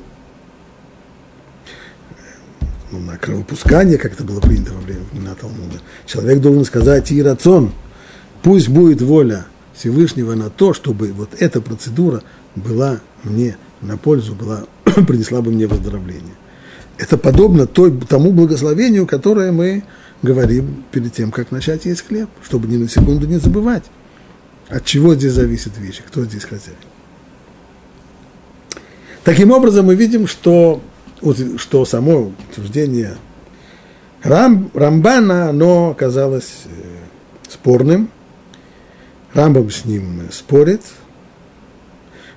ну, 2.91 2.99
на 2.99 3.17
кровопускание, 3.17 3.97
как 3.97 4.13
это 4.13 4.23
было 4.23 4.39
принято 4.39 4.73
во 4.73 4.81
время 4.81 5.01
времена 5.11 5.35
Талмуда, 5.35 5.79
человек 6.05 6.39
должен 6.39 6.63
сказать 6.63 7.11
и 7.11 7.23
рацион, 7.23 7.71
пусть 8.43 8.69
будет 8.69 9.01
воля 9.01 9.45
Всевышнего 9.73 10.35
на 10.35 10.49
то, 10.49 10.73
чтобы 10.73 11.11
вот 11.11 11.29
эта 11.39 11.61
процедура 11.61 12.23
была 12.55 12.99
мне 13.23 13.57
на 13.81 13.97
пользу, 13.97 14.35
была, 14.35 14.65
принесла 15.07 15.41
бы 15.41 15.51
мне 15.51 15.67
выздоровление. 15.67 16.35
Это 16.97 17.17
подобно 17.17 17.65
той, 17.65 17.97
тому 18.07 18.31
благословению, 18.31 19.07
которое 19.07 19.51
мы 19.51 19.83
говорим 20.21 20.83
перед 20.91 21.13
тем, 21.13 21.31
как 21.31 21.51
начать 21.51 21.85
есть 21.85 22.07
хлеб, 22.07 22.29
чтобы 22.43 22.67
ни 22.67 22.77
на 22.77 22.87
секунду 22.87 23.27
не 23.27 23.37
забывать, 23.37 23.83
от 24.69 24.85
чего 24.85 25.15
здесь 25.15 25.33
зависит 25.33 25.77
вещи, 25.77 26.03
кто 26.05 26.23
здесь 26.23 26.43
хозяин. 26.43 26.77
Таким 29.23 29.51
образом, 29.51 29.87
мы 29.87 29.95
видим, 29.95 30.27
что, 30.27 30.81
что 31.57 31.85
само 31.85 32.33
утверждение 32.51 33.15
Рам, 34.23 34.69
Рамбана, 34.73 35.49
оно 35.49 35.91
оказалось 35.91 36.63
э, 36.65 37.49
спорным. 37.49 38.09
Рамбам 39.33 39.69
с 39.69 39.85
ним 39.85 40.21
спорит. 40.31 40.81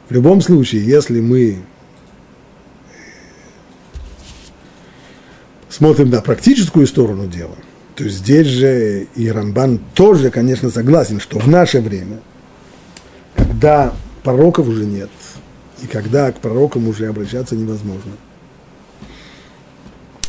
В 0.09 0.13
любом 0.13 0.41
случае, 0.41 0.85
если 0.85 1.21
мы 1.21 1.59
смотрим 5.69 6.11
на 6.11 6.23
практическую 6.23 6.87
сторону 6.87 7.27
дела, 7.27 7.57
то 7.97 8.09
здесь 8.09 8.47
же 8.47 9.09
и 9.15 9.31
Рамбан 9.31 9.81
тоже, 9.95 10.31
конечно, 10.31 10.71
согласен, 10.71 11.21
что 11.21 11.39
в 11.39 11.49
наше 11.49 11.81
время, 11.81 12.21
когда 13.35 13.93
пророков 14.23 14.69
уже 14.69 14.87
нет, 14.87 15.11
и 15.83 15.87
когда 15.87 16.33
к 16.33 16.41
пророкам 16.41 16.89
уже 16.89 17.09
обращаться 17.09 17.57
невозможно, 17.57 18.13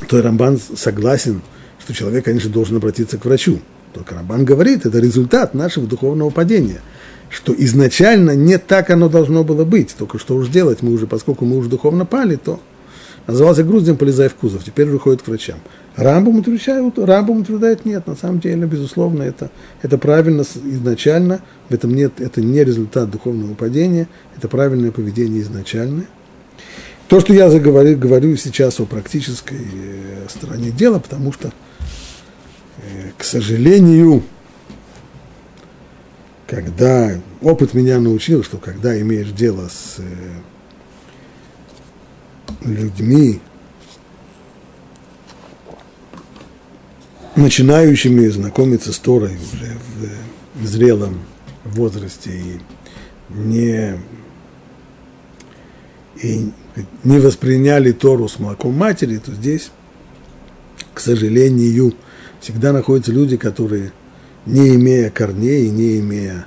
то 0.08 0.18
и 0.18 0.22
Рамбан 0.22 0.60
согласен, 0.76 1.42
что 1.80 1.94
человек, 1.94 2.26
конечно, 2.26 2.50
должен 2.50 2.78
обратиться 2.78 3.18
к 3.18 3.26
врачу. 3.26 3.60
Только 3.98 4.14
Рамбан 4.14 4.46
говорит, 4.46 4.86
это 4.86 5.00
результат 5.00 5.56
нашего 5.56 5.88
духовного 5.88 6.30
падения, 6.30 6.82
что 7.32 7.52
изначально 7.58 8.36
не 8.36 8.60
так 8.60 8.92
оно 8.92 9.10
должно 9.10 9.44
было 9.44 9.66
быть. 9.66 9.96
Только 9.98 10.20
что 10.20 10.36
уж 10.36 10.50
делать 10.50 10.84
мы 10.84 10.92
уже, 10.92 11.08
поскольку 11.08 11.46
мы 11.46 11.58
уже 11.58 11.68
духовно 11.68 12.06
пали, 12.06 12.36
то 12.36 12.60
назывался 13.26 13.64
груздем, 13.64 13.98
полезая 13.98 14.30
в 14.30 14.36
кузов, 14.36 14.64
теперь 14.64 14.88
уже 14.88 15.00
ходит 15.00 15.24
к 15.24 15.28
врачам. 15.28 15.58
Рамбам 15.96 16.38
утверждает, 16.38 17.00
Рамбам 17.00 17.42
утверждает, 17.42 17.86
нет, 17.86 18.06
на 18.06 18.16
самом 18.16 18.40
деле, 18.40 18.68
безусловно, 18.68 19.24
это, 19.24 19.50
это 19.82 19.98
правильно 19.98 20.44
изначально, 20.44 21.42
в 21.70 21.74
этом 21.74 21.96
нет, 21.96 22.22
это 22.22 22.40
не 22.40 22.64
результат 22.64 23.10
духовного 23.10 23.56
падения, 23.56 24.08
это 24.38 24.48
правильное 24.48 24.92
поведение 24.92 25.42
изначальное. 25.42 26.06
То, 27.08 27.20
что 27.20 27.34
я 27.34 27.50
заговорю, 27.50 27.98
говорю 27.98 28.36
сейчас 28.38 28.80
о 28.80 28.86
практической 28.86 29.58
э, 29.58 30.28
стороне 30.30 30.70
дела, 30.70 31.00
потому 31.00 31.34
что, 31.34 31.52
к 33.18 33.24
сожалению, 33.24 34.24
когда 36.46 37.20
опыт 37.42 37.74
меня 37.74 38.00
научил, 38.00 38.44
что 38.44 38.58
когда 38.58 39.00
имеешь 39.02 39.32
дело 39.32 39.68
с 39.68 39.96
э, 40.00 40.04
людьми, 42.62 43.42
начинающими 47.36 48.28
знакомиться 48.28 48.94
с 48.94 49.00
Торой 49.00 49.36
уже 49.36 49.78
в 50.56 50.66
зрелом 50.66 51.20
возрасте 51.64 52.32
и 52.32 52.60
не, 53.30 54.00
и 56.22 56.52
не 57.04 57.20
восприняли 57.20 57.92
Тору 57.92 58.28
с 58.28 58.40
молоком 58.40 58.74
матери, 58.74 59.18
то 59.18 59.32
здесь, 59.34 59.72
к 60.94 61.00
сожалению, 61.00 61.94
всегда 62.40 62.74
находятся 62.74 63.12
люди, 63.12 63.38
которые, 63.38 63.92
не 64.46 64.76
имея 64.76 65.10
корней 65.10 65.70
не 65.70 66.00
имея 66.00 66.46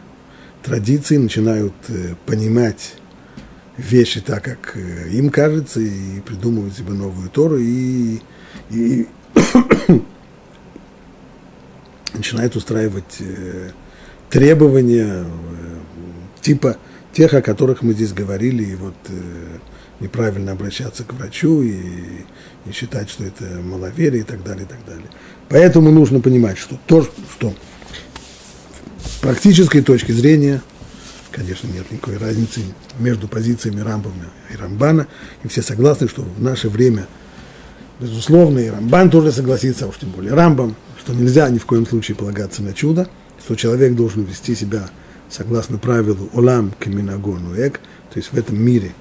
традиций, 0.62 1.18
начинают 1.18 1.74
э, 1.88 2.14
понимать 2.26 2.95
вещи 3.76 4.20
так, 4.20 4.45
как 4.45 4.76
э, 4.76 5.09
им 5.11 5.30
кажется, 5.30 5.80
и 5.80 6.20
придумывают 6.20 6.74
себе 6.74 6.93
новую 6.93 7.30
Тору, 7.30 7.59
и, 7.59 8.20
и 8.70 9.09
начинает 12.12 12.57
устраивать 12.57 13.16
э, 13.20 13.70
требования 14.28 15.24
типа 16.41 16.76
тех, 17.12 17.34
о 17.34 17.43
которых 17.43 17.82
мы 17.82 17.93
здесь 17.93 18.12
говорили, 18.12 18.62
и 18.62 18.74
вот 18.76 18.95
неправильно 20.01 20.53
обращаться 20.53 21.05
к 21.05 21.12
врачу 21.12 21.62
и, 21.62 22.24
и 22.66 22.72
считать, 22.72 23.11
что 23.11 23.24
это 23.24 23.45
маловерие 23.45 24.22
и 24.22 24.24
так 24.24 24.43
далее, 24.43 24.64
и 24.64 24.68
так 24.68 24.78
далее. 24.86 25.09
Поэтому 25.51 25.90
нужно 25.90 26.20
понимать, 26.20 26.59
что 26.59 26.78
то, 26.86 27.03
что 27.03 27.53
с 29.05 29.16
практической 29.20 29.82
точки 29.82 30.12
зрения, 30.12 30.62
конечно, 31.32 31.66
нет 31.66 31.90
никакой 31.90 32.18
разницы 32.18 32.61
между 33.01 33.26
позициями 33.26 33.80
Рамбана 33.80 34.30
и 34.55 34.57
Рамбана, 34.57 35.09
и 35.42 35.48
все 35.48 35.61
согласны, 35.61 36.09
что 36.09 36.22
в 36.22 36.40
наше 36.40 36.68
время, 36.68 37.09
безусловно, 37.98 38.61
и 38.61 38.68
Рамбан 38.68 39.11
тоже 39.11 39.32
согласится, 39.32 39.86
а 39.86 39.88
уж 39.88 39.98
тем 39.98 40.11
более 40.11 40.34
Рамбам, 40.34 40.76
что 41.01 41.12
нельзя 41.12 41.48
ни 41.51 41.59
в 41.59 41.66
коем 41.66 41.84
случае 41.84 42.16
полагаться 42.16 42.62
на 42.62 42.72
чудо, 42.72 43.09
что 43.44 43.57
человек 43.57 43.96
должен 43.96 44.22
вести 44.22 44.55
себя 44.55 44.88
согласно 45.28 45.78
правилу 45.78 46.30
«Олам 46.32 46.72
каминагону 46.78 47.57
эк», 47.57 47.80
то 48.12 48.18
есть 48.18 48.32
в 48.32 48.38
этом 48.38 48.57
мире, 48.57 48.92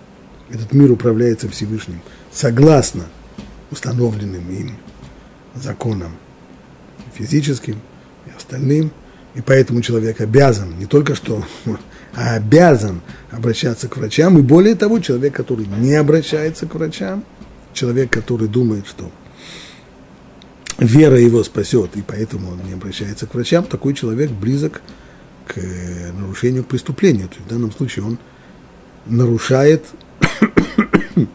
этот 0.50 0.74
мир 0.74 0.92
управляется 0.92 1.48
Всевышним, 1.48 2.02
согласно 2.32 3.04
установленным 3.70 4.50
им 4.50 4.78
законам 5.54 6.18
физическим 7.20 7.82
и 8.26 8.36
остальным, 8.36 8.92
и 9.36 9.42
поэтому 9.42 9.82
человек 9.82 10.22
обязан, 10.22 10.78
не 10.80 10.86
только 10.86 11.14
что, 11.16 11.46
а 12.16 12.36
обязан 12.36 13.02
обращаться 13.30 13.88
к 13.88 13.98
врачам, 13.98 14.40
и 14.40 14.42
более 14.42 14.76
того, 14.76 15.00
человек, 15.00 15.36
который 15.36 15.68
не 15.68 15.94
обращается 15.94 16.66
к 16.66 16.74
врачам, 16.74 17.24
человек, 17.74 18.12
который 18.12 18.48
думает, 18.48 18.88
что 18.88 19.12
вера 20.80 21.20
его 21.20 21.44
спасет, 21.44 21.96
и 21.96 22.02
поэтому 22.02 22.52
он 22.52 22.62
не 22.66 22.74
обращается 22.74 23.28
к 23.28 23.34
врачам, 23.36 23.66
такой 23.66 23.94
человек 23.94 24.32
близок 24.32 24.82
к 25.46 25.58
э, 25.58 26.12
нарушению, 26.14 26.64
к 26.64 26.68
преступлению. 26.68 27.28
То 27.28 27.36
есть 27.36 27.46
в 27.46 27.50
данном 27.50 27.72
случае 27.72 28.06
он 28.06 28.18
нарушает 29.06 29.86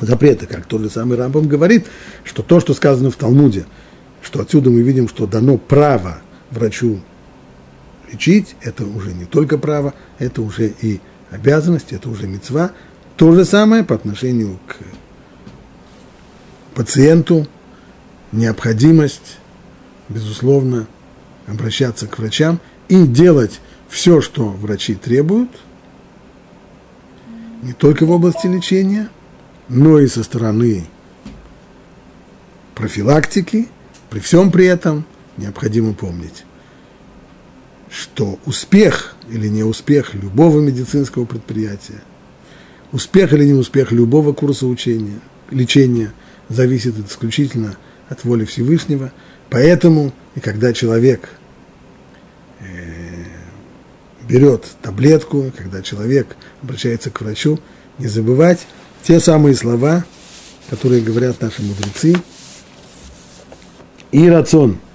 запреты, 0.00 0.46
как 0.46 0.66
тот 0.66 0.82
же 0.82 0.90
самый 0.90 1.18
Рамбам 1.18 1.48
говорит, 1.48 1.86
что 2.24 2.42
то, 2.42 2.60
что 2.60 2.74
сказано 2.74 3.10
в 3.10 3.16
Талмуде, 3.16 3.66
что 4.22 4.40
отсюда 4.40 4.70
мы 4.70 4.82
видим, 4.82 5.08
что 5.08 5.26
дано 5.26 5.56
право 5.56 6.20
врачу 6.50 7.00
лечить, 8.10 8.56
это 8.62 8.84
уже 8.84 9.12
не 9.12 9.24
только 9.24 9.58
право, 9.58 9.94
это 10.18 10.42
уже 10.42 10.68
и 10.68 11.00
обязанность, 11.30 11.92
это 11.92 12.08
уже 12.10 12.26
мецва, 12.26 12.72
То 13.16 13.32
же 13.32 13.44
самое 13.44 13.84
по 13.84 13.94
отношению 13.94 14.58
к 14.66 14.76
пациенту, 16.74 17.46
необходимость, 18.32 19.38
безусловно, 20.08 20.86
обращаться 21.46 22.06
к 22.06 22.18
врачам 22.18 22.60
и 22.88 23.06
делать 23.06 23.60
все, 23.88 24.20
что 24.20 24.48
врачи 24.48 24.94
требуют, 24.94 25.50
не 27.62 27.72
только 27.72 28.06
в 28.06 28.10
области 28.10 28.46
лечения, 28.46 29.08
но 29.68 29.98
и 29.98 30.06
со 30.06 30.24
стороны 30.24 30.86
профилактики. 32.74 33.68
При 34.10 34.18
всем 34.18 34.50
при 34.50 34.66
этом 34.66 35.06
необходимо 35.36 35.94
помнить, 35.94 36.44
что 37.88 38.38
успех 38.44 39.16
или 39.30 39.48
неуспех 39.48 40.14
любого 40.14 40.60
медицинского 40.60 41.24
предприятия, 41.24 42.02
успех 42.92 43.32
или 43.32 43.44
неуспех 43.46 43.92
любого 43.92 44.32
курса 44.32 44.66
учения, 44.66 45.20
лечения 45.50 46.12
зависит 46.48 46.98
исключительно 46.98 47.76
от 48.08 48.24
воли 48.24 48.44
Всевышнего. 48.44 49.12
Поэтому 49.48 50.12
и 50.34 50.40
когда 50.40 50.72
человек 50.72 51.28
э, 52.60 53.24
берет 54.28 54.66
таблетку, 54.82 55.52
когда 55.56 55.82
человек 55.82 56.36
обращается 56.62 57.10
к 57.10 57.20
врачу, 57.20 57.58
не 57.98 58.06
забывать 58.06 58.66
те 59.02 59.20
самые 59.20 59.54
слова, 59.54 60.04
которые 60.68 61.02
говорят 61.02 61.40
наши 61.40 61.62
мудрецы. 61.62 62.14
И 64.12 64.28
рацион– 64.28 64.78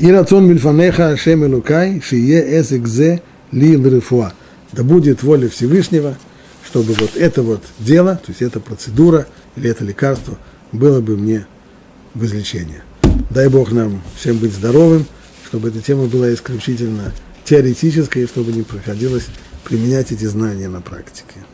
И 0.00 0.10
рацион 0.10 0.48
мильфанеха 0.48 1.10
Ашем 1.10 1.44
Элукай, 1.44 2.00
шие 2.00 2.40
эсик 2.58 2.86
зе 2.86 3.22
ли 3.52 3.76
лрифуа. 3.76 4.32
Да 4.72 4.82
будет 4.82 5.22
воля 5.22 5.50
Всевышнего, 5.50 6.16
чтобы 6.64 6.94
вот 6.94 7.16
это 7.16 7.42
вот 7.42 7.62
дело, 7.78 8.16
то 8.16 8.30
есть 8.30 8.40
эта 8.40 8.60
процедура 8.60 9.26
или 9.56 9.68
это 9.68 9.84
лекарство 9.84 10.38
было 10.72 11.02
бы 11.02 11.18
мне 11.18 11.46
в 12.14 12.24
излечение. 12.24 12.82
Дай 13.28 13.48
Бог 13.48 13.72
нам 13.72 14.00
всем 14.16 14.38
быть 14.38 14.54
здоровым, 14.54 15.04
чтобы 15.46 15.68
эта 15.68 15.82
тема 15.82 16.06
была 16.06 16.32
исключительно 16.32 17.12
теоретической, 17.44 18.26
чтобы 18.26 18.52
не 18.52 18.62
приходилось 18.62 19.26
применять 19.64 20.12
эти 20.12 20.24
знания 20.24 20.70
на 20.70 20.80
практике. 20.80 21.44